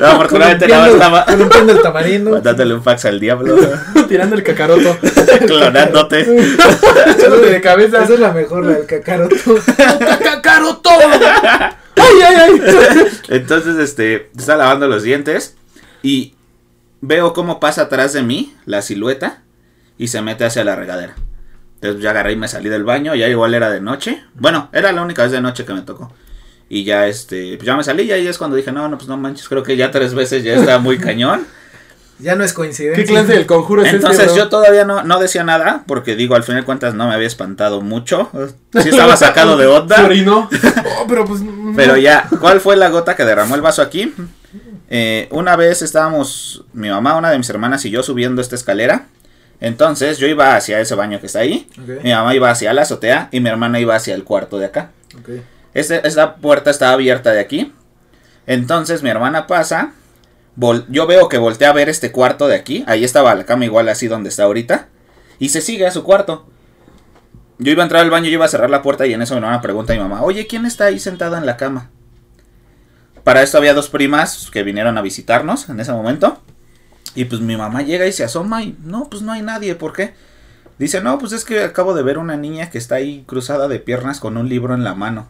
No, 0.00 0.06
afortunadamente 0.08 0.66
nada 0.66 0.82
más 0.86 0.92
estaba 0.94 1.24
Columpiando 1.26 1.72
el 1.74 1.80
tamarindo. 1.80 2.30
mandándole 2.32 2.74
un 2.74 2.82
fax 2.82 3.04
al 3.04 3.20
diablo, 3.20 3.56
tirando 4.08 4.34
el 4.34 4.42
cacaroto. 4.42 4.98
clonándote. 5.46 6.22
Echándote 7.06 7.50
de 7.50 7.60
cabeza. 7.60 8.02
Esa 8.02 8.14
es 8.14 8.18
la 8.18 8.32
mejor, 8.32 8.66
la 8.66 8.72
del 8.72 8.86
cacaroto. 8.86 9.36
¡Cacaroto! 10.24 10.90
¡Ay, 10.90 12.14
ay, 12.26 12.34
ay! 12.36 13.06
Entonces, 13.28 13.76
este, 13.76 14.28
estaba 14.36 14.64
lavando 14.64 14.88
los 14.88 15.04
dientes 15.04 15.54
y 16.02 16.34
veo 17.00 17.32
cómo 17.32 17.60
pasa 17.60 17.82
atrás 17.82 18.12
de 18.12 18.22
mí 18.24 18.56
la 18.66 18.82
silueta 18.82 19.42
y 19.98 20.08
se 20.08 20.20
mete 20.20 20.44
hacia 20.44 20.64
la 20.64 20.74
regadera. 20.74 21.14
Entonces 21.80 22.02
ya 22.02 22.10
agarré 22.10 22.32
y 22.32 22.36
me 22.36 22.46
salí 22.46 22.68
del 22.68 22.84
baño, 22.84 23.14
ya 23.14 23.28
igual 23.28 23.54
era 23.54 23.70
de 23.70 23.80
noche. 23.80 24.22
Bueno, 24.34 24.68
era 24.72 24.92
la 24.92 25.02
única 25.02 25.22
vez 25.22 25.32
de 25.32 25.40
noche 25.40 25.64
que 25.64 25.72
me 25.72 25.80
tocó. 25.80 26.12
Y 26.68 26.84
ya 26.84 27.06
este, 27.06 27.56
pues 27.56 27.66
ya 27.66 27.76
me 27.76 27.82
salí 27.82 28.04
y 28.04 28.12
ahí 28.12 28.26
es 28.26 28.38
cuando 28.38 28.56
dije, 28.56 28.70
no, 28.70 28.88
no, 28.88 28.96
pues 28.96 29.08
no 29.08 29.16
manches, 29.16 29.48
creo 29.48 29.62
que 29.62 29.76
ya 29.76 29.90
tres 29.90 30.14
veces 30.14 30.44
ya 30.44 30.54
está 30.54 30.78
muy 30.78 30.98
cañón. 30.98 31.46
Ya 32.22 32.34
no 32.34 32.44
es 32.44 32.52
coincidencia. 32.52 33.02
¿Qué 33.02 33.10
clase 33.10 33.32
del 33.32 33.46
conjuro 33.46 33.82
es 33.82 33.94
Entonces 33.94 34.20
este, 34.20 34.32
bro? 34.32 34.44
yo 34.44 34.48
todavía 34.50 34.84
no, 34.84 35.02
no 35.02 35.18
decía 35.18 35.42
nada, 35.42 35.84
porque 35.86 36.16
digo, 36.16 36.34
al 36.34 36.42
final 36.42 36.62
de 36.62 36.66
cuentas 36.66 36.94
no 36.94 37.08
me 37.08 37.14
había 37.14 37.26
espantado 37.26 37.80
mucho. 37.80 38.30
Sí 38.72 38.90
estaba 38.90 39.16
sacado 39.16 39.56
de 39.56 39.66
onda. 39.66 40.04
orinó. 40.04 40.48
Oh, 41.02 41.06
pero 41.08 41.24
pues. 41.24 41.40
no. 41.40 41.72
Pero 41.74 41.96
ya, 41.96 42.28
¿cuál 42.40 42.60
fue 42.60 42.76
la 42.76 42.90
gota 42.90 43.16
que 43.16 43.24
derramó 43.24 43.54
el 43.54 43.62
vaso 43.62 43.80
aquí? 43.80 44.12
Eh, 44.90 45.28
una 45.30 45.56
vez 45.56 45.80
estábamos, 45.80 46.62
mi 46.74 46.90
mamá, 46.90 47.16
una 47.16 47.30
de 47.30 47.38
mis 47.38 47.48
hermanas 47.48 47.86
y 47.86 47.90
yo 47.90 48.02
subiendo 48.02 48.42
esta 48.42 48.54
escalera. 48.54 49.06
Entonces 49.60 50.18
yo 50.18 50.26
iba 50.26 50.56
hacia 50.56 50.80
ese 50.80 50.94
baño 50.94 51.20
que 51.20 51.26
está 51.26 51.40
ahí. 51.40 51.68
Mi 52.02 52.12
mamá 52.12 52.34
iba 52.34 52.50
hacia 52.50 52.72
la 52.72 52.82
azotea 52.82 53.28
y 53.30 53.40
mi 53.40 53.48
hermana 53.50 53.78
iba 53.80 53.94
hacia 53.94 54.14
el 54.14 54.24
cuarto 54.24 54.58
de 54.58 54.66
acá. 54.66 54.90
Este, 55.74 56.06
esta 56.06 56.36
puerta 56.36 56.70
estaba 56.70 56.92
abierta 56.92 57.32
de 57.32 57.40
aquí. 57.40 57.72
Entonces 58.46 59.02
mi 59.02 59.10
hermana 59.10 59.46
pasa, 59.46 59.92
vol- 60.58 60.86
yo 60.88 61.06
veo 61.06 61.28
que 61.28 61.38
voltea 61.38 61.70
a 61.70 61.72
ver 61.74 61.88
este 61.88 62.10
cuarto 62.10 62.48
de 62.48 62.56
aquí. 62.56 62.84
Ahí 62.86 63.04
estaba 63.04 63.34
la 63.34 63.44
cama 63.44 63.64
igual 63.66 63.88
así 63.88 64.08
donde 64.08 64.30
está 64.30 64.44
ahorita. 64.44 64.88
Y 65.38 65.50
se 65.50 65.60
sigue 65.60 65.86
a 65.86 65.90
su 65.90 66.04
cuarto. 66.04 66.46
Yo 67.58 67.70
iba 67.70 67.82
a 67.82 67.84
entrar 67.86 68.02
al 68.02 68.10
baño, 68.10 68.26
yo 68.26 68.32
iba 68.32 68.46
a 68.46 68.48
cerrar 68.48 68.70
la 68.70 68.80
puerta 68.80 69.06
y 69.06 69.12
en 69.12 69.20
eso 69.20 69.34
mi 69.34 69.42
mamá 69.42 69.60
pregunta 69.60 69.92
a 69.92 69.96
mi 69.96 70.02
mamá, 70.02 70.22
oye, 70.22 70.46
¿quién 70.46 70.64
está 70.64 70.86
ahí 70.86 70.98
sentada 70.98 71.36
en 71.36 71.44
la 71.44 71.58
cama? 71.58 71.90
Para 73.22 73.42
esto 73.42 73.58
había 73.58 73.74
dos 73.74 73.90
primas 73.90 74.48
que 74.50 74.62
vinieron 74.62 74.96
a 74.96 75.02
visitarnos 75.02 75.68
en 75.68 75.78
ese 75.78 75.92
momento. 75.92 76.40
Y 77.14 77.24
pues 77.24 77.40
mi 77.40 77.56
mamá 77.56 77.82
llega 77.82 78.06
y 78.06 78.12
se 78.12 78.24
asoma 78.24 78.62
y 78.62 78.76
no, 78.84 79.08
pues 79.10 79.22
no 79.22 79.32
hay 79.32 79.42
nadie, 79.42 79.74
¿por 79.74 79.92
qué? 79.92 80.14
Dice, 80.78 81.02
no, 81.02 81.18
pues 81.18 81.32
es 81.32 81.44
que 81.44 81.62
acabo 81.62 81.94
de 81.94 82.02
ver 82.02 82.18
una 82.18 82.36
niña 82.36 82.70
que 82.70 82.78
está 82.78 82.94
ahí 82.96 83.24
cruzada 83.26 83.68
de 83.68 83.80
piernas 83.80 84.20
con 84.20 84.36
un 84.36 84.48
libro 84.48 84.74
en 84.74 84.84
la 84.84 84.94
mano. 84.94 85.28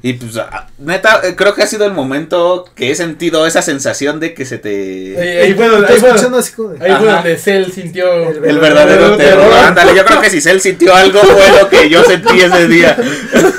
Y 0.00 0.12
pues, 0.12 0.36
ah, 0.36 0.68
neta, 0.78 1.20
eh, 1.24 1.34
creo 1.34 1.54
que 1.54 1.62
ha 1.62 1.66
sido 1.66 1.84
el 1.84 1.92
momento 1.92 2.64
que 2.76 2.90
he 2.90 2.94
sentido 2.94 3.46
esa 3.46 3.62
sensación 3.62 4.20
de 4.20 4.32
que 4.32 4.44
se 4.44 4.58
te... 4.58 5.16
Ahí, 5.18 5.28
ahí 5.38 5.54
fue 5.54 5.68
donde, 5.68 5.88
ahí 5.88 5.98
fue 5.98 6.10
ahí 6.10 7.20
fue 7.22 7.36
Cell 7.36 7.72
sintió. 7.72 8.30
El 8.30 8.44
El 8.44 8.58
verdadero 8.58 9.16
terror. 9.16 9.52
Ándale, 9.52 9.96
yo 9.96 10.04
creo 10.04 10.20
que 10.20 10.30
si 10.30 10.40
Cell 10.40 10.60
sintió 10.60 10.94
algo 10.94 11.18
fue 11.20 11.60
lo 11.60 11.68
que 11.68 11.90
yo 11.90 12.04
sentí 12.04 12.38
ese 12.38 12.68
día. 12.68 12.96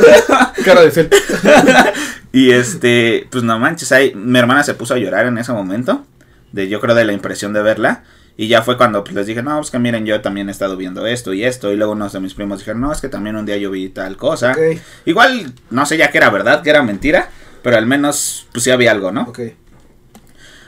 Cara 0.63 0.81
de 0.81 0.91
Cell. 0.91 1.07
Y 2.31 2.51
este, 2.51 3.27
pues 3.31 3.43
no 3.43 3.57
manches, 3.57 3.91
ahí, 3.91 4.13
mi 4.13 4.37
hermana 4.37 4.63
se 4.63 4.75
puso 4.75 4.93
a 4.93 4.97
llorar 4.97 5.25
en 5.25 5.39
ese 5.39 5.51
momento. 5.51 6.05
De, 6.51 6.67
yo 6.67 6.79
creo 6.79 6.95
de 6.95 7.05
la 7.05 7.13
impresión 7.13 7.53
de 7.53 7.61
verla. 7.61 8.03
Y 8.37 8.47
ya 8.47 8.61
fue 8.61 8.77
cuando 8.77 9.03
pues, 9.03 9.15
les 9.15 9.27
dije, 9.27 9.43
no, 9.43 9.57
pues 9.57 9.69
que 9.69 9.79
miren, 9.79 10.05
yo 10.05 10.21
también 10.21 10.47
he 10.47 10.51
estado 10.51 10.77
viendo 10.77 11.05
esto 11.05 11.33
y 11.33 11.43
esto. 11.43 11.73
Y 11.73 11.75
luego 11.75 11.91
unos 11.91 12.13
de 12.13 12.21
mis 12.21 12.33
primos 12.33 12.59
dijeron, 12.59 12.79
no, 12.81 12.91
es 12.91 13.01
que 13.01 13.09
también 13.09 13.35
un 13.35 13.45
día 13.45 13.57
yo 13.57 13.69
vi 13.69 13.89
tal 13.89 14.15
cosa. 14.15 14.55
Igual, 15.05 15.53
no 15.69 15.85
sé 15.85 15.97
ya 15.97 16.09
que 16.09 16.19
era 16.19 16.29
verdad, 16.29 16.63
que 16.63 16.69
era 16.69 16.81
mentira. 16.81 17.29
Pero 17.61 17.77
al 17.77 17.85
menos, 17.85 18.47
pues 18.53 18.63
sí 18.63 18.71
había 18.71 18.91
algo, 18.91 19.11
¿no? 19.11 19.23
ok. 19.23 19.39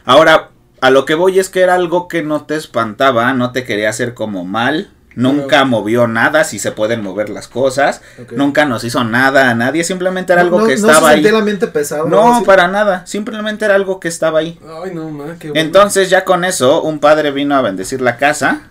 Ahora, 0.04 0.50
a 0.82 0.90
lo 0.90 1.06
que 1.06 1.16
voy 1.16 1.40
es 1.40 1.50
que 1.50 1.62
era 1.62 1.76
algo 1.76 2.08
que 2.08 2.24
no 2.24 2.46
te 2.46 2.56
espantaba, 2.56 3.34
no 3.34 3.52
te 3.52 3.64
quería 3.64 3.90
hacer 3.90 4.14
como 4.14 4.44
mal. 4.44 4.92
Nunca 5.16 5.48
Pero- 5.58 5.66
movió 5.66 6.08
nada, 6.08 6.44
si 6.44 6.58
se 6.60 6.72
pueden 6.72 7.04
mover 7.04 7.30
las 7.30 7.48
cosas. 7.48 8.02
Nunca 8.32 8.66
nos 8.66 8.84
hizo 8.84 9.04
nada 9.04 9.50
a 9.50 9.56
nadie, 9.56 9.84
simplemente 9.84 10.32
era 10.34 10.42
algo 10.42 10.60
No- 10.60 10.68
que 10.68 10.78
no 10.78 10.88
estaba 10.88 11.08
se 11.08 11.14
ahí. 11.16 11.22
sentía 11.24 11.40
la 11.40 11.44
mente 11.46 11.68
pesada. 11.68 12.04
No, 12.08 12.44
para 12.46 12.68
nada, 12.68 13.06
simplemente 13.06 13.66
era 13.66 13.76
algo 13.76 14.00
que 14.00 14.08
estaba 14.08 14.40
ahí. 14.40 14.58
Ay, 14.84 14.92
no, 14.94 15.10
man, 15.10 15.36
qué 15.40 15.50
bueno. 15.50 15.62
Entonces 15.66 16.10
ya 16.10 16.24
con 16.24 16.46
eso, 16.46 16.82
un 16.82 17.00
padre 17.00 17.32
vino 17.32 17.56
a 17.56 17.62
bendecir 17.62 18.02
la 18.02 18.18
casa. 18.18 18.62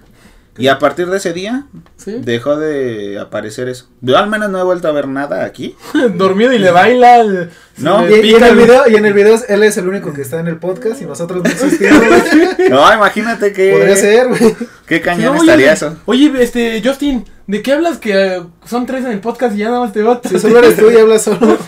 Y 0.61 0.69
a 0.69 0.79
partir 0.79 1.07
de 1.09 1.17
ese 1.17 1.33
día, 1.33 1.67
¿Sí? 1.97 2.17
dejó 2.23 2.57
de 2.57 3.19
aparecer 3.19 3.69
eso. 3.69 3.89
Yo 4.01 4.17
al 4.19 4.29
menos 4.29 4.51
no 4.51 4.59
he 4.61 4.63
vuelto 4.65 4.89
a 4.89 4.93
ver 4.93 5.09
nada 5.09 5.45
aquí. 5.45 5.77
Dormido 6.17 6.53
y 6.53 6.59
le 6.59 6.71
baila. 6.71 7.23
le- 7.23 7.49
No. 7.79 8.05
le 8.07 8.11
Y, 8.11 8.15
y 8.15 8.31
en 8.31 8.35
pica 8.35 8.49
el 8.49 8.57
video, 8.57 8.83
y 8.89 8.95
en 8.97 9.07
el 9.07 9.15
video 9.15 9.39
él 9.49 9.63
es 9.63 9.77
el 9.77 9.89
único 9.89 10.13
que 10.13 10.23
está 10.23 10.39
en 10.41 10.49
el 10.49 10.57
podcast 10.59 11.01
y 11.03 11.07
nosotros 11.07 11.43
no 11.43 11.51
existimos. 11.51 12.01
No, 12.71 12.95
imagínate 12.95 13.53
que... 13.53 13.73
Podría 13.73 13.97
ser, 13.97 14.29
güey. 14.29 14.55
Qué 14.87 15.01
cañón 15.01 15.35
No, 15.35 15.41
estaría 15.41 15.67
oye, 15.67 15.73
eso. 15.73 15.97
Oye, 16.05 16.33
este, 16.41 16.81
Justin, 16.85 17.25
¿de 17.49 17.63
qué 17.63 17.73
hablas 17.73 17.99
que 17.99 18.13
eh, 18.37 18.43
son 18.65 18.87
tres 18.87 19.05
en 19.05 19.11
el 19.11 19.21
podcast 19.21 19.57
y 19.57 19.59
ya 19.59 19.71
nada 19.71 19.81
más 19.81 19.93
te 19.93 20.03
veo? 20.03 20.21
Si 20.29 20.39
solo 20.39 20.59
eres 20.61 20.77
tú 20.77 20.89
y 20.91 20.97
hablas 20.97 21.23
solo 21.23 21.59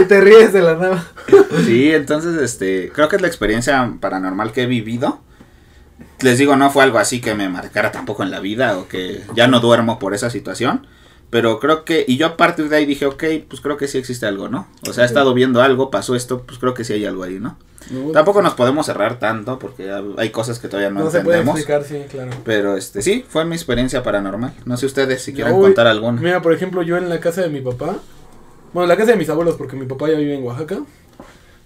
y 0.00 0.04
te 0.06 0.20
ríes 0.20 0.52
de 0.52 0.62
la 0.62 0.74
nada. 0.74 1.06
Sí, 1.66 1.92
entonces, 1.92 2.40
este, 2.42 2.90
creo 2.92 3.08
que 3.08 3.16
es 3.16 3.22
la 3.22 3.28
experiencia 3.28 3.94
paranormal 4.00 4.50
que 4.52 4.62
he 4.62 4.66
vivido. 4.66 5.20
Les 6.24 6.38
digo, 6.38 6.56
no 6.56 6.70
fue 6.70 6.82
algo 6.84 6.98
así 6.98 7.20
que 7.20 7.34
me 7.34 7.48
marcara 7.48 7.92
tampoco 7.92 8.22
en 8.22 8.30
la 8.30 8.40
vida 8.40 8.78
o 8.78 8.88
que 8.88 9.22
ya 9.34 9.46
no 9.46 9.60
duermo 9.60 9.98
por 9.98 10.14
esa 10.14 10.30
situación. 10.30 10.86
Pero 11.30 11.58
creo 11.58 11.84
que, 11.84 12.04
y 12.06 12.16
yo 12.16 12.26
a 12.26 12.36
partir 12.36 12.68
de 12.68 12.76
ahí 12.76 12.86
dije, 12.86 13.06
ok, 13.06 13.24
pues 13.48 13.60
creo 13.60 13.76
que 13.76 13.88
sí 13.88 13.98
existe 13.98 14.24
algo, 14.24 14.48
¿no? 14.48 14.68
O 14.88 14.92
sea, 14.92 15.02
he 15.04 15.06
estado 15.06 15.34
viendo 15.34 15.60
algo, 15.62 15.90
pasó 15.90 16.14
esto, 16.14 16.42
pues 16.46 16.58
creo 16.58 16.74
que 16.74 16.84
sí 16.84 16.92
hay 16.92 17.04
algo 17.04 17.24
ahí, 17.24 17.40
¿no? 17.40 17.58
No, 17.90 18.12
Tampoco 18.12 18.40
nos 18.40 18.54
podemos 18.54 18.86
cerrar 18.86 19.18
tanto 19.18 19.58
porque 19.58 19.90
hay 20.16 20.30
cosas 20.30 20.58
que 20.58 20.68
todavía 20.68 20.90
no, 20.90 21.00
no 21.00 21.10
se 21.10 21.20
puede 21.20 21.40
entendemos. 21.40 21.58
explicar, 21.58 21.84
sí, 21.84 22.06
claro. 22.08 22.30
Pero 22.44 22.76
este, 22.76 23.02
sí, 23.02 23.24
fue 23.28 23.44
mi 23.44 23.56
experiencia 23.56 24.02
paranormal. 24.02 24.54
No 24.64 24.76
sé 24.78 24.86
ustedes 24.86 25.22
si 25.22 25.34
quieren 25.34 25.60
contar 25.60 25.86
alguna. 25.88 26.20
Mira, 26.20 26.40
por 26.40 26.54
ejemplo, 26.54 26.82
yo 26.82 26.96
en 26.96 27.08
la 27.10 27.20
casa 27.20 27.42
de 27.42 27.48
mi 27.50 27.60
papá, 27.60 27.96
bueno, 28.72 28.86
la 28.86 28.96
casa 28.96 29.10
de 29.10 29.18
mis 29.18 29.28
abuelos, 29.28 29.56
porque 29.56 29.76
mi 29.76 29.84
papá 29.86 30.08
ya 30.08 30.16
vive 30.16 30.34
en 30.36 30.44
Oaxaca, 30.44 30.78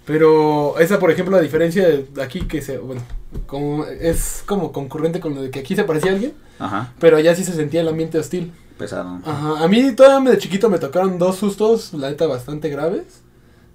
pero 0.05 0.77
esa, 0.79 0.99
por 0.99 1.11
ejemplo, 1.11 1.35
la 1.37 1.41
diferencia 1.41 1.87
de 1.87 2.23
aquí 2.23 2.41
que 2.41 2.61
se, 2.61 2.79
bueno, 2.79 3.01
como, 3.45 3.85
es 3.85 4.43
como 4.45 4.71
concurrente 4.71 5.19
con 5.19 5.35
lo 5.35 5.41
de 5.41 5.51
que 5.51 5.59
aquí 5.59 5.75
se 5.75 5.83
parecía 5.83 6.11
a 6.11 6.13
alguien, 6.15 6.33
Ajá, 6.57 6.93
pero 6.99 7.17
allá 7.17 7.35
sí 7.35 7.43
se 7.43 7.53
sentía 7.53 7.81
el 7.81 7.87
ambiente 7.87 8.17
hostil. 8.17 8.51
pesado. 8.77 9.19
Ajá, 9.25 9.63
a 9.63 9.67
mí 9.67 9.91
todavía 9.93 10.31
de 10.31 10.37
chiquito 10.37 10.69
me 10.69 10.79
tocaron 10.79 11.17
dos 11.19 11.37
sustos, 11.37 11.93
la 11.93 12.09
neta, 12.09 12.27
bastante 12.27 12.69
graves, 12.69 13.21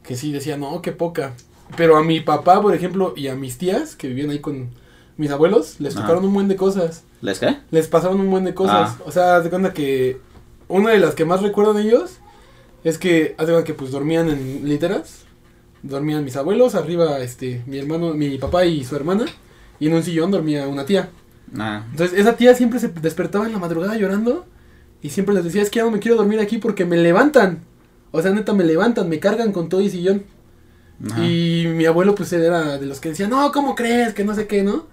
que 0.03 0.17
sí 0.17 0.33
decía, 0.33 0.57
no, 0.57 0.83
qué 0.83 0.93
poca. 0.93 1.35
Pero 1.77 1.97
a 1.97 2.03
mi 2.05 2.21
papá, 2.21 2.61
por 2.61 2.75
ejemplo, 2.75 3.15
y 3.17 3.29
a 3.29 3.35
mis 3.37 3.57
tías, 3.59 3.97
que 3.97 4.09
vivían 4.09 4.31
ahí 4.31 4.41
con 4.41 4.71
mis 5.17 5.31
abuelos, 5.31 5.81
les 5.81 5.95
Ajá. 5.97 6.03
tocaron 6.05 6.25
un 6.27 6.35
buen 6.35 6.49
de 6.49 6.57
cosas. 6.57 7.05
¿Les 7.21 7.39
qué? 7.39 7.57
Les 7.71 7.89
pasaron 7.89 8.21
un 8.21 8.31
buen 8.31 8.45
de 8.45 8.53
cosas. 8.55 8.97
Ah. 8.99 9.03
O 9.07 9.11
sea, 9.13 9.37
haz 9.37 9.45
de 9.45 9.51
cuenta 9.51 9.73
que 9.73 10.21
una 10.69 10.91
de 10.91 10.99
las 10.99 11.15
que 11.15 11.25
más 11.25 11.41
recuerdan 11.41 11.79
ellos 11.79 12.19
es 12.83 12.99
que, 12.99 13.35
haz 13.39 13.47
de 13.47 13.53
cuenta 13.55 13.67
que 13.67 13.75
pues 13.75 13.91
dormían 13.93 14.29
en 14.29 14.69
literas. 14.69 15.24
Dormían 15.85 16.25
mis 16.25 16.37
abuelos, 16.37 16.75
arriba 16.75 17.21
este 17.21 17.63
mi 17.67 17.79
hermano, 17.79 18.15
mi 18.15 18.39
papá 18.39 18.65
y 18.65 18.85
su 18.85 18.97
hermana, 18.97 19.27
y 19.79 19.87
en 19.87 19.95
un 19.95 20.03
sillón 20.03 20.31
dormía 20.31 20.67
una 20.67 20.87
tía. 20.87 21.11
Nah. 21.53 21.83
Entonces, 21.91 22.19
esa 22.19 22.37
tía 22.37 22.55
siempre 22.55 22.81
se 22.81 22.89
despertaba 22.89 23.47
en 23.47 23.53
la 23.53 23.59
madrugada 23.59 23.97
llorando 23.97 24.47
y 25.03 25.11
siempre 25.11 25.35
les 25.35 25.45
decía, 25.45 25.63
"Es 25.63 25.69
que 25.69 25.79
ya 25.81 25.85
no 25.85 25.91
me 25.91 26.01
quiero 26.01 26.17
dormir 26.17 26.41
aquí 26.41 26.59
porque 26.59 26.85
me 26.85 26.97
levantan." 26.97 27.61
O 28.11 28.23
sea, 28.23 28.33
neta 28.33 28.55
me 28.55 28.65
levantan, 28.65 29.09
me 29.09 29.21
cargan 29.21 29.53
con 29.53 29.69
todo 29.69 29.81
y 29.83 29.91
sillón. 29.91 30.25
Y 31.19 31.67
mi 31.67 31.85
abuelo, 31.85 32.15
pues, 32.15 32.33
era 32.33 32.79
de 32.79 32.87
los 32.87 33.01
que 33.01 33.11
decía, 33.11 33.27
no, 33.29 33.51
¿cómo 33.53 33.75
crees? 33.75 34.15
Que 34.15 34.25
no 34.25 34.35
sé 34.35 34.47
qué, 34.47 34.63
¿no? 34.63 34.87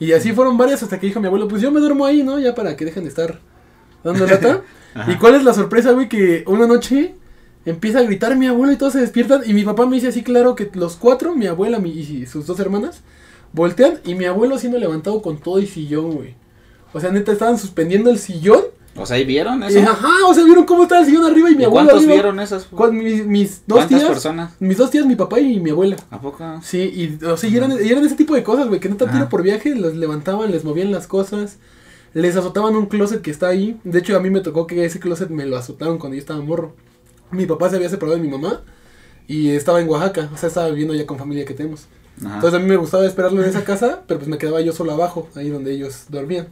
Y 0.00 0.12
así 0.12 0.32
fueron 0.32 0.58
varias 0.58 0.82
hasta 0.82 0.98
que 0.98 1.06
dijo 1.06 1.20
mi 1.20 1.26
abuelo, 1.26 1.46
pues 1.46 1.62
yo 1.62 1.70
me 1.70 1.80
duermo 1.80 2.04
ahí, 2.04 2.22
¿no? 2.22 2.38
Ya 2.38 2.54
para 2.54 2.76
que 2.76 2.84
dejen 2.84 3.04
de 3.04 3.10
estar 3.10 3.38
dando. 4.02 4.24
Ajá. 4.94 5.10
¿Y 5.10 5.16
cuál 5.16 5.36
es 5.36 5.44
la 5.44 5.54
sorpresa, 5.54 5.92
güey? 5.92 6.08
Que 6.08 6.44
una 6.46 6.66
noche 6.66 7.14
empieza 7.66 8.00
a 8.00 8.02
gritar 8.02 8.36
mi 8.36 8.46
abuelo 8.46 8.72
y 8.72 8.76
todos 8.76 8.92
se 8.92 9.00
despiertan. 9.00 9.42
Y 9.46 9.52
mi 9.54 9.64
papá 9.64 9.86
me 9.86 9.96
dice 9.96 10.08
así, 10.08 10.22
claro, 10.22 10.54
que 10.54 10.70
los 10.74 10.96
cuatro, 10.96 11.34
mi 11.34 11.46
abuela 11.46 11.78
mi, 11.78 11.90
y 11.90 12.26
sus 12.26 12.46
dos 12.46 12.60
hermanas, 12.60 13.00
voltean 13.52 14.00
y 14.04 14.14
mi 14.14 14.24
abuelo 14.24 14.58
siendo 14.58 14.78
levantado 14.78 15.22
con 15.22 15.38
todo 15.38 15.58
y 15.58 15.66
sillón, 15.66 16.12
güey. 16.12 16.34
O 16.92 17.00
sea, 17.00 17.10
neta, 17.10 17.32
estaban 17.32 17.58
suspendiendo 17.58 18.10
el 18.10 18.18
sillón. 18.18 18.62
O 18.96 19.06
sea, 19.06 19.18
¿y 19.18 19.24
vieron 19.24 19.60
eso? 19.64 19.80
ajá, 19.80 20.08
o 20.28 20.32
sea, 20.34 20.44
¿vieron 20.44 20.64
cómo 20.64 20.84
estaba 20.84 21.00
el 21.00 21.06
sillón 21.08 21.24
arriba 21.26 21.50
y 21.50 21.56
mi 21.56 21.62
¿Y 21.62 21.64
abuelo 21.64 21.88
¿Cuántos 21.88 21.96
arriba? 22.04 22.12
vieron 22.14 22.38
esas? 22.38 22.66
Con 22.66 22.96
mis, 22.96 23.26
mis 23.26 23.62
dos 23.66 23.78
¿Cuántas 23.78 23.98
tías. 23.98 24.08
personas? 24.08 24.52
Mis 24.60 24.76
dos 24.76 24.90
tías, 24.90 25.04
mi 25.04 25.16
papá 25.16 25.40
y 25.40 25.58
mi 25.58 25.70
abuela. 25.70 25.96
¿A 26.10 26.20
poco? 26.20 26.44
Sí, 26.62 26.78
y, 26.94 27.24
o 27.24 27.36
sea, 27.36 27.50
y 27.50 27.56
eran, 27.56 27.72
y 27.72 27.88
eran 27.88 28.04
ese 28.04 28.14
tipo 28.14 28.36
de 28.36 28.44
cosas, 28.44 28.68
güey, 28.68 28.78
que 28.78 28.88
neta 28.88 29.10
tiro 29.10 29.28
por 29.28 29.42
viaje, 29.42 29.74
los 29.74 29.96
levantaban, 29.96 30.52
les 30.52 30.62
movían 30.62 30.92
las 30.92 31.08
cosas, 31.08 31.56
les 32.12 32.36
azotaban 32.36 32.76
un 32.76 32.86
closet 32.86 33.20
que 33.20 33.32
está 33.32 33.48
ahí. 33.48 33.80
De 33.82 33.98
hecho, 33.98 34.16
a 34.16 34.20
mí 34.20 34.30
me 34.30 34.38
tocó 34.40 34.68
que 34.68 34.84
ese 34.84 35.00
closet 35.00 35.28
me 35.28 35.44
lo 35.44 35.56
azotaron 35.56 35.98
cuando 35.98 36.14
yo 36.14 36.20
estaba 36.20 36.40
morro. 36.40 36.76
Mi 37.34 37.46
papá 37.46 37.68
se 37.70 37.76
había 37.76 37.88
separado 37.88 38.16
de 38.16 38.22
mi 38.22 38.28
mamá 38.28 38.62
y 39.26 39.50
estaba 39.50 39.80
en 39.80 39.88
Oaxaca, 39.88 40.30
o 40.32 40.36
sea, 40.36 40.48
estaba 40.48 40.68
viviendo 40.68 40.94
ya 40.94 41.06
con 41.06 41.18
familia 41.18 41.44
que 41.44 41.54
tenemos. 41.54 41.86
Ajá. 42.24 42.36
Entonces 42.36 42.58
a 42.60 42.62
mí 42.62 42.68
me 42.68 42.76
gustaba 42.76 43.06
esperarlo 43.06 43.42
en 43.42 43.48
esa 43.48 43.64
casa, 43.64 44.02
pero 44.06 44.20
pues 44.20 44.28
me 44.28 44.38
quedaba 44.38 44.60
yo 44.60 44.72
solo 44.72 44.92
abajo, 44.92 45.28
ahí 45.34 45.48
donde 45.50 45.72
ellos 45.72 46.04
dormían, 46.10 46.46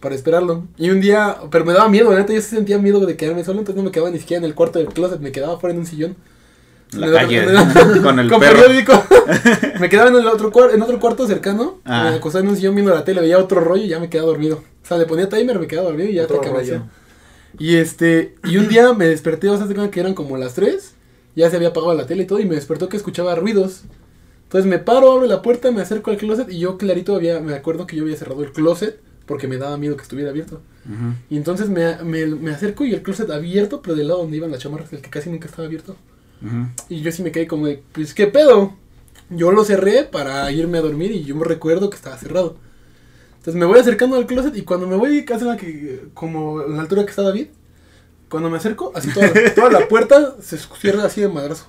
para 0.00 0.14
esperarlo. 0.14 0.64
Y 0.76 0.90
un 0.90 1.00
día, 1.00 1.36
pero 1.50 1.64
me 1.64 1.72
daba 1.72 1.88
miedo, 1.88 2.12
neta, 2.14 2.32
yo 2.32 2.40
sí 2.42 2.48
sentía 2.56 2.78
miedo 2.78 3.00
de 3.06 3.16
quedarme 3.16 3.42
solo, 3.44 3.60
entonces 3.60 3.76
no 3.76 3.84
me 3.88 3.90
quedaba 3.92 4.10
ni 4.10 4.18
siquiera 4.18 4.38
en 4.40 4.44
el 4.44 4.54
cuarto 4.54 4.78
del 4.78 4.88
closet, 4.88 5.20
me 5.20 5.32
quedaba 5.32 5.58
fuera 5.58 5.72
en 5.74 5.80
un 5.80 5.86
sillón. 5.86 6.16
En 6.92 7.00
la 7.00 7.10
calle, 7.12 7.46
otro- 7.46 8.02
con 8.02 8.18
el 8.20 8.28
con 8.30 8.40
perro. 8.40 8.60
periódico. 8.62 8.92
me 9.80 9.88
quedaba 9.88 10.10
en 10.10 10.16
el 10.16 10.26
otro 10.26 10.52
cuar- 10.52 10.72
en 10.74 10.82
otro 10.82 11.00
cuarto 11.00 11.26
cercano, 11.26 11.78
Ah. 11.84 12.08
me 12.10 12.16
acostaba 12.16 12.44
en 12.44 12.50
un 12.50 12.56
sillón 12.56 12.74
viendo 12.74 12.94
la 12.94 13.04
tele, 13.04 13.20
veía 13.22 13.38
otro 13.38 13.60
rollo 13.60 13.82
y 13.84 13.88
ya 13.88 13.98
me 13.98 14.08
quedaba 14.10 14.28
dormido. 14.28 14.56
O 14.82 14.86
sea, 14.86 14.98
le 14.98 15.06
ponía 15.06 15.28
timer, 15.28 15.58
me 15.58 15.66
quedaba 15.66 15.88
dormido 15.88 16.10
y 16.10 16.14
ya 16.14 16.24
Otro 16.24 16.40
te 16.40 16.48
rollo. 16.50 16.82
Y 17.58 17.76
este, 17.76 18.34
y 18.44 18.58
un 18.58 18.68
día 18.68 18.92
me 18.92 19.06
desperté, 19.06 19.48
o 19.48 19.56
sea, 19.56 19.90
que 19.90 20.00
eran 20.00 20.14
como 20.14 20.36
las 20.36 20.54
3, 20.54 20.94
ya 21.34 21.50
se 21.50 21.56
había 21.56 21.68
apagado 21.68 21.94
la 21.94 22.06
tele 22.06 22.24
y 22.24 22.26
todo, 22.26 22.38
y 22.40 22.44
me 22.46 22.54
despertó 22.54 22.88
que 22.88 22.96
escuchaba 22.96 23.34
ruidos. 23.34 23.82
Entonces 24.44 24.68
me 24.70 24.78
paro, 24.78 25.12
abro 25.12 25.26
la 25.26 25.42
puerta, 25.42 25.70
me 25.72 25.82
acerco 25.82 26.10
al 26.10 26.18
closet 26.18 26.50
y 26.50 26.58
yo 26.58 26.78
clarito 26.78 27.16
había, 27.16 27.40
me 27.40 27.54
acuerdo 27.54 27.86
que 27.86 27.96
yo 27.96 28.04
había 28.04 28.16
cerrado 28.16 28.44
el 28.44 28.52
closet 28.52 29.00
porque 29.26 29.48
me 29.48 29.56
daba 29.58 29.76
miedo 29.76 29.96
que 29.96 30.02
estuviera 30.02 30.30
abierto. 30.30 30.60
Y 31.28 31.36
entonces 31.36 31.68
me, 31.68 31.96
me, 32.04 32.26
me 32.26 32.52
acerco 32.52 32.84
y 32.84 32.94
el 32.94 33.02
closet 33.02 33.28
abierto, 33.30 33.82
pero 33.82 33.96
del 33.96 34.06
lado 34.08 34.20
donde 34.20 34.36
iban 34.36 34.52
las 34.52 34.60
chamarras, 34.60 34.92
el 34.92 35.00
que 35.00 35.10
casi 35.10 35.30
nunca 35.30 35.46
estaba 35.48 35.66
abierto. 35.66 35.96
Y 36.88 37.00
yo 37.00 37.10
sí 37.10 37.22
me 37.24 37.32
quedé 37.32 37.48
como 37.48 37.66
de, 37.66 37.82
pues, 37.92 38.14
¿qué 38.14 38.28
pedo? 38.28 38.74
Yo 39.30 39.50
lo 39.50 39.64
cerré 39.64 40.04
para 40.04 40.50
irme 40.52 40.78
a 40.78 40.82
dormir 40.82 41.10
y 41.10 41.24
yo 41.24 41.34
me 41.34 41.44
recuerdo 41.44 41.90
que 41.90 41.96
estaba 41.96 42.16
cerrado. 42.16 42.56
Entonces 43.46 43.60
me 43.60 43.66
voy 43.66 43.78
acercando 43.78 44.16
al 44.16 44.26
closet 44.26 44.56
y 44.56 44.62
cuando 44.62 44.88
me 44.88 44.96
voy 44.96 45.24
casi 45.24 45.44
a 45.44 45.48
la 45.52 45.56
que, 45.56 46.06
como 46.14 46.58
a 46.58 46.66
la 46.66 46.80
altura 46.82 47.04
que 47.04 47.10
está 47.10 47.22
David, 47.22 47.46
cuando 48.28 48.50
me 48.50 48.56
acerco, 48.56 48.90
así 48.92 49.08
toda, 49.14 49.30
toda 49.54 49.70
la 49.70 49.86
puerta 49.86 50.34
se 50.42 50.58
cierra 50.58 51.04
así 51.04 51.20
de 51.20 51.28
madrazo. 51.28 51.66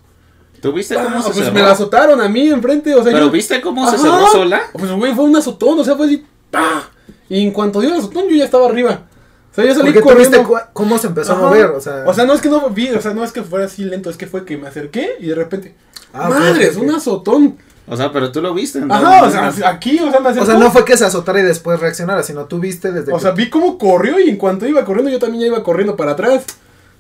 ¿Tú 0.60 0.74
viste 0.74 0.96
cómo 0.96 1.08
Ah, 1.18 1.22
se 1.22 1.26
pues 1.30 1.36
cerró? 1.38 1.54
me 1.54 1.62
la 1.62 1.72
azotaron 1.74 2.20
a 2.20 2.28
mí 2.28 2.48
enfrente, 2.50 2.96
o 2.96 3.04
sea, 3.04 3.14
¿Pero 3.14 3.28
yo- 3.28 3.32
viste 3.32 3.62
cómo 3.62 3.88
se 3.92 4.00
cerró 4.00 4.26
sola? 4.28 4.62
Pues 4.74 4.92
güey, 4.92 5.14
fue 5.14 5.26
un 5.26 5.36
azotón, 5.36 5.80
o 5.80 5.84
sea, 5.84 5.96
fue 5.96 6.08
así, 6.08 6.26
¡pah! 6.50 6.82
Y 7.30 7.44
en 7.46 7.52
cuanto 7.52 7.80
dio 7.80 7.92
el 7.92 7.98
azotón 8.00 8.24
yo 8.28 8.36
ya 8.36 8.46
estaba 8.46 8.66
arriba. 8.66 9.04
O 9.52 9.54
sea, 9.54 9.64
yo 9.66 9.76
salí 9.76 9.86
Porque 9.94 10.00
tú 10.00 10.06
corriendo. 10.08 10.40
viste 10.40 10.54
cómo 10.74 10.98
se 10.98 11.08
empezó 11.08 11.34
Ajá. 11.34 11.42
a 11.42 11.46
mover, 11.50 11.66
o 11.68 11.80
sea. 11.80 12.06
O 12.08 12.14
sea, 12.16 12.26
no 12.26 12.34
es 12.34 12.42
que 12.42 12.50
no 12.50 12.68
vi, 12.72 12.90
o 12.90 13.02
sea, 13.02 13.14
no 13.14 13.24
es 13.24 13.32
que 13.32 13.44
fuera 13.44 13.66
así 13.66 13.84
lento, 13.84 14.10
es 14.10 14.18
que 14.18 14.26
fue 14.26 14.46
que 14.46 14.58
me 14.58 14.68
acerqué 14.68 15.18
y 15.20 15.28
de 15.28 15.36
repente, 15.36 15.76
Ah, 16.12 16.28
madres, 16.30 16.76
un 16.78 16.90
azotón. 16.90 17.58
O 17.90 17.96
sea, 17.96 18.12
pero 18.12 18.32
tú 18.32 18.42
lo 18.42 18.54
viste. 18.54 18.80
en 18.80 18.92
Ajá, 18.92 19.24
o 19.24 19.32
sea, 19.32 19.70
aquí, 19.70 19.98
o 20.00 20.12
sea, 20.12 20.20
me 20.20 20.30
O 20.30 20.46
sea, 20.46 20.56
no 20.58 20.70
fue 20.72 20.84
que 20.84 20.98
se 20.98 21.06
azotara 21.06 21.40
y 21.40 21.44
después 21.44 21.80
reaccionara, 21.80 22.22
sino 22.24 22.46
tú 22.46 22.60
viste 22.60 22.92
desde 22.92 23.12
O 23.14 23.16
que- 23.16 23.22
sea, 23.22 23.32
vi 23.32 23.50
cómo 23.50 23.78
corrió 23.78 24.20
y 24.20 24.30
en 24.30 24.36
cuanto 24.38 24.68
iba 24.68 24.84
corriendo 24.84 25.10
yo 25.12 25.20
también 25.20 25.42
ya 25.42 25.48
iba 25.48 25.64
corriendo 25.64 25.96
para 25.96 26.12
atrás. 26.12 26.44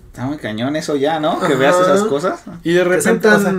Está 0.08 0.26
muy 0.26 0.38
cañón 0.38 0.76
eso 0.76 0.96
ya, 0.96 1.20
¿no? 1.20 1.40
Que 1.40 1.46
Ajá. 1.48 1.56
veas 1.56 1.76
esas 1.80 2.04
cosas. 2.06 2.40
Y 2.64 2.74
de 2.74 2.84
repente, 2.84 3.28
o 3.28 3.40
sea, 3.40 3.54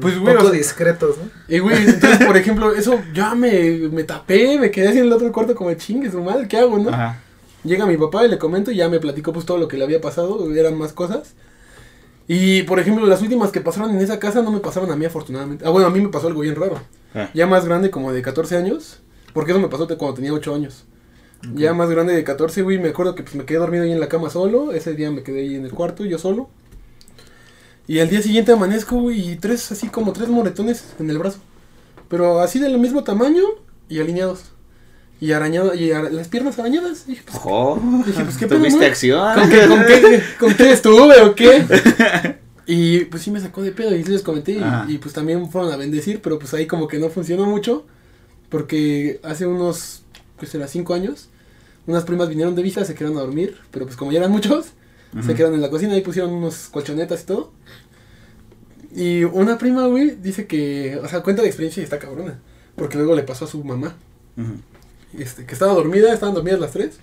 pues, 0.00 0.18
güey, 0.18 0.34
poco 0.36 0.46
o 0.46 0.50
sea- 0.50 0.58
discretos, 0.58 1.16
¿no? 1.18 1.24
y 1.54 1.58
güey, 1.58 1.84
entonces, 1.84 2.24
por 2.26 2.36
ejemplo, 2.36 2.72
eso 2.74 2.98
ya 3.12 3.34
me, 3.34 3.88
me 3.92 4.04
tapé, 4.04 4.58
me 4.58 4.70
quedé 4.70 4.88
así 4.88 4.98
en 4.98 5.04
el 5.06 5.12
otro 5.12 5.30
cuarto 5.32 5.54
como 5.54 5.74
chingue 5.74 6.10
su 6.10 6.22
madre, 6.22 6.46
¿qué 6.48 6.58
hago, 6.58 6.78
no? 6.78 6.90
Ajá. 6.90 7.18
Llega 7.64 7.84
mi 7.86 7.96
papá 7.96 8.24
y 8.24 8.28
le 8.28 8.38
comento 8.38 8.70
y 8.70 8.76
ya 8.76 8.88
me 8.88 9.00
platicó 9.00 9.32
pues 9.32 9.44
todo 9.44 9.58
lo 9.58 9.66
que 9.68 9.76
le 9.76 9.84
había 9.84 10.00
pasado, 10.00 10.50
eran 10.54 10.78
más 10.78 10.92
cosas. 10.92 11.34
Y 12.28 12.62
por 12.64 12.78
ejemplo, 12.78 13.06
las 13.06 13.22
últimas 13.22 13.50
que 13.50 13.62
pasaron 13.62 13.90
en 13.90 14.00
esa 14.02 14.18
casa 14.18 14.42
no 14.42 14.52
me 14.52 14.60
pasaron 14.60 14.90
a 14.92 14.96
mí 14.96 15.06
afortunadamente. 15.06 15.64
Ah, 15.66 15.70
bueno, 15.70 15.86
a 15.88 15.90
mí 15.90 15.98
me 16.00 16.10
pasó 16.10 16.26
algo 16.26 16.42
bien 16.42 16.54
raro. 16.54 16.78
Ah. 17.14 17.30
Ya 17.32 17.46
más 17.46 17.64
grande 17.64 17.90
como 17.90 18.12
de 18.12 18.20
14 18.20 18.58
años, 18.58 19.00
porque 19.32 19.52
eso 19.52 19.60
me 19.60 19.68
pasó 19.68 19.86
de 19.86 19.96
cuando 19.96 20.16
tenía 20.16 20.34
8 20.34 20.54
años. 20.54 20.84
Ya 21.54 21.72
más 21.72 21.88
grande 21.88 22.14
de 22.14 22.24
14, 22.24 22.62
güey, 22.62 22.78
me 22.78 22.88
acuerdo 22.88 23.14
que 23.14 23.22
pues 23.22 23.34
me 23.34 23.44
quedé 23.44 23.58
dormido 23.58 23.84
ahí 23.84 23.92
en 23.92 24.00
la 24.00 24.08
cama 24.08 24.28
solo, 24.28 24.72
ese 24.72 24.94
día 24.94 25.10
me 25.10 25.22
quedé 25.22 25.40
ahí 25.40 25.54
en 25.54 25.64
el 25.64 25.72
cuarto 25.72 26.04
yo 26.04 26.18
solo. 26.18 26.50
Y 27.86 28.00
al 28.00 28.10
día 28.10 28.20
siguiente 28.20 28.52
amanezco, 28.52 29.00
güey, 29.00 29.30
y 29.30 29.36
tres 29.36 29.72
así 29.72 29.88
como 29.88 30.12
tres 30.12 30.28
moretones 30.28 30.94
en 30.98 31.08
el 31.08 31.18
brazo. 31.18 31.38
Pero 32.08 32.40
así 32.40 32.58
del 32.58 32.78
mismo 32.78 33.04
tamaño 33.04 33.42
y 33.88 34.00
alineados. 34.00 34.52
Y 35.20 35.32
arañado, 35.32 35.74
y 35.74 35.90
ara- 35.90 36.10
las 36.10 36.28
piernas 36.28 36.58
arañadas. 36.58 37.04
Y 37.06 37.10
dije, 37.12 37.22
pues, 37.24 37.36
Ojo. 37.38 37.80
Dije, 38.06 38.22
pues, 38.24 38.36
¿qué 38.36 38.46
pedo, 38.46 38.58
¿Tuviste 38.58 38.78
no? 38.80 38.86
acción? 38.86 39.34
¿Con 39.34 39.50
qué, 39.50 39.66
con, 39.66 39.84
qué, 39.84 40.22
¿Con 40.38 40.54
qué 40.54 40.70
estuve 40.72 41.20
o 41.22 41.34
qué? 41.34 42.38
Y 42.70 43.06
pues 43.06 43.22
sí 43.22 43.30
me 43.30 43.40
sacó 43.40 43.62
de 43.62 43.72
pedo 43.72 43.96
y 43.96 44.04
les 44.04 44.20
comenté 44.20 44.52
y, 44.52 44.58
Ajá. 44.62 44.84
y, 44.86 44.98
pues 44.98 45.14
también 45.14 45.50
fueron 45.50 45.72
a 45.72 45.76
bendecir, 45.78 46.20
pero 46.20 46.38
pues 46.38 46.52
ahí 46.52 46.66
como 46.66 46.86
que 46.86 46.98
no 46.98 47.08
funcionó 47.08 47.46
mucho 47.46 47.86
porque 48.50 49.20
hace 49.22 49.46
unos, 49.46 50.02
pues 50.36 50.50
será 50.50 50.68
cinco 50.68 50.92
años, 50.92 51.30
unas 51.86 52.04
primas 52.04 52.28
vinieron 52.28 52.54
de 52.54 52.62
visa, 52.62 52.84
se 52.84 52.94
quedaron 52.94 53.16
a 53.16 53.22
dormir, 53.22 53.56
pero 53.70 53.86
pues 53.86 53.96
como 53.96 54.12
ya 54.12 54.18
eran 54.18 54.30
muchos, 54.30 54.66
se 55.24 55.34
quedaron 55.34 55.54
en 55.54 55.62
la 55.62 55.70
cocina 55.70 55.96
y 55.96 56.02
pusieron 56.02 56.30
unos 56.30 56.68
colchonetas 56.70 57.22
y 57.22 57.24
todo. 57.24 57.52
Y 58.94 59.24
una 59.24 59.56
prima, 59.56 59.86
güey, 59.86 60.16
dice 60.20 60.46
que, 60.46 60.98
o 61.02 61.08
sea, 61.08 61.22
cuenta 61.22 61.40
de 61.40 61.48
experiencia 61.48 61.80
y 61.80 61.84
está 61.84 61.98
cabrona, 61.98 62.38
porque 62.76 62.96
luego 62.98 63.14
le 63.14 63.22
pasó 63.22 63.46
a 63.46 63.48
su 63.48 63.64
mamá 63.64 63.96
Ujú. 64.36 64.52
Este, 65.16 65.46
que 65.46 65.52
estaba 65.52 65.72
dormida, 65.74 66.12
estaban 66.12 66.34
dormidas 66.34 66.60
las 66.60 66.72
tres, 66.72 66.98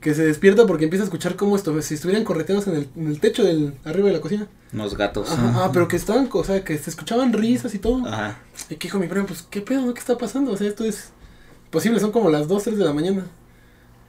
que 0.00 0.14
se 0.14 0.24
despierta 0.24 0.66
porque 0.66 0.84
empieza 0.84 1.02
a 1.02 1.06
escuchar 1.06 1.36
como 1.36 1.56
esto, 1.56 1.80
si 1.82 1.94
estuvieran 1.94 2.24
correteados 2.24 2.66
en 2.68 2.76
el, 2.76 2.88
en 2.96 3.08
el 3.08 3.20
techo 3.20 3.44
del 3.44 3.74
arriba 3.84 4.08
de 4.08 4.14
la 4.14 4.20
cocina. 4.20 4.48
Unos 4.72 4.96
gatos. 4.96 5.30
Ajá, 5.30 5.64
ah, 5.64 5.70
pero 5.72 5.88
que 5.88 5.96
estaban, 5.96 6.28
o 6.32 6.44
sea, 6.44 6.64
que 6.64 6.78
se 6.78 6.90
escuchaban 6.90 7.32
risas 7.32 7.74
y 7.74 7.78
todo. 7.78 8.06
Ajá. 8.06 8.38
Y 8.70 8.76
que 8.76 8.88
dijo 8.88 8.98
mi 8.98 9.08
primo, 9.08 9.26
pues, 9.26 9.42
¿qué 9.50 9.60
pedo? 9.60 9.82
no? 9.82 9.92
¿Qué 9.94 10.00
está 10.00 10.16
pasando? 10.16 10.52
O 10.52 10.56
sea, 10.56 10.68
esto 10.68 10.84
es 10.84 11.10
posible, 11.70 12.00
son 12.00 12.12
como 12.12 12.30
las 12.30 12.48
2, 12.48 12.62
3 12.64 12.78
de 12.78 12.84
la 12.84 12.92
mañana. 12.94 13.26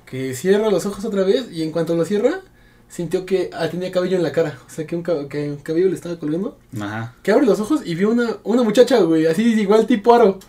Que 0.05 0.33
cierra 0.35 0.69
los 0.69 0.85
ojos 0.85 1.03
otra 1.05 1.23
vez 1.23 1.51
y 1.51 1.61
en 1.63 1.71
cuanto 1.71 1.95
lo 1.95 2.03
cierra, 2.05 2.41
sintió 2.89 3.25
que 3.25 3.49
ah, 3.53 3.69
tenía 3.69 3.91
cabello 3.91 4.17
en 4.17 4.23
la 4.23 4.31
cara. 4.31 4.59
O 4.67 4.69
sea, 4.69 4.85
que 4.85 4.95
un, 4.95 5.03
cab- 5.03 5.27
que 5.29 5.49
un 5.51 5.57
cabello 5.57 5.87
le 5.87 5.95
estaba 5.95 6.17
colgando. 6.19 6.57
Ajá. 6.79 7.15
Que 7.23 7.31
abre 7.31 7.45
los 7.45 7.59
ojos 7.59 7.81
y 7.85 7.95
vio 7.95 8.09
una, 8.11 8.37
una 8.43 8.63
muchacha, 8.63 8.99
güey, 9.01 9.25
así 9.25 9.43
igual 9.59 9.87
tipo 9.87 10.13
aro. 10.13 10.39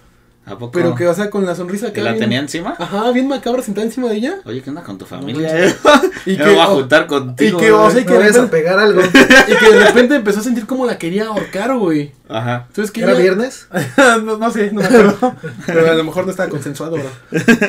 ¿A 0.45 0.59
poco? 0.59 0.73
Pero 0.73 0.95
que, 0.97 1.07
o 1.07 1.15
sea, 1.15 1.31
con 1.31 1.47
la 1.47 1.55
sonrisa 1.55 1.93
¿Que 1.93 2.01
la 2.03 2.11
bien- 2.11 2.25
tenía 2.25 2.41
encima? 2.41 2.75
Ajá, 2.77 3.13
bien 3.13 3.29
macabra 3.29 3.63
sentada 3.63 3.87
encima 3.87 4.09
de 4.09 4.17
ella. 4.17 4.35
Oye, 4.45 4.61
¿qué 4.61 4.71
onda 4.71 4.83
con 4.83 4.99
tu 4.99 5.05
familia? 5.07 5.67
eh? 5.67 5.73
Y 6.27 6.37
que, 6.37 6.45
me 6.45 6.51
voy 6.53 6.61
a 6.61 6.67
juntar 6.67 7.07
contigo. 7.07 7.59
y 7.59 7.63
que, 7.63 7.71
o 7.73 7.91
sea, 7.91 8.01
y 8.01 8.05
que 8.05 8.13
No 8.13 8.19
vayas 8.19 8.37
a 8.37 8.41
repente- 8.43 8.57
pegar 8.57 8.79
algo. 8.81 9.01
y 9.49 9.55
que 9.57 9.73
de 9.73 9.85
repente 9.85 10.15
empezó 10.17 10.41
a 10.41 10.43
sentir 10.43 10.67
como 10.67 10.85
la 10.85 10.99
quería 10.99 11.27
ahorcar, 11.27 11.77
güey. 11.77 12.13
Ajá. 12.29 12.65
Entonces 12.69 12.91
que 12.91 13.03
¿Era 13.03 13.13
ella- 13.13 13.21
viernes? 13.21 13.69
no, 14.25 14.37
no 14.37 14.51
sé, 14.51 14.73
no 14.73 14.81
me 14.81 14.87
acuerdo. 14.87 15.35
Pero 15.67 15.91
a 15.91 15.95
lo 15.95 16.05
mejor 16.05 16.25
no 16.25 16.33
estaba 16.33 16.49
consensuado, 16.49 16.97
bro. 16.97 17.11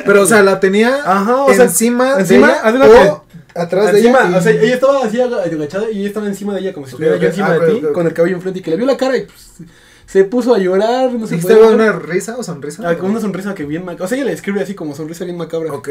Pero, 0.04 0.22
o 0.22 0.26
sea, 0.26 0.42
la 0.42 0.58
tenía 0.58 0.96
Ajá, 1.04 1.42
o 1.44 1.54
sea, 1.54 1.64
encima, 1.66 2.18
encima, 2.18 2.48
de 2.48 2.78
ella 2.78 3.12
o 3.12 3.24
atrás 3.54 3.92
de 3.92 3.98
Encima, 3.98 4.18
ella. 4.22 4.30
y- 4.30 4.34
o 4.34 4.42
sea, 4.42 4.52
ella 4.52 4.74
estaba 4.74 5.04
así 5.04 5.20
aga- 5.20 5.42
agachada 5.44 5.90
y 5.92 6.00
ella 6.00 6.08
estaba 6.08 6.26
encima 6.26 6.54
de 6.54 6.60
ella 6.60 6.72
como 6.72 6.86
si 6.86 6.90
estuviera 6.90 7.16
yo 7.18 7.28
encima 7.28 7.46
Ah, 7.52 7.58
de 7.60 7.72
ti, 7.74 7.82
con 7.94 8.04
el 8.06 8.12
cabello 8.12 8.34
enfrente 8.34 8.58
y 8.58 8.62
que 8.62 8.70
le 8.72 8.76
vio 8.78 8.86
la 8.86 8.96
cara 8.96 9.16
y 9.16 9.26
pues 9.26 9.68
se 10.06 10.24
puso 10.24 10.54
a 10.54 10.58
llorar, 10.58 11.12
no 11.12 11.26
sé 11.26 11.36
¿Dijiste 11.36 11.54
una 11.54 11.92
risa 11.92 12.36
o 12.38 12.42
sonrisa? 12.42 12.88
Ah, 12.88 12.96
una 13.02 13.20
sonrisa 13.20 13.54
que 13.54 13.64
bien 13.64 13.84
macabra. 13.84 14.04
O 14.04 14.08
sea, 14.08 14.16
ella 14.16 14.26
le 14.26 14.30
describe 14.32 14.60
así 14.60 14.74
como 14.74 14.94
sonrisa 14.94 15.24
bien 15.24 15.36
macabra. 15.36 15.72
Ok. 15.72 15.88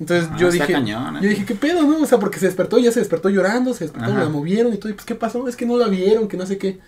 Entonces 0.00 0.28
Ah, 0.30 0.36
yo 0.38 0.50
dije, 0.50 0.72
cañón, 0.72 1.16
eh. 1.16 1.20
yo 1.22 1.28
dije, 1.28 1.44
¿qué 1.44 1.54
pedo, 1.54 1.82
no? 1.82 2.00
O 2.00 2.06
sea, 2.06 2.18
porque 2.18 2.38
se 2.38 2.46
despertó, 2.46 2.78
ya 2.78 2.92
se 2.92 3.00
despertó 3.00 3.30
llorando, 3.30 3.74
se 3.74 3.84
despertó, 3.84 4.10
Ajá. 4.12 4.20
la 4.20 4.28
movieron 4.28 4.72
y 4.72 4.76
todo, 4.76 4.90
y 4.90 4.92
pues, 4.94 5.04
¿qué 5.04 5.16
pasó? 5.16 5.48
Es 5.48 5.56
que 5.56 5.66
no 5.66 5.76
la 5.76 5.88
vieron, 5.88 6.28
que 6.28 6.36
no 6.36 6.46
sé 6.46 6.56
qué. 6.56 6.78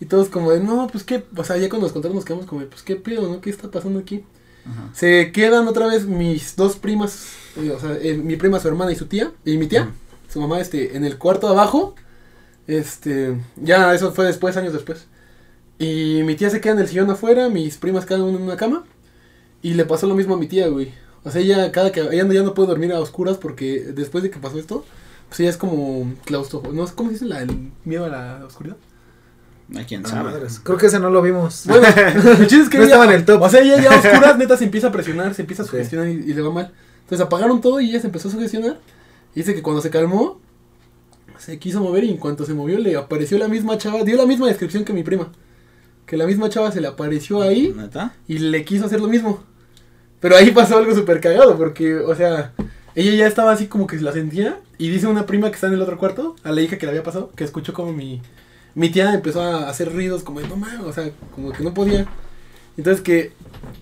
Y 0.00 0.06
todos 0.06 0.28
como 0.28 0.52
de, 0.52 0.60
no, 0.60 0.86
pues, 0.86 1.02
¿qué? 1.04 1.24
O 1.36 1.44
sea, 1.44 1.56
ya 1.56 1.68
cuando 1.68 1.86
nos 1.86 1.92
contaron 1.92 2.14
nos 2.16 2.24
quedamos 2.24 2.46
como 2.46 2.60
de, 2.60 2.68
pues, 2.68 2.82
¿qué 2.82 2.94
pedo, 2.96 3.28
no? 3.28 3.40
¿Qué 3.40 3.50
está 3.50 3.68
pasando 3.70 3.98
aquí? 3.98 4.24
Ajá. 4.64 4.90
Se 4.94 5.32
quedan 5.32 5.66
otra 5.66 5.88
vez 5.88 6.06
mis 6.06 6.54
dos 6.54 6.76
primas, 6.76 7.30
eh, 7.56 7.72
o 7.72 7.80
sea, 7.80 7.96
eh, 8.00 8.16
mi 8.16 8.36
prima, 8.36 8.60
su 8.60 8.68
hermana 8.68 8.92
y 8.92 8.96
su 8.96 9.06
tía, 9.06 9.32
y 9.44 9.56
mi 9.58 9.66
tía, 9.66 9.90
su 10.32 10.40
mamá, 10.40 10.60
este, 10.60 10.96
en 10.96 11.04
el 11.04 11.18
cuarto 11.18 11.48
de 11.48 11.54
abajo, 11.54 11.96
este, 12.68 13.36
ya 13.56 13.92
eso 13.92 14.12
fue 14.12 14.24
después, 14.24 14.56
años 14.56 14.72
después. 14.72 15.06
Y 15.80 16.22
mi 16.24 16.36
tía 16.36 16.50
se 16.50 16.60
queda 16.60 16.74
en 16.74 16.78
el 16.80 16.88
sillón 16.88 17.10
afuera, 17.10 17.48
mis 17.48 17.76
primas 17.78 18.04
cada 18.06 18.22
una 18.22 18.36
en 18.36 18.44
una 18.44 18.56
cama, 18.56 18.84
y 19.62 19.74
le 19.74 19.84
pasó 19.86 20.06
lo 20.06 20.14
mismo 20.14 20.34
a 20.34 20.38
mi 20.38 20.46
tía, 20.46 20.68
güey. 20.68 20.92
O 21.24 21.30
sea, 21.30 21.40
ella 21.40 21.72
cada 21.72 21.90
que, 21.90 22.00
ella 22.00 22.22
no- 22.24 22.32
ya 22.34 22.42
no 22.42 22.54
puede 22.54 22.68
dormir 22.68 22.92
a 22.92 23.00
oscuras 23.00 23.38
porque 23.38 23.80
después 23.94 24.22
de 24.22 24.30
que 24.30 24.38
pasó 24.38 24.58
esto, 24.58 24.84
pues 25.28 25.40
ella 25.40 25.50
es 25.50 25.56
como 25.56 26.12
claustrofobia, 26.26 26.72
¿no? 26.80 26.86
¿Cómo 26.94 27.08
se 27.08 27.14
dice 27.14 27.24
la, 27.24 27.40
el 27.40 27.70
miedo 27.84 28.04
a 28.04 28.08
la 28.08 28.44
oscuridad? 28.46 28.76
Ay, 29.74 29.84
quién 29.88 30.04
Ah, 30.04 30.08
sabe. 30.08 30.24
madres. 30.30 30.60
Creo 30.62 30.76
que 30.78 30.86
ese 30.86 30.98
no 31.00 31.10
lo 31.10 31.22
vimos. 31.22 31.64
Bueno, 31.66 31.86
el 31.86 32.46
chiste 32.46 32.62
es 32.64 32.68
que 32.70 32.78
No 32.78 32.84
ella- 32.84 32.94
estaba 32.94 33.04
en 33.06 33.12
el 33.20 33.24
top. 33.24 33.40
O 33.42 33.48
sea, 33.48 33.60
ella 33.60 33.80
ya 33.82 33.92
a 33.94 33.98
oscuras, 33.98 34.36
neta, 34.38 34.56
se 34.56 34.64
empieza 34.64 34.88
a 34.88 34.92
presionar, 34.92 35.34
se 35.34 35.42
empieza 35.42 35.62
a 35.62 35.66
sugestionar 35.66 36.08
y, 36.08 36.12
y 36.12 36.34
le 36.34 36.42
va 36.42 36.50
mal. 36.50 36.72
Entonces 37.02 37.24
apagaron 37.24 37.60
todo 37.62 37.80
y 37.80 37.88
ella 37.90 38.00
se 38.00 38.06
empezó 38.08 38.28
a 38.28 38.32
sugestionar. 38.32 38.78
Y 39.34 39.40
dice 39.40 39.54
que 39.54 39.62
cuando 39.62 39.80
se 39.80 39.90
calmó, 39.90 40.40
se 41.38 41.58
quiso 41.58 41.80
mover 41.80 42.04
y 42.04 42.10
en 42.10 42.16
cuanto 42.18 42.44
se 42.44 42.52
movió 42.54 42.78
le 42.78 42.96
apareció 42.96 43.38
la 43.38 43.48
misma 43.48 43.78
chava, 43.78 44.04
dio 44.04 44.16
la 44.16 44.26
misma 44.26 44.46
descripción 44.48 44.84
que 44.84 44.92
mi 44.92 45.02
prima. 45.02 45.30
Que 46.10 46.16
la 46.16 46.26
misma 46.26 46.48
chava 46.48 46.72
se 46.72 46.80
le 46.80 46.88
apareció 46.88 47.40
ahí 47.40 47.72
¿Neta? 47.72 48.12
y 48.26 48.38
le 48.38 48.64
quiso 48.64 48.86
hacer 48.86 49.00
lo 49.00 49.06
mismo. 49.06 49.44
Pero 50.18 50.34
ahí 50.34 50.50
pasó 50.50 50.76
algo 50.76 50.92
súper 50.92 51.20
cagado 51.20 51.56
porque, 51.56 51.98
o 51.98 52.16
sea, 52.16 52.52
ella 52.96 53.14
ya 53.14 53.28
estaba 53.28 53.52
así 53.52 53.68
como 53.68 53.86
que 53.86 53.96
se 53.96 54.02
la 54.02 54.10
sentía 54.10 54.58
y 54.76 54.88
dice 54.90 55.06
una 55.06 55.24
prima 55.24 55.50
que 55.50 55.54
está 55.54 55.68
en 55.68 55.74
el 55.74 55.82
otro 55.82 55.98
cuarto, 55.98 56.34
a 56.42 56.50
la 56.50 56.62
hija 56.62 56.78
que 56.78 56.86
le 56.86 56.90
había 56.90 57.04
pasado, 57.04 57.30
que 57.36 57.44
escuchó 57.44 57.72
como 57.72 57.92
mi, 57.92 58.20
mi 58.74 58.90
tía 58.90 59.14
empezó 59.14 59.40
a 59.40 59.68
hacer 59.68 59.92
ruidos 59.92 60.24
como 60.24 60.40
de 60.40 60.48
no 60.48 60.56
mames, 60.56 60.80
o 60.80 60.92
sea, 60.92 61.08
como 61.32 61.52
que 61.52 61.62
no 61.62 61.74
podía. 61.74 62.08
Entonces 62.76 63.04
que 63.04 63.32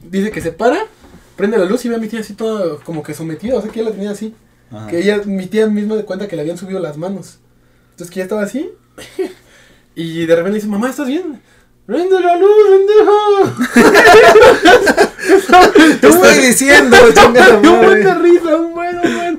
dice 0.03 0.31
que 0.31 0.43
se 0.43 0.53
para, 0.53 0.81
prende 1.35 1.57
la 1.57 1.65
luz 1.65 1.87
y 1.87 1.89
ve 1.89 1.95
a 1.95 1.99
mi 1.99 2.09
tía 2.09 2.21
así 2.21 2.35
toda 2.35 2.79
como 2.85 3.03
que 3.03 3.15
sometida, 3.15 3.57
o 3.57 3.63
sea, 3.63 3.71
que 3.71 3.81
ella 3.81 3.89
la 3.89 3.97
tenía 3.97 4.11
así. 4.11 4.35
Ajá. 4.71 4.87
Que 4.89 4.99
ella, 4.99 5.23
mi 5.25 5.47
tía 5.47 5.67
misma 5.67 5.97
de 5.97 6.05
cuenta 6.05 6.29
que 6.29 6.37
le 6.37 6.43
habían 6.43 6.59
subido 6.59 6.79
las 6.79 6.99
manos. 6.99 7.39
Entonces 7.93 8.13
que 8.13 8.19
ya 8.19 8.25
estaba 8.25 8.43
así. 8.43 8.71
y 9.95 10.27
de 10.27 10.37
repente 10.37 10.57
dice, 10.57 10.69
mamá, 10.69 10.91
¿estás 10.91 11.09
bien? 11.09 11.41
¡Prende 11.89 12.21
la 12.21 12.37
luz, 12.37 12.51
pendeja! 12.69 13.13
Te 16.01 16.09
estoy 16.09 16.35
diciendo, 16.47 16.97
chingada 17.15 17.57
un 17.63 17.63
buen 17.83 18.05
de 18.05 18.15
risa, 18.15 18.57
un 18.57 18.75
buen, 18.75 18.97
un 18.99 19.17
buen. 19.17 19.39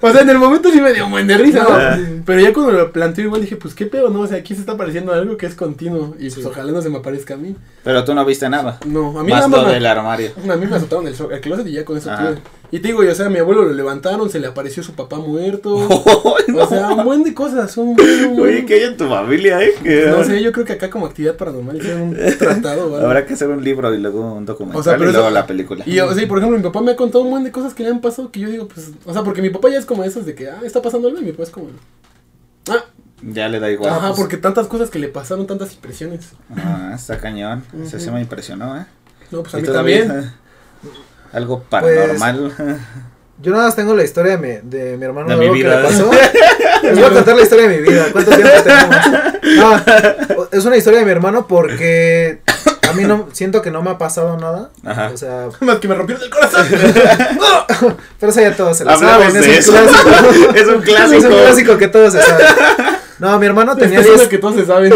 O 0.00 0.12
sea, 0.12 0.20
en 0.22 0.30
el 0.30 0.38
momento 0.38 0.70
sí 0.70 0.80
me 0.80 0.92
dio 0.92 1.06
un 1.06 1.10
buen 1.10 1.26
de 1.26 1.36
risa, 1.36 1.66
Ah. 1.68 1.96
¿no? 1.96 2.22
Pero 2.24 2.40
ya 2.40 2.52
cuando 2.52 2.70
lo 2.72 2.92
planteé 2.92 3.24
igual 3.24 3.40
dije, 3.40 3.56
pues 3.56 3.74
qué 3.74 3.86
pedo, 3.86 4.08
¿no? 4.10 4.20
O 4.20 4.26
sea, 4.28 4.38
aquí 4.38 4.54
se 4.54 4.60
está 4.60 4.72
apareciendo 4.72 5.12
algo 5.12 5.36
que 5.36 5.46
es 5.46 5.56
continuo. 5.56 6.14
Y 6.20 6.30
pues 6.30 6.34
Sí. 6.34 6.42
ojalá 6.44 6.70
no 6.70 6.80
se 6.80 6.90
me 6.90 6.98
aparezca 6.98 7.34
a 7.34 7.36
mí. 7.38 7.56
Pero 7.82 8.04
tú 8.04 8.14
no 8.14 8.24
viste 8.24 8.48
nada. 8.48 8.78
No, 8.86 9.18
a 9.18 9.24
mí 9.24 9.32
Más 9.32 9.48
nada 9.48 9.62
más 9.64 9.72
del 9.72 9.84
armario. 9.84 10.30
A 10.48 10.54
mí 10.56 10.66
me 10.66 10.76
azotaron 10.76 11.08
el, 11.08 11.16
el 11.32 11.40
closet 11.40 11.66
y 11.66 11.72
ya 11.72 11.84
con 11.84 11.98
eso 11.98 12.08
Ajá. 12.12 12.28
tuve. 12.28 12.38
Y 12.74 12.80
te 12.80 12.88
digo, 12.88 13.04
y, 13.04 13.06
o 13.06 13.14
sea, 13.14 13.28
mi 13.28 13.38
abuelo 13.38 13.62
lo 13.62 13.72
levantaron, 13.72 14.28
se 14.30 14.40
le 14.40 14.48
apareció 14.48 14.82
su 14.82 14.94
papá 14.94 15.16
muerto. 15.18 15.86
no. 16.48 16.58
O 16.58 16.66
sea, 16.68 16.88
un 16.90 17.04
buen 17.04 17.22
de 17.22 17.32
cosas, 17.32 17.76
un 17.76 17.94
buen, 17.94 18.24
un 18.24 18.36
buen- 18.36 18.52
Oye, 18.52 18.66
¿qué 18.66 18.74
hay 18.74 18.82
en 18.82 18.96
tu 18.96 19.06
familia, 19.08 19.62
eh? 19.62 19.70
Que- 19.80 20.06
No 20.08 20.24
sé, 20.24 20.42
yo 20.42 20.50
creo 20.50 20.66
que 20.66 20.72
acá 20.72 20.90
como 20.90 21.06
actividad 21.06 21.36
paranormal 21.36 21.76
hicieron 21.76 22.02
un 22.02 22.16
tratado, 22.36 22.90
¿vale? 22.90 23.04
Habrá 23.04 23.26
que 23.26 23.34
hacer 23.34 23.48
un 23.48 23.62
libro 23.62 23.94
y 23.94 23.98
luego 23.98 24.34
un 24.34 24.44
documental 24.44 24.80
O 24.80 24.82
sea, 24.82 24.94
pero 24.98 25.10
y 25.10 25.12
luego 25.12 25.28
eso- 25.28 25.34
la 25.34 25.46
película. 25.46 25.84
Y, 25.86 26.00
o 26.00 26.12
sea, 26.12 26.22
y, 26.22 26.26
por 26.26 26.38
ejemplo, 26.38 26.58
mi 26.58 26.64
papá 26.64 26.80
me 26.80 26.90
ha 26.90 26.96
contado 26.96 27.22
un 27.22 27.30
buen 27.30 27.44
de 27.44 27.52
cosas 27.52 27.74
que 27.74 27.84
le 27.84 27.90
han 27.90 28.00
pasado 28.00 28.32
que 28.32 28.40
yo 28.40 28.48
digo, 28.50 28.66
pues, 28.66 28.90
o 29.04 29.12
sea, 29.12 29.22
porque 29.22 29.40
mi 29.40 29.50
papá 29.50 29.68
ya 29.70 29.78
es 29.78 29.86
como 29.86 30.02
esos 30.02 30.26
de 30.26 30.34
que, 30.34 30.48
ah, 30.48 30.58
está 30.64 30.82
pasando 30.82 31.06
algo 31.06 31.20
y 31.20 31.24
mi 31.24 31.30
papá 31.30 31.44
es 31.44 31.50
como, 31.50 31.68
ah, 32.70 32.84
Ya 33.22 33.48
le 33.48 33.60
da 33.60 33.70
igual. 33.70 33.92
ajá, 33.92 34.08
pues- 34.08 34.18
porque 34.20 34.36
tantas 34.36 34.66
cosas 34.66 34.90
que 34.90 34.98
le 34.98 35.06
pasaron, 35.06 35.46
tantas 35.46 35.72
impresiones. 35.74 36.30
Ah, 36.56 36.90
está 36.96 37.18
cañón. 37.20 37.62
Ese 37.84 38.00
sí 38.00 38.06
Ujú. 38.06 38.16
me 38.16 38.20
impresionó, 38.22 38.76
¿eh? 38.78 38.84
No, 39.30 39.42
pues 39.44 39.54
a 39.54 39.58
¿Y 39.60 39.62
mí 39.62 39.68
también. 39.68 40.32
Algo 41.34 41.62
paranormal. 41.64 42.52
Yo 43.42 43.50
nada 43.52 43.64
más 43.64 43.74
tengo 43.76 43.94
la 43.94 44.04
historia 44.04 44.36
de 44.36 44.38
mi, 44.62 44.68
de 44.70 44.96
mi 44.96 45.04
hermano 45.04 45.28
De 45.28 45.36
mi 45.36 45.42
algo 45.42 45.54
que 45.54 45.62
vida. 45.64 45.80
le 45.80 45.88
pasó. 45.88 46.10
Les 46.82 46.94
voy 46.94 47.04
a 47.04 47.10
contar 47.10 47.36
la 47.36 47.42
historia 47.42 47.68
de 47.68 47.76
mi 47.80 47.82
vida. 47.88 48.06
¿Cuánto 48.12 48.30
tiempo 48.30 48.52
tenemos? 48.62 48.96
No, 49.56 50.46
es 50.52 50.64
una 50.64 50.76
historia 50.76 51.00
de 51.00 51.04
mi 51.04 51.10
hermano 51.10 51.46
porque 51.48 52.38
a 52.88 52.92
mí 52.92 53.02
no 53.02 53.28
siento 53.32 53.60
que 53.60 53.70
no 53.72 53.82
me 53.82 53.90
ha 53.90 53.98
pasado 53.98 54.38
nada. 54.38 54.70
Ajá. 54.84 55.10
O 55.12 55.16
sea, 55.16 55.48
Más 55.60 55.78
que 55.78 55.88
me 55.88 55.94
rompieron 55.96 56.22
el 56.24 56.30
corazón. 56.30 56.66
pero 58.20 58.30
eso 58.30 58.40
ya 58.40 58.54
todos 58.56 58.76
se 58.78 58.84
lo 58.84 58.92
Hablamos 58.92 59.32
saben. 59.32 59.36
es 59.50 59.68
eso. 59.68 59.72
un 59.72 59.78
clásico. 59.88 60.54
es 60.54 60.66
un 60.68 60.82
clásico. 60.82 61.16
Es 61.18 61.24
un 61.24 61.30
clásico 61.42 61.78
que 61.78 61.88
todos 61.88 62.12
se 62.12 62.22
saben. 62.22 62.46
No, 63.18 63.38
mi 63.38 63.46
hermano 63.46 63.76
tenía 63.76 63.98
las 64.00 64.06
10 64.06 64.28
que 64.28 64.38
todos 64.38 64.54
se 64.56 64.66
saben. 64.66 64.92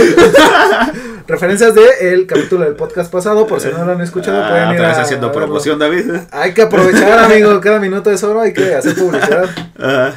Referencias 1.29 1.75
de 1.75 2.13
el 2.13 2.27
capítulo 2.27 2.65
del 2.65 2.75
podcast 2.75 3.13
pasado, 3.13 3.47
por 3.47 3.61
si 3.61 3.69
no 3.69 3.85
lo 3.85 3.93
han 3.93 4.01
escuchado, 4.01 4.43
Ah, 4.43 4.49
pueden 4.51 4.69
ir 4.71 4.75
otra 4.77 4.89
vez 4.89 4.99
a 4.99 5.03
haciendo 5.03 5.31
promoción, 5.31 5.79
David. 5.79 6.11
Hay 6.33 6.55
que 6.55 6.63
aprovechar, 6.63 7.19
amigo, 7.25 7.61
cada 7.61 7.79
minuto 7.79 8.11
es 8.11 8.23
oro, 8.25 8.41
hay 8.41 8.53
que 8.53 8.75
hacer 8.75 8.95
publicidad. 8.97 9.47
Ah, 9.79 10.13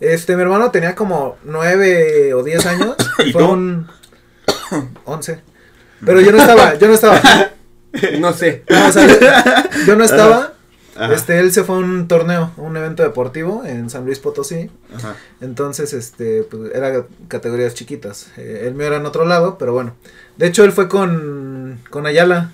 Este, 0.00 0.34
mi 0.36 0.42
hermano 0.42 0.70
tenía 0.70 0.94
como 0.94 1.36
nueve 1.44 2.34
o 2.34 2.42
diez 2.42 2.66
años. 2.66 2.96
¿Y 3.24 3.32
fue 3.32 3.42
tú? 3.42 3.50
un 3.50 3.88
once. 5.04 5.40
Pero 6.04 6.20
yo 6.20 6.32
no 6.32 6.38
estaba, 6.38 6.74
yo 6.74 6.88
no 6.88 6.94
estaba. 6.94 7.20
No 8.18 8.32
sé. 8.32 8.62
No, 8.68 8.86
o 8.88 8.92
sea, 8.92 9.06
yo, 9.06 9.16
yo 9.86 9.96
no 9.96 10.04
estaba. 10.10 10.52
Ajá. 11.00 11.14
Este, 11.14 11.38
él 11.40 11.50
se 11.52 11.64
fue 11.64 11.76
a 11.76 11.78
un 11.78 12.06
torneo, 12.08 12.50
a 12.56 12.60
un 12.60 12.76
evento 12.76 13.02
deportivo 13.02 13.62
en 13.64 13.88
San 13.90 14.04
Luis 14.04 14.18
Potosí. 14.18 14.70
ajá. 14.94 15.16
Entonces, 15.40 15.92
este, 15.94 16.42
pues 16.42 16.72
era 16.74 17.04
categorías 17.28 17.74
chiquitas. 17.74 18.28
Eh, 18.36 18.64
el 18.66 18.74
mío 18.74 18.86
era 18.88 18.96
en 18.96 19.06
otro 19.06 19.24
lado, 19.24 19.56
pero 19.58 19.72
bueno. 19.72 19.94
De 20.36 20.46
hecho, 20.46 20.62
él 20.64 20.72
fue 20.72 20.88
con, 20.88 21.78
con 21.90 22.06
Ayala. 22.06 22.52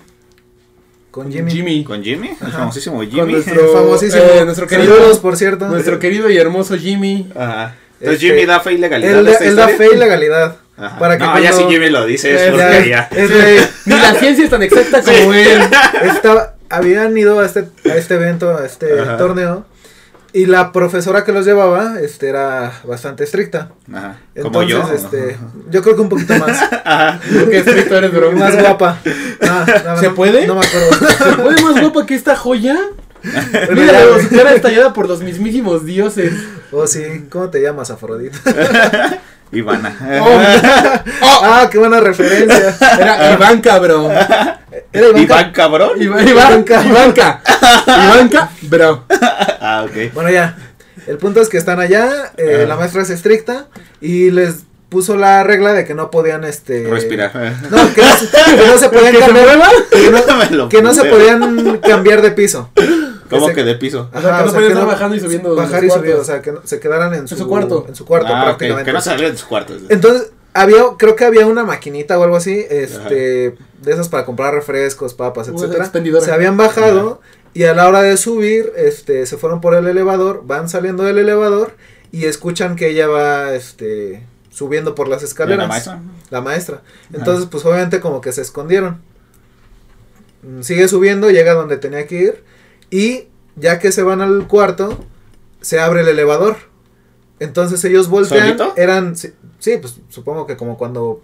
Con 1.11 1.31
Jimmy. 1.31 1.51
Jimmy. 1.51 1.83
Con 1.83 2.03
Jimmy, 2.03 2.29
el 2.29 2.51
famosísimo 2.51 2.97
Con 2.97 3.09
Jimmy. 3.09 3.31
nuestro, 3.33 3.61
El 3.65 3.69
famosísimo. 3.69 4.23
eh, 4.23 4.45
nuestro 4.45 4.67
querido, 4.67 4.95
Saludos, 4.95 5.19
por 5.19 5.35
cierto. 5.35 5.67
nuestro 5.67 5.99
querido 5.99 6.29
y 6.29 6.37
hermoso 6.37 6.77
Jimmy. 6.77 7.29
Ajá. 7.35 7.75
Entonces 7.99 8.21
Este, 8.23 8.27
Jimmy 8.35 8.45
da 8.45 8.59
fe 8.59 8.73
y 8.73 8.77
legalidad. 8.77 9.19
Él, 9.19 9.27
él 9.41 9.55
da 9.55 9.67
fe 9.69 9.87
y 9.93 9.97
legalidad. 9.97 10.57
Ajá. 10.77 10.99
Para 10.99 11.17
que 11.17 11.23
no, 11.23 11.39
ya 11.39 11.49
si 11.49 11.55
cuando- 11.55 11.71
Jimmy 11.71 11.89
lo 11.89 12.05
dice, 12.05 12.35
es 12.35 12.41
Eh, 12.43 12.47
porque 12.51 12.89
Ya, 12.89 13.09
ya. 13.09 13.17
es 13.17 13.29
de- 13.29 13.67
Ni 13.85 13.95
la 13.95 14.13
ciencia 14.13 14.43
es 14.45 14.51
tan 14.51 14.61
exacta 14.61 15.01
como 15.01 15.33
él. 15.33 15.61
estaba- 16.15 16.53
habían 16.69 17.17
ido 17.17 17.39
a 17.39 17.45
este, 17.45 17.67
a 17.85 17.95
este 17.95 18.15
evento, 18.15 18.55
a 18.57 18.65
este 18.65 18.99
Ajá. 18.99 19.17
torneo. 19.17 19.65
Y 20.33 20.45
la 20.45 20.71
profesora 20.71 21.23
que 21.23 21.31
los 21.31 21.45
llevaba, 21.45 21.99
este, 22.01 22.27
era 22.29 22.71
bastante 22.83 23.23
estricta. 23.23 23.71
Ajá. 23.91 24.19
Como 24.41 24.61
Entonces, 24.61 25.01
yo. 25.01 25.17
este, 25.17 25.37
yo 25.71 25.81
creo 25.81 25.95
que 25.95 26.01
un 26.01 26.09
poquito 26.09 26.35
más. 26.37 26.61
Ajá. 26.85 27.19
Qué 27.49 27.57
estricto 27.57 27.97
eres, 27.97 28.11
bro. 28.13 28.31
más 28.33 28.55
guapa. 28.59 28.99
Ah, 29.41 29.65
no, 29.85 29.97
¿Se 29.97 30.07
no, 30.07 30.15
puede? 30.15 30.47
No 30.47 30.55
me 30.55 30.65
acuerdo. 30.65 30.89
¿Se 31.07 31.33
puede 31.41 31.61
más 31.61 31.79
guapa 31.79 32.05
que 32.05 32.15
esta 32.15 32.35
joya? 32.35 32.75
Mira, 33.23 33.99
su 34.21 34.35
cara 34.35 34.53
estallada 34.53 34.93
por 34.93 35.07
los 35.07 35.21
mismísimos 35.21 35.85
dioses. 35.85 36.33
Oh, 36.71 36.85
sí. 36.87 37.25
¿Cómo 37.29 37.49
te 37.49 37.61
llamas, 37.61 37.89
Afrodita? 37.91 38.37
Ivana. 39.51 39.95
Oh, 40.21 40.41
ah, 41.43 41.67
qué 41.71 41.77
buena 41.77 41.99
referencia. 41.99 42.75
era 42.99 43.33
Ivanka, 43.33 43.79
bro. 43.79 44.11
Era 44.11 45.07
Ivanka. 45.07 45.19
Iván 45.21 45.51
cabrón. 45.51 45.91
Iva- 46.01 46.21
Ivanka, 46.23 46.83
Ivanka. 46.85 47.41
Ivanka, 47.87 48.49
bro. 48.63 49.03
Ah, 49.61 49.85
ok. 49.85 50.13
Bueno, 50.13 50.29
ya. 50.29 50.55
El 51.07 51.17
punto 51.17 51.39
es 51.41 51.47
que 51.47 51.57
están 51.57 51.79
allá, 51.79 52.33
eh, 52.37 52.55
Ajá. 52.57 52.67
la 52.67 52.75
maestra 52.75 53.01
es 53.01 53.09
estricta 53.09 53.67
y 54.01 54.29
les 54.31 54.65
puso 54.89 55.15
la 55.15 55.43
regla 55.43 55.71
de 55.73 55.85
que 55.85 55.93
no 55.93 56.11
podían, 56.11 56.43
este... 56.43 56.85
Respirar. 56.89 57.31
No, 57.69 57.93
que 57.93 58.01
no, 58.01 58.15
se- 58.17 58.27
que 58.29 58.67
no 58.67 58.77
se 58.77 58.89
podían 58.89 59.13
¿Que 59.13 59.19
se 59.19 59.25
cambiar, 59.25 59.69
que 59.91 60.11
no, 60.57 60.69
que 60.69 60.81
no 60.81 60.93
se 60.93 61.05
podían 61.05 61.77
cambiar 61.79 62.21
de 62.21 62.31
piso. 62.31 62.69
¿Cómo 63.29 63.47
se- 63.47 63.53
que 63.53 63.63
de 63.63 63.75
piso? 63.75 64.09
O 64.13 64.21
sea, 64.21 64.37
que 64.39 64.45
no 64.45 64.51
podían 64.53 64.71
estar 64.71 64.87
bajando 64.87 65.15
y 65.15 65.19
subiendo 65.19 65.55
Bajar 65.55 65.83
y 65.83 65.89
subir, 65.89 66.13
o 66.15 66.23
sea, 66.23 66.41
que 66.41 66.51
no- 66.51 66.61
se 66.63 66.79
quedaran 66.79 67.13
en 67.13 67.27
su, 67.27 67.35
su 67.35 67.47
cuarto. 67.47 67.85
En 67.87 67.95
su 67.95 68.05
cuarto, 68.05 68.29
Ah, 68.33 68.43
prácticamente. 68.43 68.85
Que 68.89 68.93
no 68.93 69.01
salga 69.01 69.29
de 69.29 69.37
sus 69.37 69.47
cuartos. 69.47 69.81
Entonces, 69.89 70.31
había, 70.53 70.83
creo 70.97 71.15
que 71.15 71.25
había 71.25 71.45
una 71.45 71.63
maquinita 71.63 72.17
o 72.19 72.23
algo 72.23 72.35
así, 72.35 72.65
este, 72.69 73.55
de 73.81 73.91
esas 73.91 74.09
para 74.09 74.25
comprar 74.25 74.53
refrescos, 74.53 75.13
papas, 75.13 75.47
etcétera. 75.49 75.85
Se 76.21 76.31
habían 76.31 76.57
bajado 76.57 77.21
y 77.53 77.63
a 77.63 77.73
la 77.73 77.87
hora 77.87 78.01
de 78.01 78.17
subir, 78.17 78.71
este, 78.75 79.25
se 79.25 79.37
fueron 79.37 79.61
por 79.61 79.73
el 79.75 79.87
elevador, 79.87 80.41
van 80.45 80.67
saliendo 80.69 81.03
del 81.03 81.17
elevador 81.19 81.73
y 82.11 82.25
escuchan 82.25 82.75
que 82.75 82.89
ella 82.89 83.07
va, 83.07 83.53
este, 83.53 84.25
subiendo 84.49 84.95
por 84.95 85.07
las 85.07 85.21
escaleras. 85.23 85.63
¿La 85.65 85.67
maestra? 85.67 86.01
La 86.31 86.41
maestra. 86.41 86.81
Entonces, 87.13 87.47
pues 87.51 87.63
obviamente 87.65 87.99
como 87.99 88.21
que 88.21 88.31
se 88.31 88.41
escondieron. 88.41 89.01
Mm, 90.43 90.61
Sigue 90.61 90.87
subiendo, 90.87 91.29
llega 91.29 91.53
donde 91.53 91.77
tenía 91.77 92.05
que 92.07 92.15
ir 92.15 92.43
y 92.89 93.25
ya 93.55 93.79
que 93.79 93.91
se 93.91 94.03
van 94.03 94.21
al 94.21 94.47
cuarto, 94.47 94.97
se 95.61 95.79
abre 95.79 96.01
el 96.01 96.07
elevador. 96.09 96.57
Entonces 97.39 97.83
ellos 97.85 98.09
voltean, 98.09 98.45
¿Solito? 98.57 98.73
eran 98.77 99.15
sí, 99.15 99.33
sí, 99.59 99.77
pues 99.77 99.97
supongo 100.09 100.47
que 100.47 100.57
como 100.57 100.77
cuando 100.77 101.21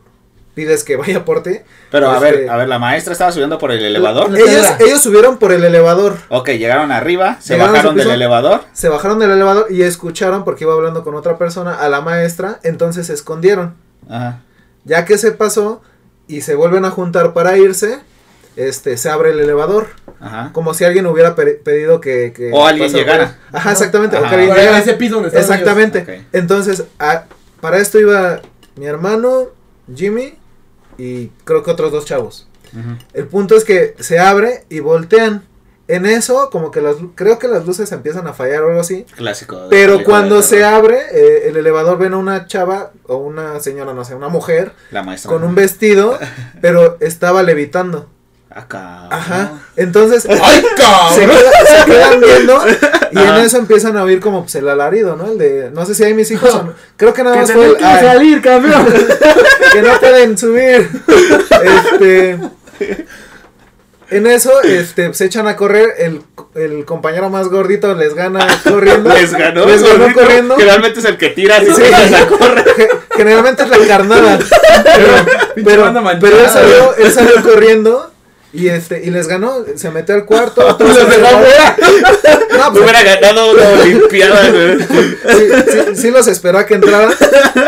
pides 0.53 0.83
que 0.83 0.95
vaya 0.95 1.25
por 1.25 1.41
ti. 1.41 1.57
Pero 1.89 2.11
a 2.11 2.15
Este- 2.15 2.41
ver, 2.41 2.49
a 2.49 2.57
ver, 2.57 2.67
la 2.67 2.77
maestra 2.77 3.13
estaba 3.13 3.31
subiendo 3.31 3.57
por 3.57 3.71
el 3.71 3.83
elevador. 3.83 4.29
La- 4.29 4.39
Ellos, 4.39 4.67
ellos 4.79 5.01
subieron 5.01 5.37
por 5.39 5.51
el 5.51 5.63
elevador, 5.63 6.17
Ok, 6.29 6.49
llegaron 6.49 6.91
arriba, 6.91 7.37
se 7.41 7.53
Llegaron 7.53 7.73
bajaron 7.73 7.95
del 7.95 8.11
elevador. 8.11 8.61
se 8.73 8.89
bajaron 8.89 9.17
del 9.17 9.31
elevador 9.31 9.67
y 9.71 9.81
escucharon 9.81 10.43
porque 10.43 10.65
iba 10.65 10.73
hablando 10.73 11.03
con 11.03 11.15
otra 11.15 11.39
persona 11.39 11.75
a 11.75 11.89
la 11.89 12.01
maestra, 12.01 12.59
entonces 12.63 13.07
se 13.07 13.13
escondieron. 13.13 13.75
Ajá. 14.07 14.41
Ya 14.85 15.05
que 15.05 15.17
se 15.17 15.31
pasó 15.31 15.81
y 16.27 16.41
se 16.41 16.53
vuelven 16.53 16.85
a 16.85 16.91
juntar 16.91 17.33
para 17.33 17.57
irse, 17.57 17.99
este 18.55 18.97
se 18.97 19.09
abre 19.09 19.31
el 19.31 19.39
elevador. 19.39 19.87
Ajá. 20.19 20.51
Como 20.53 20.73
si 20.73 20.85
alguien 20.85 21.05
hubiera 21.07 21.35
pe- 21.35 21.55
pedido 21.55 21.99
que, 21.99 22.31
que 22.33 22.51
O 22.53 22.65
alguien 22.65 22.91
llegara. 22.93 23.37
Ajá, 23.51 23.71
exactamente. 23.73 24.15
o 24.15 24.19
Ajá. 24.19 24.29
que 24.29 24.35
alguien 24.35 24.55
llegara. 24.55 24.79
ese 24.79 24.93
piso 24.93 25.15
donde 25.21 25.37
Exactamente. 25.37 26.25
Entonces, 26.31 26.83
a- 26.99 27.25
para 27.61 27.77
esto 27.79 27.99
iba 27.99 28.41
mi 28.75 28.85
hermano, 28.85 29.47
Jimmy 29.93 30.35
y 30.97 31.27
creo 31.43 31.63
que 31.63 31.71
otros 31.71 31.91
dos 31.91 32.05
chavos. 32.05 32.47
El 33.13 33.27
punto 33.27 33.55
es 33.55 33.63
que 33.63 33.95
se 33.99 34.17
abre 34.19 34.63
y 34.69 34.79
voltean. 34.79 35.43
En 35.89 36.05
eso, 36.05 36.49
como 36.49 36.71
que 36.71 36.79
las, 36.81 36.95
creo 37.13 37.37
que 37.39 37.49
las 37.49 37.65
luces 37.65 37.91
empiezan 37.91 38.25
a 38.25 38.33
fallar 38.33 38.63
o 38.63 38.69
algo 38.69 38.79
así. 38.79 39.05
Clásico. 39.17 39.67
Pero 39.69 40.03
cuando 40.05 40.41
se 40.41 40.63
abre, 40.63 40.97
eh, 41.11 41.49
el 41.49 41.57
elevador 41.57 41.97
ven 41.97 42.13
a 42.13 42.17
una 42.17 42.47
chava 42.47 42.91
o 43.05 43.17
una 43.17 43.59
señora, 43.59 43.93
no 43.93 44.05
sé, 44.05 44.15
una 44.15 44.29
mujer 44.29 44.71
La 44.91 45.03
maestra. 45.03 45.29
con 45.29 45.43
un 45.43 45.55
vestido, 45.55 46.17
pero 46.61 46.97
estaba 47.01 47.43
levitando. 47.43 48.09
Acá. 48.55 49.07
Ajá. 49.09 49.51
Entonces, 49.75 50.27
¡Ay, 50.29 50.63
se, 51.15 51.21
queda- 51.25 51.51
se 51.65 51.85
quedan 51.91 52.19
viendo 52.21 52.61
y 53.11 53.17
en 53.17 53.35
eso 53.37 53.57
empiezan 53.57 53.97
a 53.97 54.03
oír 54.03 54.19
como 54.19 54.41
pues, 54.43 54.53
el 54.55 54.69
alarido, 54.69 55.15
¿no? 55.15 55.31
El 55.31 55.37
de, 55.39 55.71
no 55.73 55.85
sé 55.87 55.95
si 55.95 56.03
hay 56.03 56.13
mis 56.13 56.29
hijos 56.29 56.53
o 56.53 56.63
no. 56.63 56.73
Creo 56.97 57.13
que 57.15 57.23
nada 57.23 57.35
Que 57.37 57.41
más 57.41 57.51
fue 57.51 57.65
el, 57.65 57.77
que 57.77 57.83
ay, 57.85 58.05
salir, 58.05 58.41
campeón. 58.43 58.85
que 59.73 59.81
no 59.81 59.99
pueden 59.99 60.37
subir. 60.37 60.87
Este, 61.63 62.37
en 64.11 64.27
eso, 64.27 64.61
este, 64.61 65.11
se 65.15 65.25
echan 65.25 65.47
a 65.47 65.55
correr, 65.55 65.95
el, 65.97 66.21
el 66.53 66.85
compañero 66.85 67.31
más 67.31 67.47
gordito 67.47 67.95
les 67.95 68.13
gana 68.13 68.45
corriendo. 68.63 69.09
Les 69.11 69.31
ganó. 69.33 69.65
Les 69.65 69.81
ganó 69.81 69.97
gordito. 69.99 70.19
corriendo. 70.21 70.55
Generalmente 70.57 70.99
es 70.99 71.05
el 71.05 71.17
que 71.17 71.29
tira. 71.29 71.57
así 71.57 71.71
Sí. 71.73 71.81
que 71.81 72.15
a 72.15 72.27
correr. 72.27 72.89
Generalmente 73.15 73.63
es 73.63 73.69
la 73.69 73.77
carnada. 73.87 74.37
Pero, 74.83 75.91
pero, 75.91 75.93
pero 76.19 76.39
él 76.39 76.49
salió, 76.49 76.95
él 76.97 77.11
salió 77.11 77.41
corriendo. 77.41 78.12
Y 78.53 78.67
este, 78.67 79.03
y 79.03 79.09
les 79.09 79.27
ganó, 79.27 79.65
se 79.75 79.89
metió 79.89 80.13
al 80.13 80.25
cuarto, 80.25 80.61
todos 80.77 80.95
Los 80.95 81.05
fuera. 81.07 81.75
No, 82.55 82.71
pues, 82.71 82.83
hubiera 82.83 83.03
ganado 83.03 83.51
una 83.51 83.67
olimpiada, 83.81 84.49
güey. 84.51 84.79
sí, 84.79 85.49
sí, 85.71 85.95
sí 85.95 86.11
los 86.11 86.27
esperó 86.27 86.59
a 86.59 86.65
que 86.67 86.75
entraran, 86.75 87.13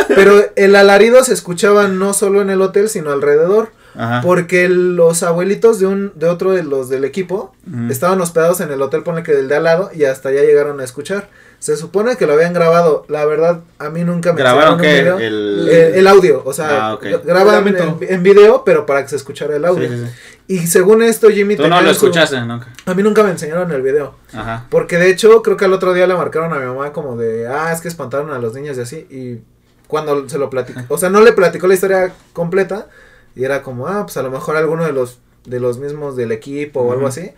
pero 0.09 0.51
el 0.55 0.75
alarido 0.75 1.23
se 1.23 1.33
escuchaba 1.33 1.87
no 1.87 2.13
solo 2.13 2.41
en 2.41 2.51
el 2.51 2.61
hotel, 2.61 2.87
sino 2.87 3.11
alrededor, 3.11 3.71
Ajá. 3.95 4.21
porque 4.21 4.69
los 4.69 5.23
abuelitos 5.23 5.79
de 5.79 5.87
un 5.87 6.11
de 6.15 6.27
otro 6.27 6.51
de 6.51 6.63
los 6.63 6.87
del 6.87 7.03
equipo 7.03 7.55
estaban 7.89 8.21
hospedados 8.21 8.61
en 8.61 8.71
el 8.71 8.81
hotel, 8.81 9.01
pone 9.01 9.23
que 9.23 9.31
del 9.33 9.47
de 9.47 9.55
al 9.55 9.63
lado, 9.63 9.89
y 9.93 10.03
hasta 10.03 10.29
allá 10.29 10.41
llegaron 10.41 10.79
a 10.79 10.83
escuchar. 10.83 11.29
Se 11.65 11.75
supone 11.77 12.15
que 12.15 12.27
lo 12.27 12.33
habían 12.33 12.53
grabado, 12.53 13.05
la 13.07 13.25
verdad, 13.25 13.61
a 13.79 13.89
mí 13.89 14.03
nunca 14.03 14.33
me 14.33 14.37
¿Grabaron 14.37 14.75
un 14.75 14.81
qué? 14.81 15.01
video. 15.01 15.17
El... 15.17 15.67
Eh, 15.67 15.93
el 15.95 16.05
audio, 16.05 16.43
o 16.45 16.53
sea, 16.53 16.91
Ah, 16.91 16.99
graban 17.25 17.65
en, 18.01 18.21
video, 18.21 18.63
pero 18.63 18.85
para 18.85 19.01
que 19.01 19.09
se 19.09 19.15
escuchara 19.15 19.55
el 19.55 19.65
audio. 19.65 19.89
Sí, 19.89 19.97
sí, 19.97 20.05
sí. 20.05 20.11
Y 20.47 20.67
según 20.67 21.01
esto, 21.01 21.27
Jimmy 21.31 21.55
Tú 21.55 21.67
no 21.67 21.81
lo 21.81 21.87
su- 21.87 22.05
escuchaste 22.05 22.39
nunca. 22.41 22.67
A 22.85 22.93
mí 22.93 23.01
nunca 23.01 23.23
me 23.23 23.31
enseñaron 23.31 23.71
el 23.71 23.81
video. 23.81 24.13
Ajá. 24.31 24.67
Porque 24.69 24.99
de 24.99 25.09
hecho, 25.09 25.41
creo 25.41 25.57
que 25.57 25.65
al 25.65 25.73
otro 25.73 25.95
día 25.95 26.05
le 26.05 26.13
marcaron 26.13 26.53
a 26.53 26.59
mi 26.59 26.65
mamá 26.67 26.93
como 26.93 27.17
de, 27.17 27.47
ah, 27.47 27.71
es 27.73 27.81
que 27.81 27.87
espantaron 27.87 28.29
a 28.29 28.37
los 28.37 28.53
niños 28.53 28.77
y 28.77 28.81
así. 28.81 28.97
Y 29.09 29.39
cuando 29.87 30.29
se 30.29 30.37
lo 30.37 30.51
platicó, 30.51 30.81
o 30.87 30.99
sea, 30.99 31.09
no 31.09 31.19
le 31.21 31.33
platicó 31.33 31.65
la 31.65 31.73
historia 31.73 32.13
completa. 32.33 32.89
Y 33.35 33.43
era 33.43 33.63
como, 33.63 33.87
ah, 33.87 34.03
pues 34.03 34.17
a 34.17 34.21
lo 34.21 34.29
mejor 34.29 34.55
alguno 34.55 34.85
de 34.85 34.91
los, 34.93 35.17
de 35.45 35.59
los 35.59 35.79
mismos 35.79 36.15
del 36.15 36.31
equipo 36.31 36.81
o 36.81 36.91
algo 36.93 37.07
así. 37.07 37.31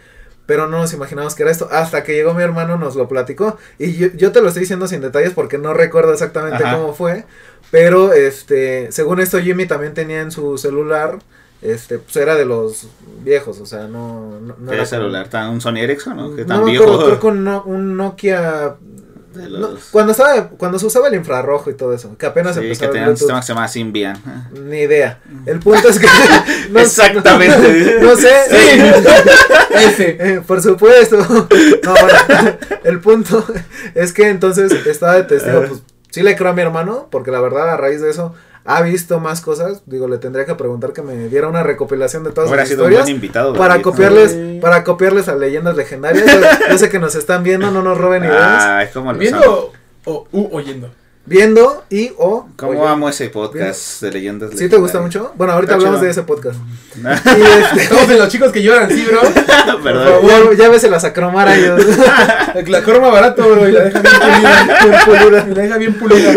Pero 0.47 0.67
no 0.67 0.79
nos 0.79 0.93
imaginamos 0.93 1.35
que 1.35 1.43
era 1.43 1.51
esto. 1.51 1.67
Hasta 1.71 2.03
que 2.03 2.13
llegó 2.15 2.33
mi 2.33 2.41
hermano 2.41 2.77
nos 2.77 2.95
lo 2.95 3.07
platicó. 3.07 3.57
Y 3.77 3.93
yo, 3.97 4.07
yo 4.15 4.31
te 4.31 4.41
lo 4.41 4.47
estoy 4.47 4.61
diciendo 4.61 4.87
sin 4.87 5.01
detalles 5.01 5.33
porque 5.33 5.59
no 5.59 5.75
recuerdo 5.75 6.11
exactamente 6.13 6.63
Ajá. 6.63 6.77
cómo 6.77 6.93
fue. 6.95 7.25
Pero, 7.69 8.13
este, 8.13 8.91
según 8.91 9.19
esto, 9.19 9.39
Jimmy 9.39 9.65
también 9.67 9.93
tenía 9.93 10.21
en 10.21 10.31
su 10.31 10.57
celular, 10.57 11.19
este, 11.61 11.99
pues 11.99 12.15
era 12.15 12.35
de 12.35 12.45
los 12.45 12.87
viejos, 13.23 13.59
o 13.59 13.65
sea, 13.65 13.87
no, 13.87 14.39
no, 14.39 14.55
no 14.57 14.69
¿Qué 14.69 14.75
era 14.77 14.85
celular? 14.85 15.27
¿Tan, 15.29 15.49
¿Un 15.49 15.59
Sony 15.59 15.79
Ericsson? 15.79 16.15
¿no? 16.15 16.33
Que 16.35 16.43
no 16.43 16.47
tan 16.47 16.63
me 16.63 16.71
viejo. 16.71 16.97
creo 17.05 17.19
que 17.19 17.27
un, 17.27 17.43
no- 17.43 17.63
un 17.63 17.97
Nokia. 17.97 18.75
No, 19.35 19.69
cuando 19.91 20.13
estaba, 20.13 20.49
cuando 20.49 20.79
se 20.79 20.85
usaba 20.85 21.07
el 21.09 21.15
infrarrojo 21.15 21.69
y 21.69 21.73
todo 21.75 21.93
eso, 21.93 22.17
que 22.17 22.25
apenas 22.25 22.55
Sí, 22.55 22.61
empezó 22.61 22.81
que 22.81 22.87
tenían 22.87 23.09
un 23.09 23.17
sistema 23.17 23.39
que 23.39 23.45
se 23.45 23.53
llama 23.53 23.67
Symbian. 23.67 24.49
Ni 24.63 24.79
idea. 24.79 25.19
El 25.45 25.59
punto 25.59 25.89
es 25.89 25.99
que. 25.99 26.07
no- 26.71 26.79
Exactamente. 26.79 27.97
No, 28.01 28.15
sé. 28.15 28.29
Ese. 29.75 30.17
Eh, 30.27 30.41
por 30.45 30.61
supuesto. 30.61 31.17
No, 31.17 31.91
bueno, 31.93 32.57
el 32.83 32.99
punto 32.99 33.45
es 33.93 34.13
que 34.13 34.29
entonces 34.29 34.71
estaba 34.87 35.15
de 35.15 35.23
testigo, 35.23 35.63
pues 35.67 35.81
sí 36.09 36.23
le 36.23 36.35
creo 36.35 36.49
a 36.51 36.53
mi 36.53 36.61
hermano, 36.61 37.07
porque 37.11 37.31
la 37.31 37.39
verdad 37.41 37.69
a 37.69 37.77
raíz 37.77 38.01
de 38.01 38.09
eso 38.09 38.33
ha 38.69 38.81
visto 38.81 39.21
más 39.21 39.39
cosas, 39.39 39.83
digo, 39.85 40.09
le 40.09 40.17
tendría 40.17 40.45
que 40.45 40.53
preguntar 40.55 40.91
que 40.91 41.01
me 41.01 41.15
diera 41.29 41.47
una 41.47 41.63
recopilación 41.63 42.25
de 42.25 42.31
todas 42.31 42.49
Hubiera 42.49 42.63
las 42.63 42.69
sido 42.69 42.83
un 42.83 42.91
historias. 42.91 43.05
buen 43.05 43.15
invitado. 43.15 43.53
Para 43.53 43.81
copiarles, 43.81 44.59
para 44.61 44.83
copiarles 44.83 45.29
a 45.29 45.35
leyendas 45.35 45.77
legendarias. 45.77 46.25
Yo, 46.25 46.39
yo 46.71 46.77
sé 46.77 46.89
que 46.89 46.99
nos 46.99 47.15
están 47.15 47.43
viendo, 47.43 47.71
no 47.71 47.81
nos 47.81 47.97
roben 47.97 48.25
ideas. 48.25 48.63
Ah, 48.65 48.83
es 48.83 48.91
como 48.91 49.09
amo. 49.09 49.19
Viendo 49.19 49.71
o 50.03 50.27
u 50.33 50.49
oyendo. 50.53 50.89
Viendo 51.29 51.83
y 51.89 52.11
o. 52.17 52.47
¿Cómo 52.55 52.71
oyendo. 52.71 52.87
amo 52.87 53.09
ese 53.09 53.27
podcast 53.29 54.01
de 54.01 54.11
leyendas 54.13 54.51
¿Sí 54.55 54.69
te 54.69 54.77
gusta 54.77 55.01
mucho? 55.01 55.33
Bueno, 55.35 55.51
ahorita 55.51 55.73
Está 55.73 55.75
hablamos 55.87 55.99
chido. 55.99 56.05
de 56.05 56.11
ese 56.11 56.23
podcast. 56.23 56.57
Y 56.97 56.99
este, 57.05 57.83
Estamos 57.83 58.09
en 58.09 58.17
los 58.17 58.29
chicos 58.29 58.51
que 58.51 58.63
lloran, 58.63 58.89
sí, 58.89 59.05
bro. 59.05 59.19
Perdón. 59.83 60.21
ya, 60.25 60.63
ya 60.63 60.69
ves 60.69 60.89
la 60.89 60.99
sacromara 60.99 61.55
ellos. 61.55 61.83
La 62.67 62.81
corma 62.81 63.09
barato, 63.09 63.43
bro, 63.47 63.67
y 63.69 63.71
la 63.71 63.83
deja 63.83 63.99
bien 64.01 64.95
pulida. 65.05 65.45
Y 65.47 65.53
la 65.53 65.61
deja 65.61 65.77
bien 65.77 65.93
pulida. 65.93 66.33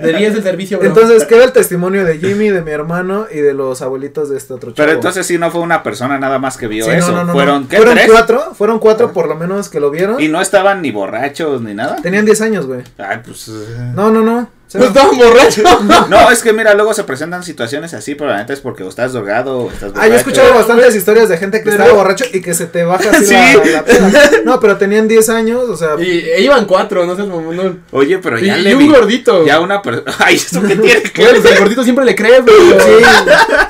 De 0.00 0.14
10 0.16 0.34
el 0.36 0.42
servicio, 0.42 0.78
bro. 0.78 0.88
Entonces 0.88 1.24
queda 1.26 1.44
el 1.44 1.52
testimonio 1.52 2.04
de 2.04 2.18
Jimmy, 2.18 2.48
de 2.48 2.62
mi 2.62 2.70
hermano 2.70 3.26
y 3.30 3.38
de 3.40 3.52
los 3.52 3.82
abuelitos 3.82 4.30
de 4.30 4.38
este 4.38 4.54
otro 4.54 4.70
chico. 4.70 4.76
Pero 4.82 4.92
entonces 4.92 5.26
sí 5.26 5.36
no 5.36 5.50
fue 5.50 5.60
una 5.60 5.82
persona 5.82 6.18
nada 6.18 6.38
más 6.38 6.56
que 6.56 6.66
vio 6.66 6.84
Sí, 6.86 6.92
no, 6.92 6.96
eso. 6.96 7.12
no, 7.12 7.24
no, 7.24 7.32
Fueron, 7.34 7.62
no. 7.64 7.68
¿qué? 7.68 7.76
Fueron 7.76 7.94
¿Tres? 7.96 8.10
cuatro, 8.10 8.54
fueron 8.54 8.78
cuatro 8.78 9.12
por 9.12 9.28
lo 9.28 9.34
menos 9.36 9.68
que 9.68 9.80
lo 9.80 9.90
vieron. 9.90 10.18
Y 10.20 10.28
no 10.28 10.40
estaban 10.40 10.80
ni 10.80 10.90
borrachos 10.92 11.60
ni 11.60 11.74
nada. 11.74 11.96
Tenían 11.96 12.24
10 12.24 12.40
años, 12.40 12.66
güey. 12.66 12.80
Ay, 12.96 13.18
pues. 13.24 13.48
eh. 13.48 13.92
No, 13.94 14.10
no, 14.22 14.32
no. 14.40 14.48
No 14.72 14.84
estaban 14.84 15.18
borrachos. 15.18 15.64
No, 16.08 16.30
es 16.30 16.42
que 16.44 16.52
mira, 16.52 16.74
luego 16.74 16.94
se 16.94 17.02
presentan 17.02 17.42
situaciones 17.42 17.92
así, 17.92 18.14
pero 18.14 18.30
la 18.30 18.36
neta 18.36 18.52
es 18.52 18.60
porque 18.60 18.84
o 18.84 18.88
estás 18.88 19.12
drogado 19.12 19.62
o 19.62 19.68
estás 19.68 19.90
Ah, 19.90 19.92
yo 19.94 20.00
he 20.02 20.08
borracho. 20.10 20.14
escuchado 20.16 20.54
bastantes 20.54 20.94
historias 20.94 21.28
de 21.28 21.38
gente 21.38 21.58
que 21.58 21.70
Pero- 21.72 21.82
estaba 21.82 21.98
borracho 21.98 22.24
y 22.32 22.40
que 22.40 22.54
se 22.54 22.66
te 22.66 22.84
baja 22.84 23.10
así 23.10 23.24
Sí. 23.26 23.34
la, 23.34 23.64
la 23.72 23.84
peda. 23.84 24.30
No, 24.44 24.60
pero 24.60 24.76
tenían 24.76 25.08
10 25.08 25.28
años, 25.30 25.68
o 25.68 25.76
sea. 25.76 25.96
Y 25.98 26.20
e 26.20 26.40
iban 26.42 26.66
cuatro, 26.66 27.04
no 27.04 27.16
sé, 27.16 27.24
mamón. 27.24 27.82
Oye, 27.90 28.18
pero 28.18 28.38
Y, 28.38 28.46
ya 28.46 28.58
y 28.58 28.62
le 28.62 28.74
un 28.76 28.78
vi- 28.78 28.88
gordito. 28.88 29.44
Ya 29.44 29.58
una 29.58 29.82
persona. 29.82 30.12
Ay, 30.20 30.36
¿eso 30.36 30.62
qué 30.62 30.76
tiene 30.76 31.02
que 31.02 31.20
Güey, 31.20 31.32
ver? 31.32 31.42
pues 31.42 31.52
el 31.54 31.58
gordito 31.58 31.82
siempre 31.82 32.04
le 32.04 32.14
crees, 32.14 32.44
bro. 32.44 32.54
Sí, 32.54 33.04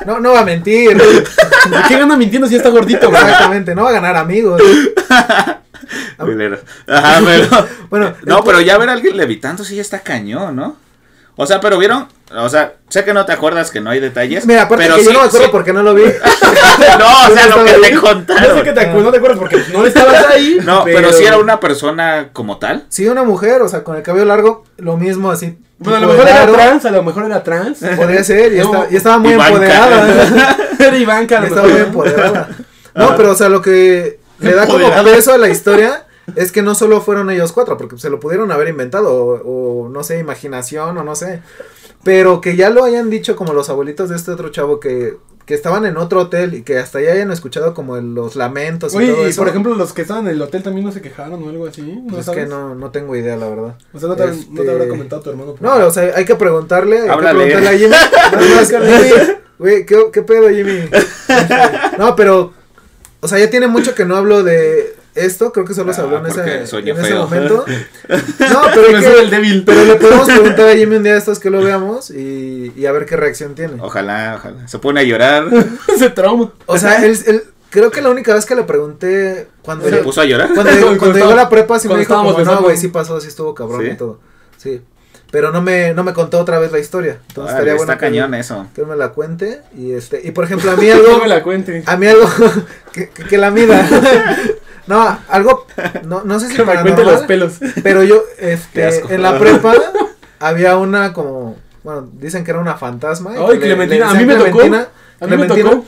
no, 0.05 0.19
no 0.19 0.33
va 0.33 0.41
a 0.41 0.45
mentir. 0.45 0.95
¿De 0.97 1.77
qué 1.87 1.97
gana 1.97 2.15
mintiendo 2.15 2.47
si 2.47 2.57
está 2.57 2.69
gordito, 2.69 3.09
bro? 3.09 3.17
Exactamente, 3.19 3.73
no 3.73 3.85
va 3.85 3.89
a 3.89 3.93
ganar 3.93 4.15
amigos. 4.17 4.61
Ajá, 6.87 7.21
pero. 7.25 7.47
Bueno, 7.89 8.13
No, 8.25 8.43
pero 8.43 8.61
ya 8.61 8.77
ver 8.77 8.89
a 8.89 8.93
alguien 8.93 9.17
levitando 9.17 9.63
sí 9.63 9.79
está 9.79 9.99
cañón, 9.99 10.55
¿no? 10.55 10.77
O 11.37 11.45
sea, 11.45 11.59
pero 11.59 11.77
vieron. 11.77 12.07
O 12.35 12.47
sea, 12.49 12.73
sé 12.89 13.03
que 13.03 13.13
no 13.13 13.25
te 13.25 13.33
acuerdas 13.33 13.71
que 13.71 13.81
no 13.81 13.89
hay 13.89 13.99
detalles. 13.99 14.45
Mira, 14.45 14.63
aparte 14.63 14.83
pero 14.85 14.95
que 14.97 15.03
yo 15.03 15.09
sí- 15.09 15.13
no 15.13 15.21
me 15.21 15.27
acuerdo 15.27 15.45
sí- 15.47 15.51
porque 15.51 15.73
no 15.73 15.83
lo 15.83 15.93
vi. 15.93 16.03
No, 16.99 17.27
o 17.27 17.33
sea, 17.35 17.47
no 17.47 17.57
lo 17.57 17.63
que 17.63 17.69
estaba 17.71 17.81
te 17.81 17.85
ahí. 17.87 17.93
contaron. 17.95 18.43
Yo 18.43 18.57
sé 18.57 18.63
que 18.63 18.71
te 18.73 18.79
acuerdas, 18.81 19.03
no 19.03 19.11
te 19.11 19.17
acuerdas 19.17 19.39
porque 19.39 19.63
no 19.73 19.85
estabas 19.85 20.25
ahí. 20.27 20.59
No, 20.63 20.83
pero, 20.83 21.11
sí 21.13 21.23
era 21.25 21.37
una 21.37 21.59
persona 21.59 22.29
como 22.33 22.57
tal. 22.57 22.85
Sí, 22.89 23.07
una 23.07 23.23
mujer, 23.23 23.61
o 23.61 23.67
sea, 23.69 23.83
con 23.83 23.95
el 23.97 24.03
cabello 24.03 24.25
largo, 24.25 24.63
lo 24.77 24.97
mismo 24.97 25.31
así. 25.31 25.57
Bueno, 25.79 25.97
a 25.97 26.01
lo 26.01 26.07
mejor 26.09 26.27
era 26.27 26.47
trans, 26.47 26.85
a 26.85 26.91
lo 26.91 27.03
mejor 27.03 27.25
era 27.25 27.43
trans. 27.43 27.79
Podría 27.97 28.23
ser, 28.23 28.53
y, 28.53 28.59
No, 28.59 28.83
estaba 28.85 29.17
muy 29.17 29.31
Ivanka. 29.33 29.49
empoderada. 29.53 30.57
Era 30.79 30.97
Ivanka, 30.97 31.37
a 31.37 31.41
lo 31.41 31.47
estaba 31.47 31.67
muy 31.67 31.81
empoderada. 31.81 32.49
No, 32.93 33.15
pero 33.15 33.31
o 33.31 33.35
sea, 33.35 33.49
lo 33.49 33.61
que 33.61 34.19
le 34.41 34.53
da 34.53 34.67
como 34.67 34.85
peso 35.03 35.33
a 35.33 35.37
la 35.37 35.49
historia 35.49 36.05
es 36.35 36.51
que 36.51 36.61
no 36.61 36.75
solo 36.75 37.01
fueron 37.01 37.29
ellos 37.29 37.51
cuatro, 37.51 37.77
porque 37.77 37.97
se 37.97 38.09
lo 38.09 38.19
pudieron 38.19 38.51
haber 38.51 38.67
inventado, 38.69 39.13
o, 39.13 39.41
o, 39.85 39.89
no 39.89 40.03
sé, 40.03 40.19
imaginación, 40.19 40.97
o 40.97 41.03
no 41.03 41.15
sé. 41.15 41.41
Pero 42.03 42.41
que 42.41 42.55
ya 42.55 42.69
lo 42.69 42.83
hayan 42.83 43.09
dicho 43.09 43.35
como 43.35 43.53
los 43.53 43.69
abuelitos 43.69 44.09
de 44.09 44.15
este 44.15 44.31
otro 44.31 44.49
chavo 44.49 44.79
que, 44.79 45.17
que 45.45 45.53
estaban 45.53 45.85
en 45.85 45.97
otro 45.97 46.21
hotel 46.21 46.53
y 46.53 46.61
que 46.63 46.77
hasta 46.79 47.01
ya 47.01 47.11
hayan 47.11 47.31
escuchado 47.31 47.73
como 47.73 47.97
el- 47.97 48.13
los 48.15 48.35
lamentos 48.35 48.93
y 48.93 48.97
todo 48.97 49.13
Oye, 49.13 49.23
y 49.23 49.29
eso. 49.29 49.41
por 49.41 49.49
ejemplo, 49.49 49.75
los 49.75 49.93
que 49.93 50.03
estaban 50.03 50.25
en 50.27 50.33
el 50.33 50.41
hotel 50.41 50.63
también 50.63 50.85
no 50.85 50.91
se 50.91 51.01
quejaron 51.01 51.43
o 51.43 51.49
algo 51.49 51.67
así. 51.67 51.81
¿No 51.81 52.19
es 52.19 52.25
sabes? 52.25 52.43
que 52.43 52.49
no, 52.49 52.73
no 52.75 52.89
tengo 52.91 53.15
idea, 53.15 53.35
la 53.35 53.49
verdad. 53.49 53.75
O 53.93 53.99
sea, 53.99 54.07
no 54.09 54.15
te, 54.15 54.25
no 54.27 54.31
te 54.31 54.39
Este- 54.61 54.71
habrá 54.71 54.87
comentado 54.87 55.21
tu 55.21 55.29
hermano. 55.31 55.53
por 55.53 55.61
No, 55.61 55.85
o 55.87 55.91
sea, 55.91 56.13
hay 56.15 56.25
que 56.25 56.35
preguntarle, 56.35 57.01
hay 57.01 57.09
que 57.09 57.17
preguntarle 57.17 57.67
a 57.67 57.73
Jimmy. 57.73 57.89
Nada 57.91 58.55
más, 58.55 58.69
Jimmy, 58.69 59.33
Güey, 59.59 59.85
¿qué, 59.85 60.05
¿qué 60.13 60.21
pedo, 60.23 60.49
Jimmy? 60.49 60.89
No, 61.97 62.15
pero, 62.15 62.53
o 63.21 63.27
sea, 63.27 63.39
ya 63.39 63.49
tiene 63.49 63.67
mucho 63.67 63.95
que 63.95 64.03
no 64.05 64.15
hablo 64.17 64.43
de 64.43 64.95
esto, 65.15 65.51
creo 65.51 65.65
que 65.65 65.73
solo 65.73 65.93
se 65.93 66.01
Ah, 66.01 66.03
habló 66.05 66.17
en, 66.19 66.25
ese, 66.27 66.41
en 66.79 66.97
ese 66.97 67.13
momento. 67.15 67.65
No, 68.09 68.61
pero, 68.73 68.87
que- 68.99 69.19
el 69.21 69.29
débil. 69.29 69.63
pero 69.65 69.85
le 69.85 69.95
podemos 69.95 70.25
preguntar 70.29 70.69
a 70.69 70.73
Jimmy 70.75 70.95
un 70.97 71.03
día 71.03 71.13
de 71.13 71.19
estos 71.19 71.39
que 71.39 71.49
lo 71.49 71.61
veamos 71.61 72.09
y, 72.11 72.71
y 72.75 72.85
a 72.85 72.91
ver 72.91 73.05
qué 73.05 73.15
reacción 73.17 73.55
tiene. 73.55 73.73
Ojalá, 73.81 74.35
ojalá. 74.39 74.67
Se 74.67 74.79
pone 74.79 75.01
a 75.01 75.03
llorar. 75.03 75.45
Se 75.97 76.09
trauma. 76.09 76.51
O 76.65 76.77
sea, 76.77 77.03
él, 77.05 77.17
él- 77.27 77.43
creo 77.69 77.91
que 77.91 78.01
la 78.01 78.09
única 78.09 78.33
vez 78.33 78.45
que 78.45 78.55
le 78.55 78.63
pregunté 78.63 79.47
cuando, 79.61 79.85
¿Se 79.85 79.91
llegó- 79.91 80.03
puso 80.03 80.21
a 80.21 80.25
llorar? 80.25 80.49
cuando, 80.53 80.71
llegó, 80.71 80.81
Cuando 80.87 80.99
cuando 80.99 81.17
llegó 81.17 81.27
a 81.27 81.31
estaba- 81.31 81.43
la 81.43 81.49
prepa 81.49 81.79
sí 81.79 81.87
me 81.87 81.97
dijo 81.99 82.13
como, 82.15 82.39
no, 82.39 82.61
güey, 82.61 82.77
sí 82.77 82.87
pasó, 82.89 83.19
sí 83.21 83.27
estuvo 83.27 83.53
cabrón 83.53 83.81
¿Sí? 83.85 83.87
y 83.91 83.95
todo. 83.97 84.19
Sí. 84.57 84.81
Pero 85.31 85.51
no 85.51 85.61
me, 85.61 85.93
no 85.93 86.03
me 86.03 86.13
contó 86.13 86.39
otra 86.39 86.59
vez 86.59 86.71
la 86.73 86.79
historia. 86.79 87.17
Entonces 87.29 87.53
estaría 87.53 87.73
está 87.73 87.85
bueno 87.85 87.93
que- 87.99 88.05
cañón 88.05 88.33
eso. 88.33 88.67
que 88.75 88.81
él 88.81 88.87
me 88.87 88.95
la 88.97 89.09
cuente 89.09 89.61
y 89.77 89.93
este 89.93 90.21
y 90.23 90.31
por 90.31 90.43
ejemplo 90.43 90.71
a 90.71 90.75
mí 90.75 90.89
algo 90.91 91.19
me 91.19 91.27
la 91.27 91.41
cuente. 91.41 91.83
a 91.85 91.95
mí 91.97 92.05
algo 92.07 92.27
que, 92.91 93.09
que, 93.09 93.23
que 93.23 93.37
la 93.37 93.49
mida 93.49 93.87
no 94.87 95.19
algo 95.29 95.65
no, 96.05 96.23
no 96.23 96.39
sé 96.39 96.49
si 96.49 96.55
Que 96.55 96.65
me 96.65 96.81
cuente 96.81 97.03
los 97.03 97.21
pelos. 97.21 97.53
pero 97.83 98.03
yo 98.03 98.23
este 98.39 98.83
asco. 98.85 99.09
en 99.09 99.21
la 99.21 99.39
prepa 99.39 99.73
había 100.39 100.77
una 100.77 101.13
como 101.13 101.57
bueno 101.83 102.09
dicen 102.13 102.43
que 102.43 102.51
era 102.51 102.59
una 102.59 102.75
fantasma 102.75 103.33
y 103.33 103.37
Ay, 103.37 103.45
que 103.47 103.53
le- 103.53 103.59
Clementina, 103.75 104.05
le 104.11 104.17
a 104.17 104.19
mí 104.19 104.25
me 104.25 104.35
tocó. 104.35 104.51
Clementina. 104.59 104.87
A 105.19 105.27
mí 105.27 105.37
me 105.37 105.45
Clementina. 105.47 105.69
tocó. 105.71 105.85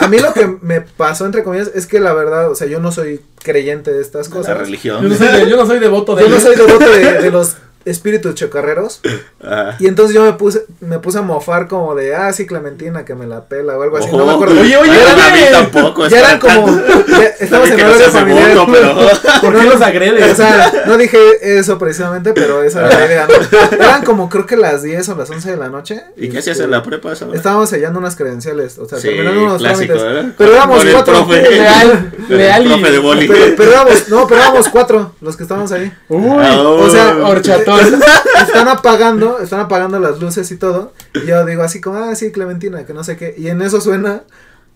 a 0.00 0.08
mí 0.08 0.18
lo 0.18 0.32
que 0.32 0.58
me 0.62 0.80
pasó 0.80 1.24
entre 1.26 1.44
comillas 1.44 1.70
es 1.74 1.86
que 1.86 2.00
la 2.00 2.14
verdad 2.14 2.50
o 2.50 2.54
sea 2.54 2.66
yo 2.66 2.80
no 2.80 2.90
soy 2.90 3.20
creyente 3.42 3.92
de 3.92 4.00
estas 4.02 4.28
La 4.28 4.34
cosas 4.34 4.56
Yo 4.58 4.64
religión. 4.64 5.08
no 5.08 5.14
soy, 5.14 5.28
de- 5.28 5.48
yo 5.50 5.56
no 5.56 5.66
soy 5.66 5.78
devoto 5.78 6.16
de 6.16 6.22
yo 6.24 6.28
no 6.30 6.40
soy 6.40 6.56
devoto 6.56 6.90
de, 6.90 7.12
de 7.22 7.30
los 7.30 7.56
espíritus 7.84 8.34
chocarreros 8.34 9.00
Ajá. 9.42 9.76
y 9.78 9.86
entonces 9.86 10.14
yo 10.14 10.22
me 10.24 10.32
puse, 10.34 10.64
me 10.80 10.98
puse 10.98 11.18
a 11.18 11.22
mofar 11.22 11.68
como 11.68 11.94
de, 11.94 12.14
ah, 12.14 12.32
sí, 12.32 12.46
Clementina, 12.46 13.04
que 13.04 13.14
me 13.14 13.26
la 13.26 13.46
pela 13.48 13.76
o 13.76 13.82
algo 13.82 13.96
así, 13.96 14.08
no 14.10 14.18
me 14.18 14.22
Ojo. 14.24 14.30
acuerdo. 14.32 14.60
Oye, 14.60 14.76
oye, 14.76 14.90
Ay, 14.90 14.98
oye. 15.14 15.22
a 15.22 15.32
mí 15.32 15.40
tampoco. 15.70 16.08
ya 16.08 16.18
eran 16.20 16.38
como, 16.38 16.66
ya 17.08 17.24
estamos 17.40 17.70
en 17.70 17.76
que 17.76 17.82
no 17.84 17.88
horario 17.90 18.10
familiar. 18.10 18.48
devoto, 18.48 18.72
pero- 18.72 18.92
¿Por 19.40 19.58
qué 19.60 19.66
los 19.66 19.80
agredes? 19.80 20.32
O 20.32 20.34
sea, 20.36 20.72
no 20.86 20.96
dije 20.96 21.18
eso 21.58 21.78
precisamente, 21.78 22.32
pero 22.32 22.62
esa 22.62 22.86
era 22.86 22.98
la 23.00 23.06
idea, 23.06 23.26
¿no? 23.28 23.76
Eran 23.76 24.04
como 24.04 24.28
creo 24.28 24.46
que 24.46 24.56
las 24.56 24.82
10 24.82 25.08
o 25.10 25.14
las 25.16 25.30
11 25.30 25.50
de 25.52 25.56
la 25.56 25.68
noche. 25.68 26.02
¿Y 26.16 26.28
qué 26.28 26.38
hacías 26.38 26.56
este, 26.56 26.64
en 26.64 26.70
la 26.70 26.82
prepa 26.82 27.12
esa 27.12 27.26
hora? 27.26 27.36
Estábamos 27.36 27.68
sellando 27.70 27.98
unas 27.98 28.16
credenciales, 28.16 28.78
o 28.78 28.86
sea, 28.88 28.98
Sí, 28.98 29.08
terminando 29.08 29.42
unos 29.44 29.58
clásico. 29.62 29.94
Pero 30.38 30.52
éramos 30.54 30.84
cuatro. 30.84 31.14
profe. 31.26 31.42
Leal, 31.50 32.12
leal 32.28 32.64
profe 32.64 32.90
de 32.92 32.98
boli. 32.98 33.28
Pero, 33.28 33.56
pero 33.56 33.70
éramos, 33.72 34.08
no, 34.08 34.26
pero 34.26 34.40
éramos 34.40 34.68
cuatro 34.68 35.14
los 35.20 35.36
que 35.36 35.42
estábamos 35.42 35.72
ahí. 35.72 35.92
Uy, 36.08 36.22
Oh. 36.54 36.84
O 36.84 36.90
sea, 36.90 37.16
están 38.46 38.68
apagando, 38.68 39.38
están 39.40 39.60
apagando 39.60 39.98
las 39.98 40.18
luces 40.20 40.50
y 40.50 40.56
todo. 40.56 40.92
Y 41.14 41.26
yo 41.26 41.44
digo 41.46 41.62
así 41.62 41.80
como, 41.80 41.98
ah, 41.98 42.14
sí, 42.14 42.32
Clementina, 42.32 42.84
que 42.86 42.92
no 42.94 43.04
sé 43.04 43.16
qué. 43.16 43.34
Y 43.36 43.48
en 43.48 43.62
eso 43.62 43.80
suena 43.80 44.22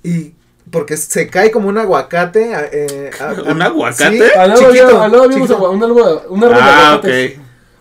y 0.02 0.34
porque 0.70 0.96
se 0.96 1.28
cae 1.28 1.50
como 1.50 1.68
un 1.68 1.78
aguacate. 1.78 2.50
eh, 2.72 3.10
a- 3.20 3.30
a- 3.30 3.42
¿Un 3.52 3.62
aguacate? 3.62 4.18
sí, 4.18 4.24
Al 4.36 4.48
lado 4.50 4.60
chiquito, 4.62 4.84
había- 4.86 5.04
al 5.04 5.12
lado 5.12 5.24
había 5.24 5.36
chiquito. 5.36 5.70
un 5.70 5.82
árbol 5.82 6.22
un 6.28 6.44
árbol 6.44 6.56
de 6.56 6.62
Ah, 6.62 6.86
aguacates. 6.92 7.38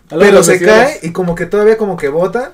de 0.09 0.17
Pero 0.19 0.43
se 0.43 0.59
cae 0.59 0.99
y 1.01 1.11
como 1.11 1.35
que 1.35 1.45
todavía 1.45 1.77
como 1.77 1.97
que 1.97 2.09
bota. 2.09 2.53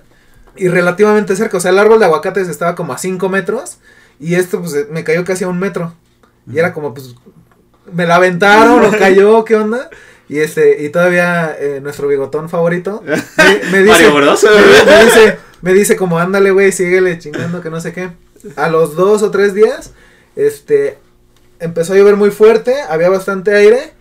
Y 0.55 0.68
relativamente 0.68 1.36
cerca. 1.36 1.57
O 1.57 1.59
sea, 1.59 1.72
el 1.72 1.80
árbol 1.80 1.99
de 1.99 2.05
aguacates 2.05 2.47
estaba 2.49 2.76
como 2.76 2.93
a 2.93 2.97
5 2.97 3.30
metros. 3.30 3.78
Y 4.20 4.36
esto 4.36 4.59
pues 4.62 4.88
me 4.89 5.03
cayó 5.03 5.24
casi 5.26 5.43
a 5.43 5.47
un 5.47 5.59
metro. 5.59 5.93
Y 6.51 6.59
era 6.59 6.74
como 6.74 6.93
pues. 6.93 7.16
Me 7.91 8.05
la 8.05 8.16
aventaron 8.16 8.84
o 8.86 8.91
cayó, 8.99 9.43
¿qué 9.45 9.55
onda? 9.55 9.89
Y 10.32 10.39
este, 10.39 10.82
y 10.82 10.88
todavía 10.88 11.53
eh, 11.59 11.82
nuestro 11.84 12.07
bigotón 12.07 12.47
favorito 12.47 13.03
me, 13.05 13.15
me 13.69 13.79
dice, 13.84 14.09
Mario 14.09 14.13
Bros. 14.13 14.45
me, 14.45 14.91
me 14.91 15.03
dice, 15.03 15.38
me 15.61 15.73
dice 15.73 15.97
como 15.97 16.19
ándale, 16.19 16.51
güey, 16.51 16.71
síguele 16.71 17.19
chingando 17.19 17.59
que 17.59 17.69
no 17.69 17.82
sé 17.82 17.91
qué. 17.91 18.11
A 18.55 18.69
los 18.69 18.95
dos 18.95 19.23
o 19.23 19.32
tres 19.32 19.53
días, 19.53 19.91
este, 20.38 20.97
empezó 21.59 21.91
a 21.91 21.97
llover 21.97 22.15
muy 22.15 22.32
fuerte, 22.32 22.82
había 22.89 23.09
bastante 23.09 23.53
aire 23.53 23.91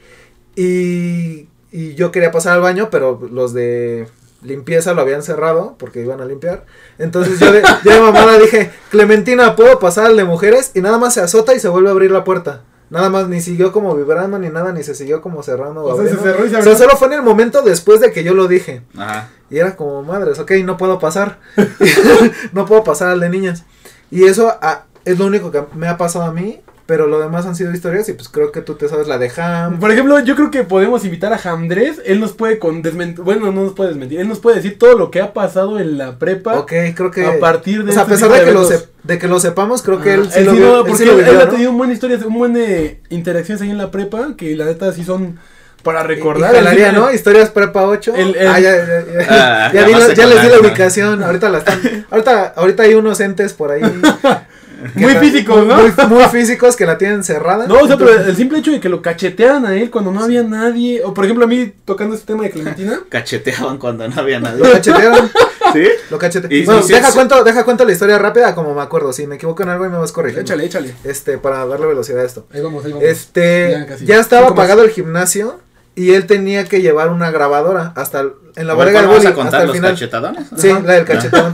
y, 0.54 1.48
y 1.72 1.94
yo 1.96 2.12
quería 2.12 2.30
pasar 2.30 2.52
al 2.52 2.60
baño, 2.60 2.90
pero 2.92 3.28
los 3.28 3.52
de 3.52 4.06
limpieza 4.40 4.94
lo 4.94 5.00
habían 5.00 5.24
cerrado 5.24 5.74
porque 5.80 6.00
iban 6.00 6.20
a 6.20 6.26
limpiar. 6.26 6.64
Entonces 7.00 7.40
yo 7.40 7.50
de, 7.50 7.60
yo 7.84 7.92
de 7.92 8.00
mamada 8.00 8.38
dije, 8.38 8.70
Clementina, 8.92 9.56
¿puedo 9.56 9.80
pasar 9.80 10.06
al 10.06 10.16
de 10.16 10.22
mujeres? 10.22 10.70
Y 10.74 10.80
nada 10.80 10.98
más 10.98 11.14
se 11.14 11.22
azota 11.22 11.56
y 11.56 11.58
se 11.58 11.66
vuelve 11.68 11.88
a 11.88 11.90
abrir 11.90 12.12
la 12.12 12.22
puerta. 12.22 12.62
Nada 12.90 13.08
más, 13.08 13.28
ni 13.28 13.40
siguió 13.40 13.70
como 13.70 13.94
vibrando 13.94 14.38
ni 14.38 14.48
nada, 14.48 14.72
ni 14.72 14.82
se 14.82 14.96
siguió 14.96 15.22
como 15.22 15.44
cerrando. 15.44 15.84
O 15.84 15.96
sea, 15.96 16.08
se 16.08 16.16
cerró 16.16 16.44
y 16.44 16.50
se 16.50 16.56
O 16.56 16.62
sea, 16.62 16.72
abrió. 16.72 16.76
solo 16.76 16.96
fue 16.96 17.06
en 17.06 17.14
el 17.14 17.22
momento 17.22 17.62
después 17.62 18.00
de 18.00 18.10
que 18.12 18.24
yo 18.24 18.34
lo 18.34 18.48
dije. 18.48 18.82
Ajá. 18.98 19.28
Y 19.48 19.58
era 19.58 19.76
como, 19.76 20.02
madres, 20.02 20.38
ok, 20.40 20.50
no 20.64 20.76
puedo 20.76 20.98
pasar. 20.98 21.38
no 22.52 22.66
puedo 22.66 22.82
pasar 22.82 23.08
al 23.08 23.20
de 23.20 23.28
niñas. 23.28 23.64
Y 24.10 24.24
eso 24.24 24.52
ah, 24.60 24.84
es 25.04 25.18
lo 25.18 25.26
único 25.26 25.52
que 25.52 25.62
me 25.74 25.86
ha 25.86 25.96
pasado 25.96 26.24
a 26.24 26.32
mí. 26.32 26.60
Pero 26.90 27.06
lo 27.06 27.20
demás 27.20 27.46
han 27.46 27.54
sido 27.54 27.72
historias 27.72 28.08
y 28.08 28.14
pues 28.14 28.28
creo 28.28 28.50
que 28.50 28.62
tú 28.62 28.74
te 28.74 28.88
sabes 28.88 29.06
la 29.06 29.16
de 29.16 29.30
Ham. 29.36 29.78
Por 29.78 29.92
ejemplo, 29.92 30.18
yo 30.18 30.34
creo 30.34 30.50
que 30.50 30.64
podemos 30.64 31.04
invitar 31.04 31.32
a 31.32 31.38
Jamdres. 31.38 32.02
Él 32.04 32.18
nos 32.18 32.32
puede 32.32 32.58
con 32.58 32.82
desmentir. 32.82 33.22
Bueno, 33.24 33.52
no 33.52 33.62
nos 33.62 33.74
puede 33.74 33.90
desmentir. 33.90 34.18
Él 34.18 34.26
nos 34.26 34.40
puede 34.40 34.56
decir 34.56 34.76
todo 34.76 34.98
lo 34.98 35.08
que 35.12 35.20
ha 35.20 35.32
pasado 35.32 35.78
en 35.78 35.98
la 35.98 36.18
prepa. 36.18 36.58
Ok, 36.58 36.72
creo 36.96 37.12
que... 37.12 37.24
A 37.24 37.38
partir 37.38 37.84
de 37.84 37.90
o 37.90 37.92
sea, 37.92 38.02
a 38.02 38.04
este 38.06 38.14
pesar 38.16 38.32
de 38.32 38.44
que, 38.44 38.52
lo 38.52 38.68
de 39.04 39.18
que 39.20 39.28
lo 39.28 39.38
sepamos, 39.38 39.82
creo 39.82 40.00
que 40.02 40.10
Ah, 40.10 40.14
él 40.14 40.32
sí 40.32 40.38
él 40.40 40.46
lo 40.46 40.52
vio- 40.52 40.60
no, 40.60 40.86
él 40.86 40.96
sí 40.96 41.04
porque 41.06 41.30
él, 41.30 41.40
ha 41.40 41.48
tenido 41.48 41.70
un 41.70 41.78
buen 41.78 41.92
historias, 41.92 42.22
un 42.24 42.34
buen 42.34 42.54
de 42.54 43.00
interacciones 43.08 43.62
ahí 43.62 43.70
en 43.70 43.78
la 43.78 43.92
prepa, 43.92 44.30
que 44.36 44.56
la 44.56 44.64
neta 44.64 44.92
sí 44.92 45.04
son 45.04 45.38
para 45.84 46.02
recordar. 46.02 46.52
jalaría, 46.52 46.90
¿no? 46.90 47.12
Historias 47.12 47.50
prepa 47.50 47.84
8. 47.84 48.14
El- 48.16 48.34
el- 48.34 48.48
Ah, 48.48 48.58
ya, 48.58 48.76
ya, 48.76 48.84
ya. 48.84 49.26
Ah, 49.30 49.70
ya, 49.74 49.86
les 49.86 50.42
di 50.42 50.48
la 50.48 50.58
ubicación. 50.60 51.22
Ahorita 51.22 51.48
la 51.50 51.58
están. 51.58 51.80
Ahorita, 52.10 52.52
ahorita 52.56 52.82
hay 52.82 52.94
unos 52.94 53.20
entes 53.20 53.52
por 53.52 53.70
ahí. 53.70 53.80
Muy 54.94 55.14
la- 55.14 55.20
físicos, 55.20 55.66
¿no? 55.66 55.76
Muy, 55.76 55.92
muy 56.08 56.24
físicos 56.24 56.76
que 56.76 56.86
la 56.86 56.96
tienen 56.98 57.22
cerrada. 57.24 57.66
No, 57.66 57.78
o 57.80 57.86
sea, 57.86 57.96
pero 57.96 58.10
el 58.12 58.36
simple 58.36 58.58
hecho 58.58 58.70
de 58.70 58.80
que 58.80 58.88
lo 58.88 59.02
cachetearan 59.02 59.66
a 59.66 59.74
él 59.76 59.90
cuando 59.90 60.10
no 60.12 60.22
había 60.22 60.42
nadie. 60.42 61.02
O 61.04 61.12
por 61.14 61.24
ejemplo, 61.24 61.44
a 61.44 61.48
mí 61.48 61.72
tocando 61.84 62.14
este 62.14 62.26
tema 62.26 62.42
de 62.44 62.50
Clementina. 62.50 63.00
Cacheteaban 63.08 63.78
cuando 63.78 64.06
no 64.08 64.20
había 64.20 64.38
Lo 64.40 64.48
nadie. 64.48 64.72
cachetearon. 64.72 65.30
¿Sí? 65.72 65.84
Lo 66.10 66.18
cachetearon. 66.18 66.56
Y- 66.58 66.64
Bueno, 66.64 66.82
sí, 66.82 66.92
deja, 66.92 67.08
sí. 67.08 67.14
cuento, 67.14 67.44
deja 67.44 67.64
cuento 67.64 67.84
la 67.84 67.92
historia 67.92 68.18
rápida 68.18 68.54
como 68.54 68.74
me 68.74 68.82
acuerdo. 68.82 69.12
Si 69.12 69.26
me 69.26 69.36
equivoco 69.36 69.62
en 69.62 69.68
algo 69.68 69.86
y 69.86 69.88
me 69.88 69.98
vas 69.98 70.12
corrigiendo. 70.12 70.42
échale, 70.42 70.64
échale. 70.64 70.94
Este, 71.04 71.38
para 71.38 71.64
darle 71.66 71.86
velocidad 71.86 72.20
a 72.22 72.26
esto. 72.26 72.46
Ahí 72.52 72.60
vamos, 72.60 72.84
ahí 72.84 72.92
vamos. 72.92 73.06
Este, 73.06 73.70
Ya 73.72 73.86
casi. 73.86 74.06
ya 74.06 74.18
estaba 74.20 74.42
Cinco 74.42 74.54
más. 74.56 74.64
pagado 74.64 74.82
el 74.82 74.90
gimnasio 74.90 75.60
y 75.94 76.12
él 76.12 76.26
tenía 76.26 76.64
que 76.64 76.80
llevar 76.80 77.10
una 77.10 77.30
grabadora 77.30 77.92
hasta 77.96 78.20
el- 78.20 78.32
en 78.56 78.66
la 78.66 78.72
A 78.72 78.76
bodega 78.76 79.00
del 79.00 79.08
¿cuándo 79.08 79.10
vas 79.10 79.18
boli 79.18 79.26
a 79.26 79.30
hasta 79.30 79.42
contar 79.42 79.60
el 79.62 79.66
los 79.68 79.76
final. 79.76 79.90
cachetadones? 79.92 80.46
Sí, 80.56 80.70
Ajá. 80.70 80.80
la 80.84 80.94
del 80.94 81.04
cachetón. 81.04 81.52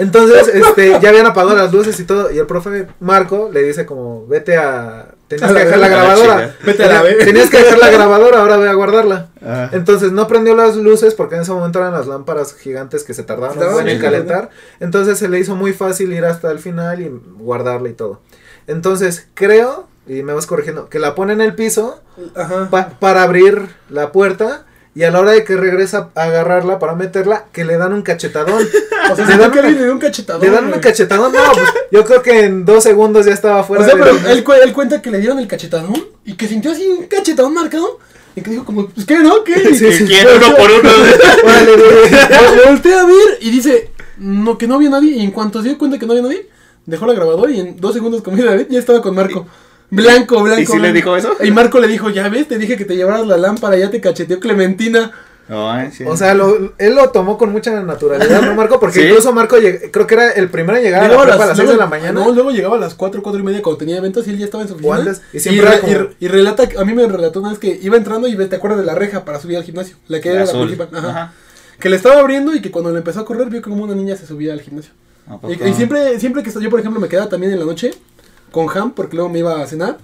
Entonces, 0.00 0.48
este, 0.48 0.98
ya 1.00 1.08
habían 1.10 1.26
apagado 1.26 1.56
las 1.56 1.72
luces 1.72 1.98
y 2.00 2.04
todo, 2.04 2.30
y 2.30 2.38
el 2.38 2.46
profe 2.46 2.88
Marco 3.00 3.50
le 3.52 3.62
dice 3.62 3.86
como, 3.86 4.26
vete 4.26 4.56
a... 4.56 5.14
Tenías 5.28 5.50
A 5.50 5.54
que 5.54 5.64
dejar 5.64 5.78
la 5.78 5.88
grabadora. 5.88 6.56
Vete 6.64 6.82
a 6.84 6.88
la 6.88 7.02
verga. 7.02 7.24
Tenías 7.24 7.50
que 7.50 7.58
dejar 7.58 7.78
la 7.78 7.90
grabadora, 7.90 8.40
ahora 8.40 8.56
voy 8.56 8.66
a 8.66 8.72
guardarla. 8.72 9.28
Ah. 9.44 9.68
Entonces 9.72 10.10
no 10.10 10.26
prendió 10.26 10.56
las 10.56 10.74
luces 10.74 11.14
porque 11.14 11.36
en 11.36 11.42
ese 11.42 11.52
momento 11.52 11.78
eran 11.78 11.92
las 11.92 12.08
lámparas 12.08 12.54
gigantes 12.56 13.04
que 13.04 13.14
se 13.14 13.22
tardaban 13.22 13.50
un 13.52 13.58
Tardaban 13.58 13.74
buen 13.84 13.88
en 13.88 13.96
en 13.96 14.02
calentar. 14.02 14.50
Entonces 14.80 15.18
se 15.18 15.28
le 15.28 15.38
hizo 15.38 15.54
muy 15.54 15.72
fácil 15.72 16.12
ir 16.12 16.24
hasta 16.24 16.50
el 16.50 16.58
final 16.58 17.00
y 17.00 17.08
guardarla 17.38 17.88
y 17.90 17.92
todo. 17.92 18.20
Entonces 18.66 19.28
creo, 19.34 19.86
y 20.08 20.24
me 20.24 20.32
vas 20.32 20.46
corrigiendo, 20.46 20.88
que 20.88 20.98
la 20.98 21.14
pone 21.14 21.32
en 21.32 21.40
el 21.42 21.54
piso 21.54 22.00
Ajá. 22.34 22.68
pa- 22.68 22.88
para 22.98 23.22
abrir 23.22 23.68
la 23.88 24.10
puerta 24.10 24.64
y 24.94 25.04
a 25.04 25.10
la 25.10 25.20
hora 25.20 25.30
de 25.32 25.44
que 25.44 25.56
regresa 25.56 26.10
a 26.14 26.22
agarrarla 26.24 26.78
para 26.78 26.94
meterla, 26.96 27.44
que 27.52 27.64
le 27.64 27.76
dan 27.76 27.92
un 27.92 28.02
cachetadón. 28.02 28.66
O 29.10 29.16
sea, 29.16 29.24
le 29.26 29.32
se 29.32 29.38
dan 29.38 29.50
que 29.52 29.58
una- 29.60 29.70
le 29.70 29.82
dio 29.84 29.92
un 29.92 29.98
cachetadón. 29.98 30.42
le 30.42 30.50
dan 30.50 30.72
un 30.72 30.80
cachetadón, 30.80 31.32
no, 31.32 31.38
pues, 31.52 31.66
yo 31.90 32.04
creo 32.04 32.22
que 32.22 32.44
en 32.44 32.64
dos 32.64 32.82
segundos 32.82 33.26
ya 33.26 33.32
estaba 33.32 33.62
fuera 33.64 33.84
O 33.84 33.86
sea, 33.86 33.94
de- 33.94 34.02
pero 34.02 34.28
él, 34.30 34.42
cu- 34.44 34.52
él 34.52 34.72
cuenta 34.72 35.00
que 35.00 35.10
le 35.10 35.18
dieron 35.18 35.38
el 35.38 35.46
cachetadón 35.46 35.94
y 36.24 36.34
que 36.34 36.48
sintió 36.48 36.72
así 36.72 36.86
un 36.86 37.06
cachetadón 37.06 37.54
marcado. 37.54 37.98
Y 38.36 38.42
que 38.42 38.50
dijo 38.52 38.64
como, 38.64 38.88
pues 38.88 39.04
qué, 39.06 39.18
¿no? 39.18 39.42
¿Qué? 39.42 39.54
Sí, 39.74 39.86
Y 39.86 39.92
sí. 39.92 40.04
¿Quién 40.06 40.26
uno 40.36 40.56
por 40.56 40.70
uno? 40.70 40.90
Órale. 41.44 41.72
Vol- 41.76 42.64
voltea 42.66 43.00
a 43.00 43.06
ver 43.06 43.38
y 43.40 43.50
dice 43.50 43.90
no, 44.18 44.56
que 44.56 44.68
no 44.68 44.76
había 44.76 44.90
nadie. 44.90 45.12
Y 45.12 45.24
en 45.24 45.30
cuanto 45.32 45.60
se 45.62 45.68
dio 45.68 45.78
cuenta 45.78 45.98
que 45.98 46.06
no 46.06 46.12
había 46.12 46.22
nadie, 46.22 46.48
dejó 46.86 47.06
la 47.06 47.14
grabadora 47.14 47.50
y 47.50 47.58
en 47.60 47.80
dos 47.80 47.92
segundos, 47.94 48.22
como 48.22 48.36
David, 48.42 48.66
ya 48.70 48.78
estaba 48.78 49.02
con 49.02 49.14
Marco. 49.16 49.46
Blanco, 49.90 50.42
blanco. 50.42 50.60
¿Y 50.62 50.66
si 50.66 50.78
le 50.78 50.92
dijo 50.92 51.16
eso? 51.16 51.36
Y 51.42 51.50
Marco 51.50 51.80
le 51.80 51.88
dijo, 51.88 52.10
ya 52.10 52.28
ves, 52.28 52.46
te 52.48 52.58
dije 52.58 52.76
que 52.76 52.84
te 52.84 52.96
llevaras 52.96 53.26
la 53.26 53.36
lámpara, 53.36 53.76
ya 53.76 53.90
te 53.90 54.00
cacheteó 54.00 54.38
Clementina. 54.40 55.10
Sí. 55.92 56.04
O 56.06 56.16
sea, 56.16 56.32
lo- 56.34 56.74
él 56.78 56.94
lo 56.94 57.10
tomó 57.10 57.36
con 57.36 57.50
mucha 57.50 57.72
naturalidad, 57.82 58.40
¿no, 58.42 58.54
Marco? 58.54 58.78
Porque 58.78 59.00
Sí. 59.00 59.06
incluso 59.08 59.32
Marco 59.32 59.56
lleg- 59.58 59.90
creo 59.90 60.06
que 60.06 60.14
era 60.14 60.30
el 60.30 60.48
primero 60.48 60.78
en 60.78 60.84
llegar 60.84 61.02
a 61.02 61.08
la 61.08 61.22
a 61.22 61.46
las 61.46 61.56
6 61.56 61.68
de 61.70 61.76
la 61.76 61.86
mañana. 61.86 62.12
No, 62.12 62.30
luego 62.30 62.52
llegaba 62.52 62.76
a 62.76 62.78
las 62.78 62.94
4, 62.94 63.20
4 63.20 63.40
y 63.40 63.42
media 63.44 63.60
cuando 63.60 63.78
tenía 63.78 63.96
eventos 63.96 64.24
y 64.28 64.30
él 64.30 64.38
ya 64.38 64.44
estaba 64.44 64.62
en 64.62 64.68
su 64.68 64.74
oficina. 64.74 65.12
Y 65.32 65.40
siempre 65.40 65.64
re- 65.66 65.72
era 65.72 65.80
como- 65.80 65.92
y 65.92 65.96
re- 65.96 66.10
y 66.20 66.28
relata, 66.28 66.68
a 66.78 66.84
mí 66.84 66.94
me 66.94 67.04
relató 67.08 67.40
una 67.40 67.50
vez 67.50 67.58
que 67.58 67.80
iba 67.82 67.96
entrando 67.96 68.28
y 68.28 68.36
te 68.36 68.54
acuerdas 68.54 68.78
de 68.78 68.86
la 68.86 68.94
reja 68.94 69.24
para 69.24 69.40
subir 69.40 69.56
al 69.56 69.64
gimnasio. 69.64 69.96
La 70.06 70.20
que 70.20 70.28
era 70.28 70.44
la 70.44 70.52
principal. 70.52 70.88
Ajá. 70.92 71.08
Ajá. 71.10 71.32
Que 71.80 71.88
le 71.90 71.96
estaba 71.96 72.20
abriendo 72.20 72.54
y 72.54 72.62
que 72.62 72.70
cuando 72.70 72.92
le 72.92 72.98
empezó 72.98 73.18
a 73.18 73.24
correr 73.24 73.48
vio 73.50 73.60
como 73.60 73.82
una 73.82 73.94
niña 73.96 74.14
se 74.16 74.26
subía 74.28 74.52
al 74.52 74.60
gimnasio. 74.60 74.92
Y, 75.48 75.68
y 75.68 75.74
siempre, 75.74 76.20
siempre 76.20 76.44
que 76.44 76.50
yo, 76.52 76.70
por 76.70 76.78
ejemplo, 76.78 77.00
me 77.00 77.08
quedaba 77.08 77.28
también 77.28 77.52
en 77.52 77.58
la 77.58 77.64
noche 77.64 77.92
con 78.50 78.66
Ham 78.76 78.92
porque 78.92 79.16
luego 79.16 79.28
me 79.30 79.38
iba 79.40 79.60
a 79.62 79.66
cenar. 79.66 79.98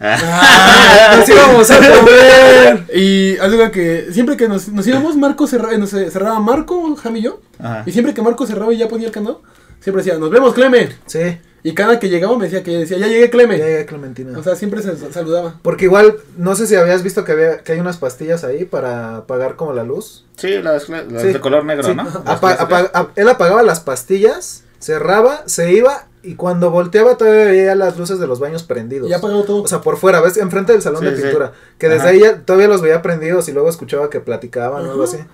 Ah. 0.00 1.16
Nos 1.18 1.28
íbamos 1.28 1.70
a 1.70 1.76
comer. 1.98 2.84
Y 2.94 3.36
algo 3.38 3.70
que 3.70 4.08
siempre 4.12 4.36
que 4.36 4.48
nos, 4.48 4.68
nos 4.68 4.86
íbamos, 4.86 5.16
Marco 5.16 5.46
cerraba, 5.46 5.76
nos 5.76 5.92
eh, 5.94 6.10
cerraba 6.10 6.38
Marco, 6.40 6.96
Ham 7.02 7.16
y 7.16 7.22
yo. 7.22 7.40
Ajá. 7.58 7.82
Y 7.86 7.92
siempre 7.92 8.14
que 8.14 8.22
Marco 8.22 8.46
cerraba 8.46 8.72
y 8.72 8.78
ya 8.78 8.88
ponía 8.88 9.06
el 9.08 9.12
candado, 9.12 9.42
siempre 9.80 10.02
decía, 10.04 10.18
nos 10.18 10.30
vemos, 10.30 10.54
Cleme. 10.54 10.90
Sí, 11.06 11.38
Y 11.64 11.74
cada 11.74 11.98
que 11.98 12.08
llegaba 12.08 12.36
me 12.38 12.44
decía 12.44 12.62
que 12.62 12.70
decía, 12.78 12.98
ya 12.98 13.08
llegué, 13.08 13.28
Cleme. 13.30 13.58
ya 13.58 13.64
llegué 13.66 13.86
Clementina. 13.86 14.38
O 14.38 14.42
sea, 14.42 14.54
siempre 14.54 14.82
se 14.82 14.96
saludaba. 15.12 15.58
Porque 15.62 15.86
igual, 15.86 16.16
no 16.36 16.54
sé 16.54 16.66
si 16.68 16.76
habías 16.76 17.02
visto 17.02 17.24
que 17.24 17.32
había 17.32 17.58
que 17.58 17.72
hay 17.72 17.80
unas 17.80 17.96
pastillas 17.96 18.44
ahí 18.44 18.64
para 18.64 19.16
apagar 19.18 19.56
como 19.56 19.72
la 19.72 19.82
luz. 19.82 20.24
Sí, 20.36 20.50
las, 20.62 20.88
las 20.88 21.22
Sí. 21.22 21.28
de 21.32 21.40
color 21.40 21.64
negro, 21.64 21.88
Sí. 21.88 21.94
¿no? 21.96 22.02
Apa- 22.02 22.22
Las 22.24 22.38
clásicas. 22.40 22.60
apa- 22.60 22.90
ap- 22.94 23.18
él 23.18 23.28
apagaba 23.28 23.62
las 23.64 23.80
pastillas, 23.80 24.62
cerraba, 24.78 25.42
se 25.46 25.72
iba 25.72 26.06
y 26.22 26.34
cuando 26.34 26.70
volteaba 26.70 27.16
todavía 27.16 27.44
veía 27.46 27.74
las 27.74 27.96
luces 27.98 28.18
de 28.18 28.26
los 28.26 28.40
baños 28.40 28.62
prendidos. 28.62 29.08
Ya 29.08 29.16
apagado 29.18 29.44
todo. 29.44 29.62
O 29.62 29.68
sea, 29.68 29.80
por 29.80 29.96
fuera, 29.96 30.20
¿ves? 30.20 30.36
Enfrente 30.36 30.72
del 30.72 30.82
salón 30.82 31.00
Sí, 31.02 31.06
de 31.10 31.16
sí. 31.16 31.22
pintura. 31.22 31.52
Que 31.78 31.88
desde 31.88 32.00
Ajá. 32.02 32.08
ahí 32.10 32.20
ya 32.20 32.40
todavía 32.40 32.68
los 32.68 32.80
veía 32.82 33.02
prendidos 33.02 33.48
y 33.48 33.52
luego 33.52 33.68
escuchaba 33.68 34.10
que 34.10 34.20
platicaban 34.20 34.84
o 34.86 34.90
algo 34.90 35.04
Ajá. 35.04 35.14
así. 35.16 35.24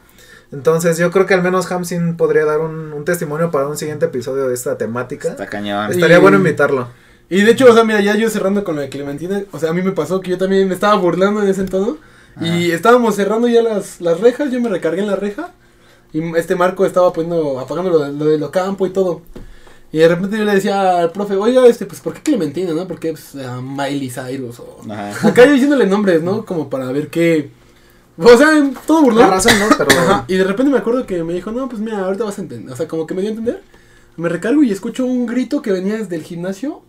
Entonces 0.52 0.98
yo 0.98 1.10
creo 1.10 1.26
que 1.26 1.34
al 1.34 1.42
menos 1.42 1.70
Hamsin 1.72 2.16
podría 2.16 2.44
dar 2.44 2.60
un, 2.60 2.92
un 2.92 3.04
testimonio 3.04 3.50
para 3.50 3.66
un 3.66 3.76
siguiente 3.76 4.06
episodio 4.06 4.46
de 4.46 4.54
esta 4.54 4.78
temática. 4.78 5.28
Está 5.30 5.46
cañón. 5.46 5.90
Estaría 5.90 6.18
Y- 6.18 6.20
bueno 6.20 6.36
invitarlo. 6.36 6.88
Y 7.30 7.42
de 7.42 7.50
hecho, 7.52 7.66
o 7.70 7.74
sea, 7.74 7.84
mira, 7.84 8.00
ya 8.02 8.14
yo 8.16 8.28
cerrando 8.28 8.62
con 8.62 8.76
la 8.76 8.82
de 8.82 8.90
Clementina, 8.90 9.42
o 9.50 9.58
sea, 9.58 9.70
a 9.70 9.72
mí 9.72 9.80
me 9.82 9.92
pasó 9.92 10.20
que 10.20 10.30
yo 10.30 10.38
también 10.38 10.68
me 10.68 10.74
estaba 10.74 10.94
burlando 10.96 11.42
en 11.42 11.48
ese 11.48 11.62
entonces. 11.62 11.94
Y 12.40 12.70
estábamos 12.72 13.14
cerrando 13.16 13.48
ya 13.48 13.62
las, 13.62 14.00
las 14.00 14.20
rejas, 14.20 14.50
yo 14.52 14.60
me 14.60 14.68
recargué 14.68 15.00
en 15.00 15.06
la 15.08 15.16
reja. 15.16 15.52
Y 16.12 16.36
este 16.36 16.54
Marco 16.54 16.84
estaba 16.84 17.12
poniendo, 17.12 17.58
apagando 17.58 17.90
lo, 17.90 17.98
de- 18.00 18.12
lo 18.12 18.24
del 18.26 18.50
campo 18.50 18.86
y 18.86 18.90
todo. 18.90 19.22
Y 19.94 19.98
de 19.98 20.08
repente 20.08 20.36
yo 20.36 20.44
le 20.44 20.54
decía 20.54 20.98
al 20.98 21.12
profe, 21.12 21.36
oiga, 21.36 21.64
este, 21.68 21.86
pues, 21.86 22.00
¿por 22.00 22.14
qué 22.14 22.20
Clementina, 22.20 22.72
no? 22.72 22.88
¿Por 22.88 22.98
qué 22.98 23.12
pues, 23.12 23.36
a 23.36 23.60
Miley 23.60 24.10
Cyrus? 24.10 24.58
O... 24.58 24.80
Ajá. 24.90 25.28
Acá 25.28 25.46
yo 25.46 25.52
diciéndole 25.52 25.86
nombres, 25.86 26.20
¿no? 26.20 26.44
Como 26.44 26.68
para 26.68 26.90
ver 26.90 27.10
qué... 27.10 27.52
O 28.18 28.36
sea, 28.36 28.48
todo 28.88 29.02
La 29.02 29.04
burlón. 29.04 29.30
razón, 29.30 29.52
¿no? 29.60 29.66
Pero 29.78 29.92
Ajá, 29.92 30.24
y 30.26 30.34
de 30.34 30.42
repente 30.42 30.72
me 30.72 30.78
acuerdo 30.78 31.06
que 31.06 31.22
me 31.22 31.32
dijo, 31.32 31.52
no, 31.52 31.68
pues 31.68 31.80
mira, 31.80 32.00
ahorita 32.00 32.24
vas 32.24 32.36
a 32.38 32.42
entender. 32.42 32.72
O 32.72 32.76
sea, 32.76 32.88
como 32.88 33.06
que 33.06 33.14
me 33.14 33.20
dio 33.20 33.30
a 33.30 33.34
entender. 33.34 33.62
Me 34.16 34.28
recargo 34.28 34.64
y 34.64 34.72
escucho 34.72 35.06
un 35.06 35.26
grito 35.26 35.62
que 35.62 35.70
venía 35.70 35.96
desde 35.96 36.16
el 36.16 36.24
gimnasio 36.24 36.82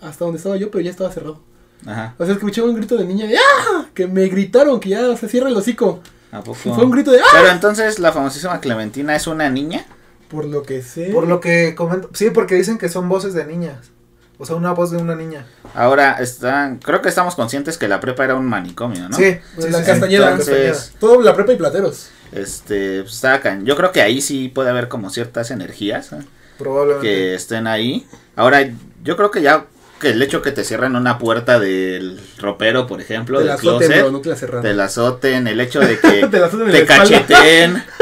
hasta 0.00 0.24
donde 0.24 0.38
estaba 0.38 0.56
yo, 0.56 0.70
pero 0.70 0.80
ya 0.82 0.90
estaba 0.90 1.12
cerrado. 1.12 1.42
Ajá. 1.84 2.14
O 2.16 2.24
sea, 2.24 2.32
escuché 2.36 2.62
un 2.62 2.74
grito 2.74 2.96
de 2.96 3.04
niña 3.04 3.26
de 3.26 3.36
¡Ah! 3.36 3.84
Que 3.92 4.06
me 4.06 4.28
gritaron 4.28 4.80
que 4.80 4.88
ya 4.88 5.14
se 5.18 5.28
cierra 5.28 5.50
el 5.50 5.56
hocico. 5.58 6.00
¿A 6.32 6.40
poco? 6.40 6.58
Y 6.64 6.72
fue 6.72 6.84
un 6.84 6.90
grito 6.90 7.10
de 7.10 7.20
¡Ah! 7.20 7.24
Pero 7.34 7.48
entonces 7.50 7.98
la 7.98 8.12
famosísima 8.12 8.58
Clementina 8.60 9.14
es 9.14 9.26
una 9.26 9.50
niña. 9.50 9.84
Por 10.28 10.44
lo 10.44 10.62
que 10.62 10.82
sé. 10.82 11.10
por 11.12 11.26
lo 11.28 11.40
que 11.40 11.74
comento, 11.74 12.10
sí, 12.12 12.30
porque 12.30 12.54
dicen 12.56 12.78
que 12.78 12.88
son 12.88 13.08
voces 13.08 13.34
de 13.34 13.44
niñas. 13.46 13.90
O 14.38 14.44
sea, 14.44 14.56
una 14.56 14.72
voz 14.72 14.90
de 14.90 14.98
una 14.98 15.14
niña. 15.14 15.46
Ahora 15.74 16.12
están, 16.20 16.76
creo 16.78 17.00
que 17.00 17.08
estamos 17.08 17.34
conscientes 17.34 17.78
que 17.78 17.88
la 17.88 18.00
prepa 18.00 18.24
era 18.24 18.34
un 18.34 18.44
manicomio, 18.46 19.08
¿no? 19.08 19.16
Sí, 19.16 19.38
Pues 19.54 19.66
sí, 19.66 19.72
la 19.72 19.78
sí, 19.78 19.86
Castañeda. 19.86 20.30
Entonces, 20.32 20.92
Todo 21.00 21.22
la 21.22 21.34
prepa 21.34 21.52
y 21.54 21.56
plateros. 21.56 22.10
este, 22.32 23.00
pues, 23.02 23.14
está 23.14 23.40
cañón. 23.40 23.64
Yo 23.64 23.76
creo 23.76 23.92
que 23.92 24.02
ahí 24.02 24.20
sí 24.20 24.48
puede 24.48 24.68
haber 24.68 24.88
como 24.88 25.08
ciertas 25.08 25.50
energías 25.50 26.12
¿eh? 26.12 26.18
Probablemente. 26.58 27.06
que 27.08 27.34
estén 27.34 27.66
ahí. 27.66 28.06
Ahora, 28.34 28.68
yo 29.02 29.16
creo 29.16 29.30
que 29.30 29.40
ya 29.40 29.64
que 30.00 30.10
el 30.10 30.20
hecho 30.20 30.42
que 30.42 30.52
te 30.52 30.64
cierren 30.64 30.94
una 30.94 31.18
puerta 31.18 31.58
del 31.58 32.20
ropero, 32.38 32.86
por 32.86 33.00
ejemplo, 33.00 33.38
Te 33.38 33.44
del 33.44 33.48
la 33.48 33.54
azoten, 33.54 33.88
closet, 33.88 34.02
bro, 34.02 34.12
no 34.12 34.20
te 34.20 34.28
la 34.28 34.60
te 34.60 34.74
la 34.74 34.84
azoten, 34.84 35.46
el 35.46 35.60
hecho 35.60 35.80
de 35.80 35.98
que 35.98 36.26
Te 36.30 36.72
te 36.72 36.84
cacheten. 36.86 37.82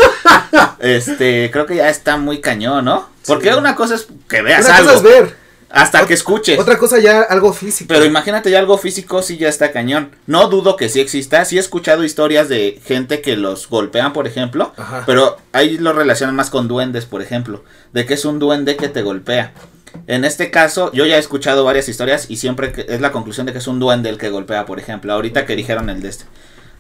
este, 0.81 1.51
creo 1.53 1.67
que 1.67 1.77
ya 1.77 1.89
está 1.89 2.17
muy 2.17 2.41
cañón, 2.41 2.85
¿no? 2.85 3.09
Porque 3.27 3.51
Sí. 3.53 3.55
una 3.59 3.75
cosa 3.75 3.95
es 3.95 4.07
que 4.29 4.43
veas 4.43 4.65
Una 4.67 4.77
algo, 4.77 4.93
cosa 4.93 4.97
es 5.09 5.15
ver, 5.15 5.37
hasta 5.71 6.07
que 6.07 6.15
escuches. 6.15 6.59
otra 6.59 6.79
cosa 6.79 6.99
ya 6.99 7.23
algo 7.23 7.53
físico. 7.53 7.89
Pero 7.89 8.05
imagínate 8.05 8.51
ya 8.51 8.59
algo 8.59 8.79
físico, 8.79 9.23
sí 9.23 9.37
ya 9.39 9.49
está 9.49 9.73
cañón. 9.73 10.11
No 10.27 10.49
dudo 10.49 10.77
que 10.77 10.89
sí 10.89 11.01
exista. 11.01 11.45
Sí 11.45 11.57
he 11.57 11.61
escuchado 11.61 12.05
historias 12.05 12.49
de 12.49 12.81
gente 12.85 13.21
que 13.23 13.37
los 13.37 13.69
golpean, 13.69 14.13
por 14.13 14.27
ejemplo. 14.27 14.73
Ajá. 14.77 15.03
Pero 15.07 15.37
ahí 15.53 15.79
lo 15.79 15.93
relacionan 15.93 16.37
más 16.37 16.51
con 16.51 16.69
duendes, 16.69 17.07
por 17.07 17.23
ejemplo. 17.23 17.65
De 17.93 18.07
que 18.07 18.15
es 18.15 18.25
un 18.25 18.39
duende 18.39 18.77
que 18.77 18.89
te 18.89 19.03
golpea. 19.03 19.53
En 20.09 20.25
este 20.25 20.51
caso, 20.51 20.91
yo 20.93 21.07
ya 21.07 21.17
he 21.17 21.21
escuchado 21.21 21.65
varias 21.65 21.89
historias 21.89 22.27
y 22.29 22.37
siempre 22.37 22.73
es 22.89 23.01
la 23.01 23.13
conclusión 23.13 23.47
de 23.47 23.53
que 23.53 23.59
es 23.59 23.67
un 23.69 23.79
duende 23.79 24.11
el 24.11 24.19
que 24.19 24.29
golpea, 24.29 24.67
por 24.67 24.79
ejemplo. 24.81 25.13
Ahorita 25.13 25.47
que 25.47 25.57
dijeron 25.57 25.89
el 25.89 26.03
de 26.03 26.09
este. 26.09 26.25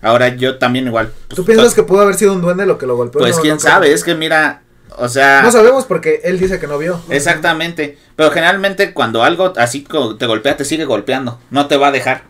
Ahora 0.04 0.28
yo 0.28 0.58
también 0.58 0.86
igual. 0.86 1.10
pues, 1.28 1.36
¿Tú 1.36 1.44
piensas 1.44 1.74
que 1.74 1.82
pudo 1.82 2.02
haber 2.02 2.14
sido 2.14 2.32
un 2.34 2.42
duende 2.42 2.66
lo 2.66 2.78
que 2.78 2.86
lo 2.86 2.96
golpeó? 2.96 3.20
Pues 3.20 3.36
No, 3.36 3.42
quién 3.42 3.58
sabe, 3.58 3.92
es 3.92 4.04
que 4.04 4.14
mira, 4.14 4.62
o 4.96 5.08
sea... 5.08 5.42
No 5.42 5.50
sabemos 5.50 5.84
porque 5.86 6.20
él 6.24 6.38
dice 6.38 6.60
que 6.60 6.66
no 6.66 6.78
vio. 6.78 7.00
Exactamente. 7.10 7.98
Pero 8.16 8.30
generalmente 8.30 8.92
cuando 8.92 9.22
algo 9.24 9.52
así 9.56 9.86
te 10.18 10.26
golpea, 10.26 10.56
te 10.56 10.64
sigue 10.64 10.84
golpeando. 10.84 11.40
No 11.50 11.66
te 11.66 11.76
va 11.76 11.88
a 11.88 11.92
dejar. 11.92 12.22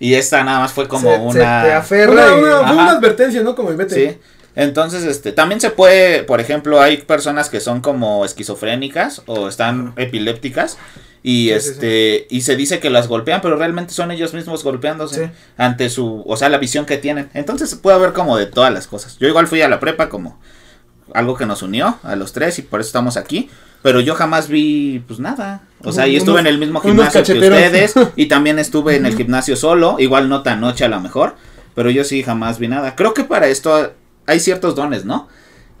Y 0.00 0.14
esta 0.14 0.42
nada 0.44 0.60
más 0.60 0.72
fue 0.72 0.88
como 0.88 1.10
Se- 1.10 1.16
se 1.16 1.40
una... 1.40 1.62
te 1.64 1.72
aferra 1.72 2.12
Una, 2.12 2.26
y- 2.28 2.42
una- 2.42 2.66
fue 2.68 2.72
una 2.76 2.90
advertencia, 2.92 3.42
¿no? 3.42 3.54
Como 3.54 3.74
vete. 3.76 3.94
Sí. 3.94 4.18
Entonces, 4.54 5.04
este, 5.04 5.32
también 5.32 5.60
se 5.60 5.70
puede, 5.70 6.24
por 6.24 6.40
ejemplo, 6.40 6.80
hay 6.80 6.98
personas 6.98 7.48
que 7.48 7.60
son 7.60 7.80
como 7.80 8.24
esquizofrénicas 8.24 9.22
o 9.26 9.48
están 9.48 9.92
epilépticas 9.96 10.78
y 11.22 11.48
Sí, 11.48 11.48
sí, 11.48 11.50
este 11.50 12.26
y 12.30 12.40
se 12.40 12.56
dice 12.56 12.80
que 12.80 12.90
las 12.90 13.08
golpean, 13.08 13.40
pero 13.40 13.56
realmente 13.56 13.92
son 13.92 14.10
ellos 14.10 14.34
mismos 14.34 14.64
golpeándose 14.64 15.30
ante 15.56 15.90
su, 15.90 16.22
o 16.26 16.36
sea, 16.36 16.48
la 16.48 16.58
visión 16.58 16.86
que 16.86 16.96
tienen. 16.96 17.28
Entonces 17.34 17.74
puede 17.74 17.96
haber 17.96 18.12
como 18.12 18.36
de 18.36 18.46
todas 18.46 18.72
las 18.72 18.86
cosas. 18.86 19.18
Yo 19.18 19.28
igual 19.28 19.46
fui 19.46 19.62
a 19.62 19.68
la 19.68 19.80
prepa 19.80 20.08
como 20.08 20.38
algo 21.14 21.36
que 21.36 21.46
nos 21.46 21.62
unió 21.62 21.98
a 22.02 22.16
los 22.16 22.32
tres 22.32 22.58
y 22.58 22.62
por 22.62 22.80
eso 22.80 22.88
estamos 22.88 23.16
aquí. 23.16 23.50
Pero 23.82 24.00
yo 24.00 24.14
jamás 24.14 24.48
vi, 24.48 25.04
pues 25.06 25.20
nada. 25.20 25.62
O 25.84 25.92
sea, 25.92 26.08
y 26.08 26.16
estuve 26.16 26.40
en 26.40 26.48
el 26.48 26.58
mismo 26.58 26.80
gimnasio 26.80 27.22
que 27.22 27.32
ustedes. 27.34 27.94
Y 28.16 28.26
también 28.26 28.58
estuve 28.58 28.96
en 28.96 29.06
el 29.06 29.16
gimnasio 29.16 29.54
solo. 29.54 29.96
Igual 30.00 30.28
no 30.28 30.42
tan 30.42 30.60
noche 30.60 30.84
a 30.84 30.88
lo 30.88 31.00
mejor. 31.00 31.36
pero 31.74 31.90
yo 31.90 32.02
sí 32.02 32.24
jamás 32.24 32.58
vi 32.58 32.66
nada. 32.66 32.96
Creo 32.96 33.14
que 33.14 33.22
para 33.22 33.46
esto 33.46 33.92
hay 34.28 34.38
ciertos 34.40 34.76
dones, 34.76 35.04
¿no? 35.04 35.26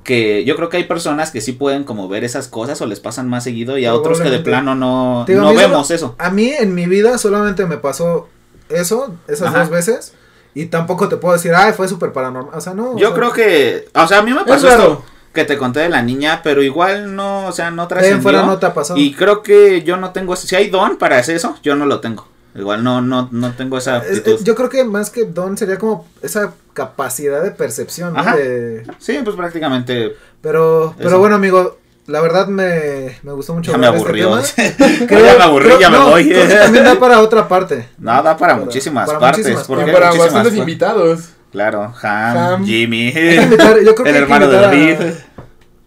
Que 0.04 0.44
yo 0.44 0.56
creo 0.56 0.68
que 0.68 0.78
hay 0.78 0.84
personas 0.84 1.30
que 1.30 1.40
sí 1.40 1.52
pueden 1.52 1.84
como 1.84 2.08
ver 2.08 2.24
esas 2.24 2.48
cosas 2.48 2.80
o 2.80 2.86
les 2.86 2.98
pasan 2.98 3.28
más 3.28 3.44
seguido 3.44 3.78
y 3.78 3.84
a 3.84 3.94
otros 3.94 4.20
que 4.20 4.30
de 4.30 4.38
plano 4.40 4.74
no, 4.74 5.24
digo, 5.28 5.42
no 5.42 5.48
solo- 5.48 5.60
vemos 5.60 5.90
eso. 5.90 6.14
A 6.18 6.30
mí 6.30 6.50
en 6.58 6.74
mi 6.74 6.86
vida 6.86 7.18
solamente 7.18 7.66
me 7.66 7.76
pasó 7.76 8.28
eso, 8.68 9.14
esas 9.28 9.48
Ajá. 9.48 9.60
dos 9.60 9.70
veces. 9.70 10.14
Y 10.54 10.66
tampoco 10.66 11.08
te 11.08 11.16
puedo 11.18 11.34
decir, 11.34 11.52
ay, 11.54 11.72
fue 11.72 11.86
súper 11.88 12.12
paranormal. 12.12 12.54
O 12.56 12.60
sea, 12.60 12.74
no. 12.74 12.96
Yo 12.98 13.08
sea, 13.08 13.14
creo 13.16 13.32
que, 13.32 13.88
o 13.94 14.06
sea, 14.08 14.18
a 14.18 14.22
mí 14.22 14.32
me 14.32 14.40
Es 14.40 14.46
pasó 14.46 14.66
raro. 14.68 14.82
esto 14.82 15.04
que 15.34 15.44
te 15.44 15.56
conté 15.58 15.80
de 15.80 15.88
la 15.90 16.02
niña, 16.02 16.40
pero 16.42 16.62
igual 16.62 17.14
no, 17.14 17.46
o 17.46 17.52
sea, 17.52 17.70
no 17.70 17.86
trascendió. 17.86 18.16
en 18.16 18.22
fuera 18.22 18.42
no 18.44 18.58
te 18.58 18.66
ha 18.66 18.74
pasado. 18.74 18.98
Y 18.98 19.12
creo 19.14 19.42
que 19.42 19.82
yo 19.82 19.98
no 19.98 20.10
tengo, 20.12 20.34
si 20.36 20.56
hay 20.56 20.68
don 20.68 20.96
para 20.96 21.18
hacer 21.18 21.36
eso, 21.36 21.56
yo 21.62 21.76
no 21.76 21.84
lo 21.86 22.00
tengo. 22.00 22.26
Igual 22.54 22.82
no, 22.82 23.00
no, 23.00 23.28
no 23.30 23.52
tengo 23.52 23.78
esa 23.78 23.96
aptitud. 23.96 24.34
es- 24.34 24.44
yo 24.44 24.54
creo 24.54 24.68
que 24.68 24.82
más 24.84 25.10
que 25.10 25.24
don 25.24 25.56
sería 25.56 25.76
como 25.78 26.06
esa 26.22 26.52
capacidad 26.72 27.42
de 27.42 27.50
percepción, 27.50 28.14
¿no? 28.14 28.20
Ajá. 28.20 28.36
De- 28.36 28.84
Sí, 28.98 29.18
pues 29.22 29.36
prácticamente 29.36 30.16
pero, 30.40 30.94
pero 30.96 31.10
Eso. 31.10 31.18
bueno, 31.18 31.36
amigo, 31.36 31.78
la 32.06 32.20
verdad 32.20 32.46
me, 32.46 33.18
me 33.22 33.32
gustó 33.32 33.54
mucho. 33.54 33.70
ya 33.72 33.76
me 33.78 33.86
aburrió. 33.86 34.38
este. 34.38 34.74
Creo- 35.06 35.24
ya 35.24 35.36
me 35.36 35.44
aburrí, 35.44 35.70
ya 35.80 35.90
me 35.90 35.98
no, 35.98 36.10
voy. 36.10 36.32
también 36.32 36.84
da 36.84 36.98
para 36.98 37.20
otra 37.20 37.46
parte. 37.48 37.88
Nada 37.98 38.36
para, 38.36 38.54
Para- 38.54 38.64
muchísimas 38.64 39.06
para 39.06 39.18
partes. 39.18 39.38
muchísimas 39.44 39.66
porque 39.66 39.84
Y 39.84 39.86
hay 39.88 39.92
para 39.92 40.06
muchísimas 40.06 40.32
bastantes 40.34 40.58
invitados. 40.58 41.20
Claro, 41.52 41.82
Ham, 42.02 42.36
Ham. 42.36 42.64
Jimmy, 42.66 43.10
yo 43.12 43.14
creo 43.56 43.76
el 43.76 43.94
que 43.94 44.10
hermano 44.18 44.48
de 44.48 44.56
David, 44.60 44.96
A 45.00 45.27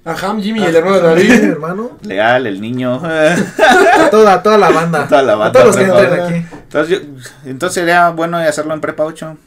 Ham, 0.03 0.41
Jimmy 0.41 0.61
y 0.61 0.63
a- 0.63 0.69
el 0.69 0.75
hermano 0.77 0.95
de 0.99 1.01
a- 1.01 1.09
David. 1.09 1.43
hermano. 1.43 1.97
Leal, 2.01 2.47
el 2.47 2.59
niño. 2.61 2.95
A 3.05 4.09
toda, 4.09 4.33
a 4.33 4.43
toda 4.43 4.57
la 4.57 4.69
banda. 4.69 5.07
Toda 5.07 5.21
la 5.21 5.35
banda, 5.35 5.59
A 5.59 5.63
todos 5.63 5.65
los 5.67 5.77
que 5.77 5.83
entren 5.83 6.21
aquí. 6.21 6.45
Entonces, 6.63 6.99
yo- 6.99 7.07
entonces 7.45 7.73
sería 7.75 8.09
bueno 8.09 8.37
hacerlo 8.37 8.73
en 8.73 8.81
Prepa 8.81 9.03
8. 9.03 9.37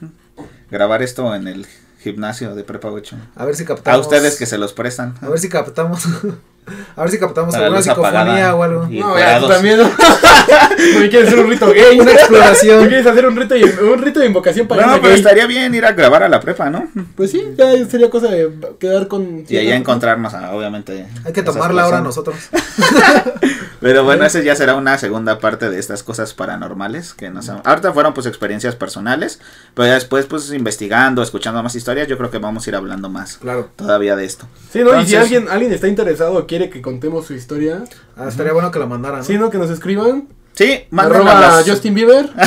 Grabar 0.70 1.02
esto 1.02 1.34
en 1.34 1.48
el 1.48 1.66
gimnasio 2.00 2.54
de 2.54 2.62
Prepa 2.64 2.88
8. 2.88 3.16
A 3.34 3.44
ver 3.44 3.56
si 3.56 3.64
A 3.64 3.66
captamos. 3.66 4.02
ustedes 4.02 4.36
que 4.38 4.46
se 4.46 4.58
los 4.58 4.72
prestan. 4.72 5.14
A 5.22 5.28
ver 5.28 5.38
si 5.38 5.48
captamos. 5.48 6.04
A 6.96 7.02
ver 7.02 7.10
si 7.10 7.18
captamos 7.18 7.54
alguna 7.54 7.82
psicofonía 7.82 8.20
apagada. 8.20 8.54
o 8.54 8.62
algo. 8.62 8.86
No, 8.90 9.18
ya, 9.18 9.40
también. 9.46 9.78
¿no? 9.78 9.84
¿Me 11.00 11.08
quieres 11.10 11.28
hacer 11.28 11.40
un 11.40 11.50
rito 11.50 11.66
gay? 11.72 11.98
Una 12.00 12.12
exploración. 12.12 12.82
¿Me 12.82 12.88
quieres 12.88 13.06
hacer 13.06 13.26
un 13.26 13.36
rito, 13.36 13.54
un 13.92 14.02
rito 14.02 14.20
de 14.20 14.26
invocación 14.26 14.66
para 14.66 14.86
No, 14.86 14.92
pero 14.94 15.08
gay? 15.08 15.16
estaría 15.18 15.46
bien 15.46 15.74
ir 15.74 15.84
a 15.84 15.92
grabar 15.92 16.22
a 16.22 16.28
la 16.28 16.40
prepa, 16.40 16.70
¿no? 16.70 16.88
Pues 17.16 17.30
sí, 17.30 17.44
ya 17.56 17.72
sería 17.86 18.08
cosa 18.10 18.28
de 18.28 18.50
quedar 18.78 19.08
con. 19.08 19.44
Y 19.48 19.56
allá 19.56 19.76
encontrarnos, 19.76 20.32
a, 20.34 20.52
obviamente. 20.52 21.06
Hay 21.24 21.32
que 21.32 21.42
tomarla 21.42 21.82
ahora 21.82 22.00
nosotros. 22.00 22.36
Pero 23.80 24.02
bueno, 24.02 24.24
esa 24.24 24.40
ya 24.40 24.56
será 24.56 24.76
una 24.76 24.96
segunda 24.96 25.38
parte 25.38 25.68
de 25.68 25.78
estas 25.78 26.02
cosas 26.02 26.32
paranormales 26.32 27.12
que 27.12 27.28
nos 27.30 27.50
Ahorita 27.50 27.92
fueron 27.92 28.14
pues 28.14 28.24
experiencias 28.26 28.76
personales, 28.76 29.40
pero 29.74 29.88
ya 29.88 29.94
después 29.94 30.24
pues 30.24 30.50
investigando, 30.52 31.22
escuchando 31.22 31.62
más 31.62 31.74
historias, 31.74 32.08
yo 32.08 32.16
creo 32.16 32.30
que 32.30 32.38
vamos 32.38 32.66
a 32.66 32.70
ir 32.70 32.76
hablando 32.76 33.10
más 33.10 33.36
Claro. 33.36 33.68
todavía 33.76 34.16
de 34.16 34.24
esto. 34.24 34.46
Sí, 34.72 34.78
¿no? 34.78 34.88
y 35.00 35.04
si 35.06 35.14
Entonces- 35.14 35.20
alguien, 35.20 35.48
alguien 35.50 35.72
está 35.74 35.86
interesado 35.88 36.32
o 36.32 36.46
quiere 36.56 36.70
que 36.70 36.80
contemos 36.80 37.26
su 37.26 37.34
historia, 37.34 37.82
Ah, 38.16 38.26
estaría 38.28 38.52
bueno 38.52 38.70
que 38.70 38.78
la 38.78 38.86
mandaran. 38.86 39.18
¿no? 39.18 39.24
sí, 39.24 39.36
¿no? 39.36 39.50
Que 39.50 39.58
nos 39.58 39.70
escriban. 39.70 40.28
Sí, 40.52 40.84
mándenos 40.90 41.26
Arroba 41.26 41.40
las- 41.56 41.68
Justin 41.68 41.94
Bieber. 41.94 42.30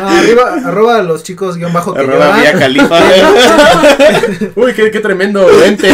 No, 0.00 0.08
arriba, 0.08 0.54
arroba 0.66 0.96
a 0.98 1.02
los 1.02 1.22
chicos 1.22 1.56
guion 1.56 1.72
bajo 1.72 1.94
que 1.94 2.00
arroba 2.00 2.36
Califa. 2.58 2.98
Uy, 4.56 4.74
qué, 4.74 4.90
qué 4.90 5.00
tremendo 5.00 5.48
ente. 5.64 5.88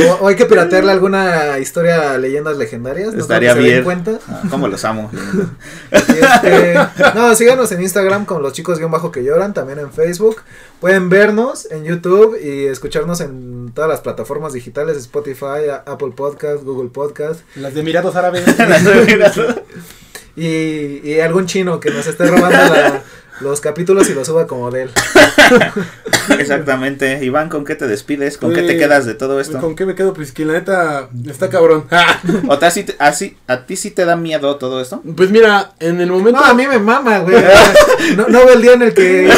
O, 0.00 0.12
o 0.24 0.28
hay 0.28 0.36
que 0.36 0.44
piratearle 0.46 0.92
alguna 0.92 1.58
historia 1.58 2.16
leyendas 2.18 2.56
legendarias. 2.56 3.14
no 3.14 3.20
Estaría 3.20 3.52
se 3.52 3.58
den 3.58 3.66
bien. 3.68 3.84
cuenta. 3.84 4.12
Ah, 4.28 4.42
¿Cómo 4.50 4.68
los 4.68 4.84
amo? 4.84 5.10
Este, 5.90 6.74
no, 7.14 7.34
síganos 7.34 7.70
en 7.72 7.82
Instagram 7.82 8.24
con 8.24 8.42
los 8.42 8.52
chicos 8.52 8.78
guion 8.78 8.90
bajo 8.90 9.10
que 9.12 9.22
lloran, 9.24 9.54
también 9.54 9.78
en 9.78 9.92
Facebook. 9.92 10.42
Pueden 10.80 11.08
vernos 11.08 11.68
en 11.70 11.84
YouTube 11.84 12.38
y 12.42 12.66
escucharnos 12.66 13.20
en 13.20 13.72
todas 13.74 13.88
las 13.90 14.00
plataformas 14.00 14.52
digitales, 14.52 14.96
Spotify, 14.96 15.68
a- 15.72 15.82
Apple 15.86 16.12
Podcast, 16.14 16.62
Google 16.64 16.90
Podcast 16.90 17.40
Las 17.56 17.74
de 17.74 17.80
Emiratos 17.80 18.14
Árabes. 18.16 18.44
y, 20.36 21.00
y 21.08 21.20
algún 21.20 21.46
chino 21.46 21.80
que 21.80 21.90
nos 21.90 22.06
esté 22.06 22.26
robando 22.26 22.56
la- 22.56 23.02
los 23.40 23.60
capítulos 23.60 24.08
y 24.10 24.14
los 24.14 24.26
suba 24.26 24.46
como 24.46 24.70
de 24.70 24.82
él. 24.82 24.90
Exactamente. 26.38 27.24
Iván, 27.24 27.48
¿con 27.48 27.64
qué 27.64 27.74
te 27.74 27.86
despides? 27.86 28.36
¿Con 28.38 28.50
qué 28.50 28.62
te 28.62 28.66
Pues, 28.74 28.78
quedas 28.78 29.06
de 29.06 29.14
todo 29.14 29.40
esto? 29.40 29.58
¿Con 29.60 29.74
qué 29.74 29.86
me 29.86 29.94
quedo? 29.94 30.12
Pues 30.12 30.32
que 30.32 30.44
la 30.44 30.54
neta 30.54 31.08
está 31.26 31.48
cabrón. 31.48 31.86
¿O 32.48 32.58
te, 32.58 32.66
así, 32.66 32.84
te- 32.84 32.96
así- 32.98 33.36
a 33.46 33.64
ti 33.66 33.76
sí 33.76 33.90
te 33.90 34.04
da 34.04 34.16
miedo 34.16 34.56
todo 34.56 34.80
esto? 34.80 35.02
Pues 35.16 35.30
mira, 35.30 35.72
en 35.80 36.00
el 36.00 36.10
momento. 36.10 36.40
No, 36.40 36.46
a 36.46 36.54
mí 36.54 36.66
me 36.66 36.78
mama, 36.78 37.18
güey. 37.20 37.36
No, 38.16 38.26
no 38.28 38.38
veo 38.46 38.54
el 38.54 38.62
día 38.62 38.72
en 38.74 38.82
el 38.82 38.94
que 38.94 39.30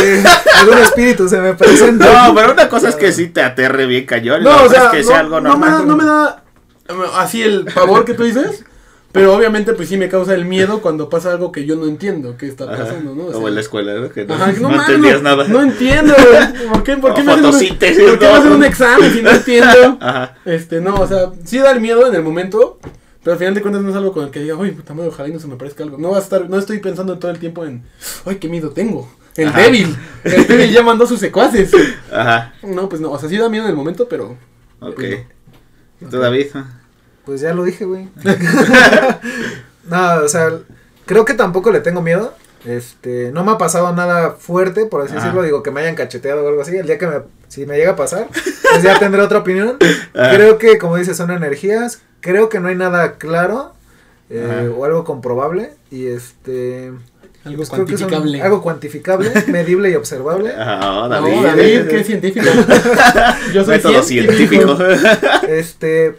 algún 0.61 0.79
espíritu 0.79 1.29
se 1.29 1.39
me 1.41 1.55
presenta. 1.55 2.29
No, 2.29 2.35
pero 2.35 2.53
una 2.53 2.69
cosa 2.69 2.89
es 2.91 2.97
que 2.97 3.11
sí 3.13 3.29
te 3.29 3.43
aterre 3.43 3.87
bien 3.87 4.07
cañón. 4.07 4.43
No, 4.43 4.65
o 4.65 4.69
sea, 4.69 4.85
es 4.87 4.91
que 4.91 5.01
no, 5.03 5.09
sea 5.09 5.19
algo 5.21 5.41
no 5.41 5.57
me 5.57 5.67
da, 5.67 5.79
no 5.81 5.97
me 5.97 6.05
da 6.05 6.45
eh, 6.89 6.93
así 7.17 7.43
el 7.43 7.65
pavor 7.75 8.05
que 8.05 8.15
tú 8.15 8.25
dices. 8.25 8.65
Pero 9.13 9.35
obviamente, 9.35 9.73
pues 9.73 9.89
sí 9.89 9.97
me 9.97 10.09
causa 10.09 10.35
el 10.35 10.45
miedo 10.45 10.81
cuando 10.81 11.09
pasa 11.09 11.33
algo 11.33 11.51
que 11.51 11.65
yo 11.65 11.75
no 11.75 11.87
entiendo 11.87 12.37
qué 12.37 12.47
está 12.47 12.67
pasando, 12.67 13.15
¿no? 13.15 13.25
O 13.25 13.49
en 13.49 13.57
la 13.57 13.61
escuela, 13.61 13.95
¿no? 13.95 14.09
Que 14.09 14.25
no, 14.25 14.35
Ajá, 14.35 14.53
no 14.53 14.71
no, 14.71 14.81
entendías 14.81 15.21
no, 15.21 15.29
nada. 15.29 15.49
No 15.49 15.63
entiendo. 15.63 16.15
¿Por 16.73 16.85
qué, 16.85 16.97
por 16.97 17.15
qué 17.15 17.25
me 17.25 17.33
hacen 17.33 17.45
un, 17.45 17.53
¿por 17.53 17.79
qué 18.19 18.27
no. 18.27 18.35
hacen 18.35 18.53
un 18.53 18.65
examen 18.65 19.13
si 19.13 19.23
no 19.23 19.31
entiendo? 19.31 19.99
Ajá. 20.01 20.37
Este, 20.45 20.81
no, 20.81 20.95
o 20.95 21.07
sea, 21.09 21.33
sí 21.45 21.59
da 21.59 21.73
el 21.73 21.81
miedo 21.81 22.07
en 22.07 22.15
el 22.15 22.23
momento, 22.23 22.79
pero 23.25 23.33
al 23.33 23.39
final 23.39 23.55
de 23.55 23.63
cuentas 23.63 23.83
no 23.83 23.91
es 23.91 23.97
algo 23.97 24.13
con 24.13 24.27
el 24.27 24.31
que 24.31 24.41
diga, 24.41 24.55
uy, 24.55 24.71
puta 24.71 24.95
madre, 24.95 25.09
ojalá 25.09 25.29
y 25.29 25.33
no 25.33 25.41
se 25.41 25.49
me 25.49 25.57
parezca 25.57 25.83
algo. 25.83 25.99
No 25.99 26.13
va 26.13 26.19
a 26.19 26.21
estar, 26.21 26.49
no 26.49 26.57
estoy 26.57 26.79
pensando 26.79 27.19
todo 27.19 27.33
el 27.33 27.41
tiempo 27.41 27.65
en, 27.65 27.83
ay, 28.27 28.37
qué 28.37 28.49
miedo 28.49 28.71
tengo. 28.71 29.11
El 29.37 29.49
Ajá. 29.49 29.63
débil, 29.63 29.97
el 30.23 30.47
débil 30.47 30.71
ya 30.71 30.85
mandó 30.85 31.05
sus 31.05 31.19
secuaces. 31.19 31.73
Ajá. 32.13 32.55
No, 32.63 32.89
pues 32.89 33.01
no, 33.01 33.11
o 33.11 33.19
sea, 33.19 33.29
sí 33.29 33.37
da 33.37 33.49
miedo 33.49 33.65
en 33.65 33.71
el 33.71 33.77
momento, 33.77 34.09
pero... 34.09 34.37
Ok. 34.81 35.03
¿Y 36.01 36.05
tú, 36.05 36.19
David? 36.19 36.47
Pues 37.31 37.43
ya 37.43 37.55
lo 37.55 37.63
dije, 37.63 37.85
güey. 37.85 38.09
no, 39.89 40.15
o 40.25 40.29
sea, 40.29 40.51
creo 41.07 41.25
que 41.25 41.35
tampoco 41.35 41.71
le 41.71 41.79
tengo 41.79 42.03
miedo. 42.03 42.35
Este, 42.65 43.31
no 43.33 43.45
me 43.45 43.53
ha 43.53 43.57
pasado 43.57 43.93
nada 43.95 44.33
fuerte, 44.33 44.85
por 44.87 45.03
así 45.03 45.13
Ajá. 45.13 45.21
decirlo, 45.21 45.45
digo 45.45 45.63
que 45.63 45.71
me 45.71 45.81
hayan 45.81 45.95
cacheteado 45.95 46.45
o 46.45 46.49
algo 46.49 46.61
así. 46.63 46.77
El 46.77 46.87
día 46.87 46.99
que 46.99 47.07
me, 47.07 47.15
si 47.47 47.67
me 47.67 47.77
llega 47.77 47.93
a 47.93 47.97
pasar, 47.97 48.27
pues 48.33 48.83
ya 48.83 48.99
tendré 48.99 49.23
otra 49.23 49.39
opinión. 49.39 49.79
Ajá. 50.13 50.31
Creo 50.35 50.59
que, 50.59 50.77
como 50.79 50.97
dices, 50.97 51.17
son 51.17 51.31
energías. 51.31 52.01
Creo 52.19 52.49
que 52.49 52.59
no 52.59 52.67
hay 52.67 52.75
nada 52.75 53.13
claro 53.13 53.75
eh, 54.29 54.75
o 54.77 54.85
algo 54.85 55.05
comprobable. 55.05 55.71
Y 55.93 56.07
este, 56.09 56.91
Algo 57.45 57.59
pues 57.59 57.71
creo 57.71 57.87
que 57.87 57.97
son 57.97 58.09
cuantificable. 58.09 58.43
algo 58.43 58.61
cuantificable, 58.61 59.33
medible 59.47 59.89
y 59.91 59.95
observable. 59.95 60.53
Ah, 60.59 61.07
No, 61.09 61.09
David. 61.09 61.43
David, 61.45 61.89
qué 61.91 62.03
científico. 62.03 62.47
Yo 63.55 63.65
soy 63.65 63.77
Método 63.77 64.03
científico. 64.03 64.77
científico. 64.77 65.47
Este, 65.49 66.17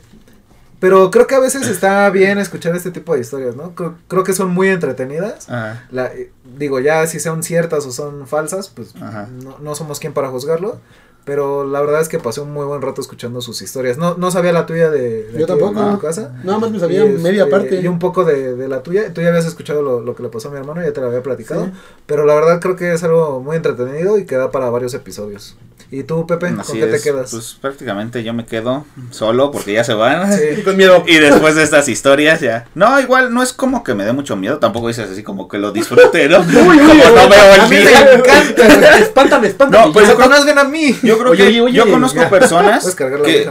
pero 0.82 1.12
creo 1.12 1.28
que 1.28 1.36
a 1.36 1.40
veces 1.40 1.68
está 1.68 2.10
bien 2.10 2.40
escuchar 2.40 2.76
este 2.76 2.90
tipo 2.90 3.14
de 3.14 3.22
historias, 3.22 3.56
¿no? 3.56 3.76
Creo, 3.76 3.98
creo 4.08 4.24
que 4.24 4.34
son 4.34 4.50
muy 4.50 4.68
entretenidas. 4.68 5.48
Ajá. 5.48 5.86
La, 5.92 6.08
eh, 6.08 6.32
digo, 6.58 6.80
ya 6.80 7.06
si 7.06 7.20
son 7.20 7.44
ciertas 7.44 7.86
o 7.86 7.92
son 7.92 8.28
falsas, 8.28 8.70
pues 8.70 8.96
no, 8.96 9.60
no 9.60 9.76
somos 9.76 10.00
quien 10.00 10.12
para 10.12 10.30
juzgarlo. 10.30 10.82
Pero 11.24 11.66
la 11.68 11.80
verdad 11.82 12.02
es 12.02 12.10
que 12.10 12.18
pasé 12.18 12.42
un 12.42 12.52
muy 12.52 12.66
buen 12.66 12.82
rato 12.82 13.00
escuchando 13.00 13.42
sus 13.42 13.62
historias. 13.62 13.98
No, 13.98 14.16
no 14.18 14.32
sabía 14.32 14.52
la 14.52 14.66
tuya 14.66 14.90
de, 14.90 15.24
de 15.26 15.40
Yo 15.40 15.46
aquí, 15.46 15.46
tampoco. 15.46 15.86
de 15.86 15.92
tu 15.92 16.00
casa. 16.00 16.34
Nada 16.44 16.58
más 16.58 16.72
me 16.72 16.80
sabía 16.80 17.06
Y, 17.06 17.10
este, 17.10 17.20
media 17.22 17.48
parte. 17.48 17.80
Y 17.80 17.88
un 17.88 18.00
poco 18.00 18.24
de, 18.26 18.56
de 18.56 18.68
la 18.68 18.82
tuya. 18.82 19.14
Tú 19.14 19.22
ya 19.22 19.28
habías 19.28 19.46
escuchado 19.46 19.84
lo, 19.84 20.02
lo 20.02 20.16
que 20.16 20.24
le 20.24 20.30
pasó 20.30 20.48
a 20.48 20.52
mi 20.52 20.58
hermano, 20.58 20.82
ya 20.82 20.92
te 20.94 21.00
lo 21.00 21.08
había 21.08 21.22
platicado. 21.22 21.66
Sí. 21.66 21.72
Pero 22.08 22.26
la 22.26 22.34
verdad 22.34 22.60
creo 22.60 22.76
que 22.76 22.92
es 22.94 23.04
algo 23.04 23.40
muy 23.40 23.56
entretenido 23.56 24.18
y 24.18 24.26
que 24.26 24.36
da 24.36 24.50
para 24.50 24.70
varios 24.72 24.94
episodios. 24.96 25.56
¿Y 25.94 26.04
tú, 26.04 26.26
Pepe, 26.26 26.48
con 26.48 26.62
Así 26.62 26.80
qué 26.80 26.88
te 26.88 26.96
es. 26.96 27.04
quedas? 27.04 27.32
Pues 27.32 27.58
prácticamente 27.60 28.24
yo 28.24 28.34
me 28.34 28.46
quedo 28.46 28.86
solo 29.10 29.52
porque 29.52 29.74
ya 29.74 29.84
se 29.84 29.94
van. 29.94 30.32
Sí. 30.32 30.62
Con 30.64 30.78
miedo. 30.78 31.04
Y 31.06 31.18
después 31.18 31.56
de 31.56 31.64
estas 31.64 31.90
historias 31.90 32.40
ya. 32.40 32.66
No, 32.76 32.98
igual 33.02 33.34
no 33.34 33.44
es 33.44 33.52
como 33.52 33.84
que 33.84 33.94
me 33.94 34.06
dé 34.06 34.14
mucho 34.14 34.38
miedo. 34.38 34.58
Tampoco 34.58 34.88
dices 34.88 35.10
así 35.12 35.22
como 35.22 35.50
que 35.50 35.58
lo 35.58 35.72
disfrute, 35.74 36.30
¿no? 36.30 36.40
Uy, 36.42 36.46
uy, 36.48 36.78
como 36.78 36.94
uy, 36.94 37.00
no 37.14 37.30
veo 37.30 37.56
el 37.56 37.70
mí 37.70 37.76
me 37.76 38.14
encanta. 38.14 38.98
Espántame, 39.00 39.48
espántame. 39.48 39.88
No, 39.88 39.92
pues 39.94 40.08
yo 40.08 40.16
creo- 40.16 40.30
conozcan 40.30 40.60
a 40.60 40.64
mí. 40.64 40.96
Yo 41.04 41.11
creo 41.18 41.32
Oye, 41.32 41.52
que 41.52 41.62
oye, 41.62 41.74
yo 41.74 41.90
conozco 41.90 42.20
ya. 42.22 42.30
personas 42.30 42.96
que, 42.96 43.50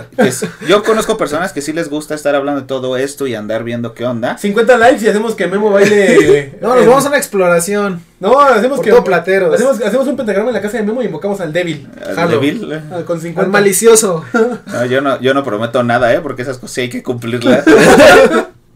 yo 0.69 0.83
conozco 0.83 1.17
personas 1.17 1.53
que 1.53 1.63
sí 1.63 1.73
les 1.73 1.89
gusta 1.89 2.15
estar 2.15 2.35
hablando 2.35 2.61
de 2.63 2.67
todo 2.67 2.97
esto 2.97 3.27
y 3.27 3.35
andar 3.35 3.65
viendo 3.65 3.95
qué 3.95 4.05
onda. 4.05 4.39
50 4.39 4.77
likes 4.79 5.05
y 5.05 5.09
hacemos 5.09 5.35
que 5.35 5.47
Memo 5.47 5.71
baile. 5.71 6.57
No, 6.61 6.75
nos 6.75 6.85
eh, 6.85 6.89
vamos 6.89 7.05
a 7.05 7.09
una 7.09 7.17
exploración. 7.19 8.03
No, 8.21 8.39
hacemos 8.41 8.77
Por 8.77 8.85
que. 8.85 8.91
todo 8.91 9.05
plateros. 9.05 9.55
Hacemos, 9.55 9.81
hacemos 9.81 10.07
un 10.07 10.17
pentagrama 10.17 10.49
en 10.51 10.55
la 10.55 10.61
casa 10.61 10.77
de 10.77 10.83
Memo 10.85 11.03
y 11.03 11.07
invocamos 11.07 11.41
al 11.41 11.53
débil. 11.53 11.89
Al 12.17 12.31
débil. 12.31 12.73
Ah, 12.93 13.03
con 13.07 13.17
Al 13.17 13.23
50. 13.23 13.51
malicioso. 13.51 14.25
No, 14.67 14.85
yo 14.87 15.01
no, 15.01 15.21
yo 15.21 15.35
no 15.35 15.43
prometo 15.43 15.83
nada, 15.83 16.13
¿eh? 16.15 16.21
Porque 16.21 16.43
esas 16.43 16.59
cosas 16.59 16.75
sí 16.75 16.81
hay 16.83 16.89
que 16.91 17.03
cumplirlas. 17.03 17.65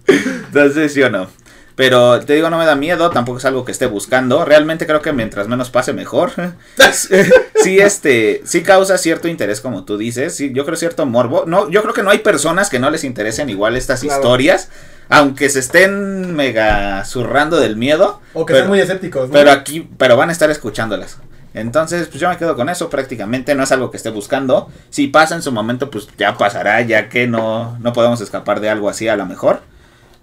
Entonces, 0.07 0.95
yo 0.95 1.11
no. 1.11 1.28
Pero 1.77 2.20
te 2.20 2.35
digo, 2.35 2.51
no 2.51 2.59
me 2.59 2.66
da 2.66 2.77
miedo, 2.77 3.11
tampoco 3.11 3.39
es 3.39 3.45
algo 3.45 3.64
que 3.64 3.72
esté 3.72 3.87
buscando. 3.87 4.45
Realmente 4.45 4.87
creo 4.87 5.03
que 5.03 5.12
mientras 5.12 5.49
menos 5.49 5.70
pase, 5.70 5.93
mejor. 5.93 6.31
sí, 7.62 7.79
este, 7.81 8.43
sí 8.45 8.62
causa 8.62 8.97
cierto 8.99 9.27
interés, 9.29 9.61
como 9.61 9.85
tú 9.85 9.99
dices. 9.99 10.37
Sí, 10.37 10.53
yo 10.55 10.64
creo 10.64 10.77
cierto 10.77 11.05
morbo. 11.07 11.45
No, 11.47 11.68
yo 11.68 11.83
creo 11.83 11.95
que 11.95 12.03
no 12.03 12.11
hay 12.11 12.18
personas 12.18 12.70
que 12.70 12.79
no 12.79 12.91
les 12.91 13.03
interesen 13.05 13.51
igual 13.51 13.77
estas 13.77 14.01
Claro. 14.03 14.20
historias. 14.20 14.68
Aunque 15.09 15.51
se 15.51 15.59
estén 15.59 16.35
mega 16.35 17.05
zurrando 17.05 17.59
del 17.61 17.77
miedo. 17.77 18.20
O 18.33 18.47
que 18.47 18.53
pero- 18.53 18.64
sean 18.64 18.68
muy 18.70 18.81
escépticos, 18.81 19.29
¿no? 19.29 19.33
Pero 19.33 19.51
aquí, 19.51 19.89
pero 19.99 20.16
van 20.16 20.29
a 20.29 20.33
estar 20.33 20.51
escuchándolas. 20.51 21.18
Entonces, 21.55 22.09
pues 22.09 22.20
yo 22.20 22.29
me 22.29 22.37
quedo 22.37 22.57
con 22.57 22.68
eso 22.68 22.89
prácticamente, 22.91 23.55
no 23.55 23.62
es 23.62 23.70
algo 23.70 23.91
que 23.91 23.97
esté 23.97 24.11
buscando. 24.11 24.70
Si 24.91 25.07
pasa 25.09 25.35
en 25.37 25.43
su 25.43 25.53
momento, 25.53 25.89
pues 25.91 26.09
ya 26.18 26.37
pasará, 26.37 26.81
ya 26.83 27.09
que 27.09 27.27
no, 27.29 27.79
no 27.81 27.93
podemos 27.93 28.20
escapar 28.20 28.61
de 28.61 28.70
algo 28.70 28.89
así 28.89 29.07
a 29.09 29.14
lo 29.16 29.25
mejor. 29.27 29.61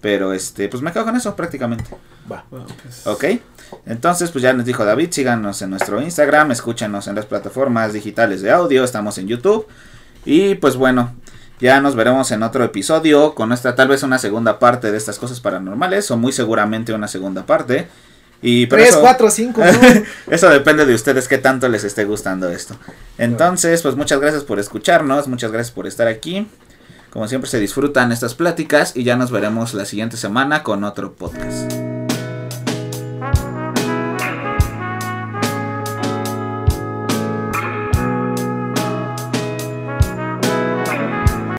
Pero 0.02 0.32
este, 0.34 0.68
pues 0.68 0.82
me 0.82 0.92
quedo 0.92 1.04
con 1.04 1.16
eso 1.16 1.34
prácticamente. 1.34 1.84
Va. 2.30 2.44
Bueno, 2.50 2.66
pues, 2.82 3.06
¿Ok? 3.06 3.24
Entonces, 3.86 4.30
pues 4.30 4.42
ya 4.42 4.52
nos 4.52 4.66
dijo 4.66 4.84
David, 4.84 5.10
síganos 5.12 5.62
en 5.62 5.70
nuestro 5.70 6.02
Instagram, 6.02 6.50
escúchenos 6.50 7.06
en 7.08 7.14
las 7.14 7.24
plataformas 7.24 7.92
digitales 7.94 8.42
de 8.42 8.50
audio, 8.50 8.84
estamos 8.84 9.16
en 9.18 9.28
YouTube. 9.28 9.66
Y 10.26 10.56
pues 10.56 10.76
bueno, 10.76 11.14
ya 11.60 11.80
nos 11.80 11.94
veremos 11.94 12.30
en 12.32 12.42
otro 12.42 12.64
episodio 12.64 13.34
con 13.34 13.48
nuestra 13.48 13.74
tal 13.74 13.88
vez 13.88 14.02
una 14.02 14.18
segunda 14.18 14.58
parte 14.58 14.90
de 14.92 14.98
estas 14.98 15.18
cosas 15.18 15.40
paranormales 15.40 16.10
o 16.10 16.16
muy 16.16 16.32
seguramente 16.32 16.92
una 16.92 17.08
segunda 17.08 17.46
parte. 17.46 17.88
Y 18.42 18.66
pero 18.66 18.82
3, 18.82 18.88
eso- 18.94 19.00
4, 19.02 19.30
5, 19.30 19.62
eso 20.30 20.50
depende 20.50 20.84
de 20.84 20.94
ustedes 20.94 21.28
qué 21.28 21.38
tanto 21.38 21.68
les 21.68 21.84
esté 21.84 22.04
gustando 22.04 22.50
esto. 22.50 22.76
Entonces, 23.16 23.82
pues 23.82 23.94
muchas 23.94 24.20
gracias 24.20 24.42
por 24.42 24.58
escucharnos, 24.58 25.28
muchas 25.28 25.52
gracias 25.52 25.72
por 25.72 25.86
estar 25.86 26.08
aquí. 26.08 26.48
Como 27.12 27.28
siempre 27.28 27.50
se 27.50 27.60
disfrutan 27.60 28.10
estas 28.10 28.34
pláticas 28.34 28.96
y 28.96 29.04
ya 29.04 29.16
nos 29.16 29.30
veremos 29.30 29.74
la 29.74 29.84
siguiente 29.84 30.16
semana 30.16 30.62
con 30.62 30.82
otro 30.82 31.12
podcast. 31.12 31.91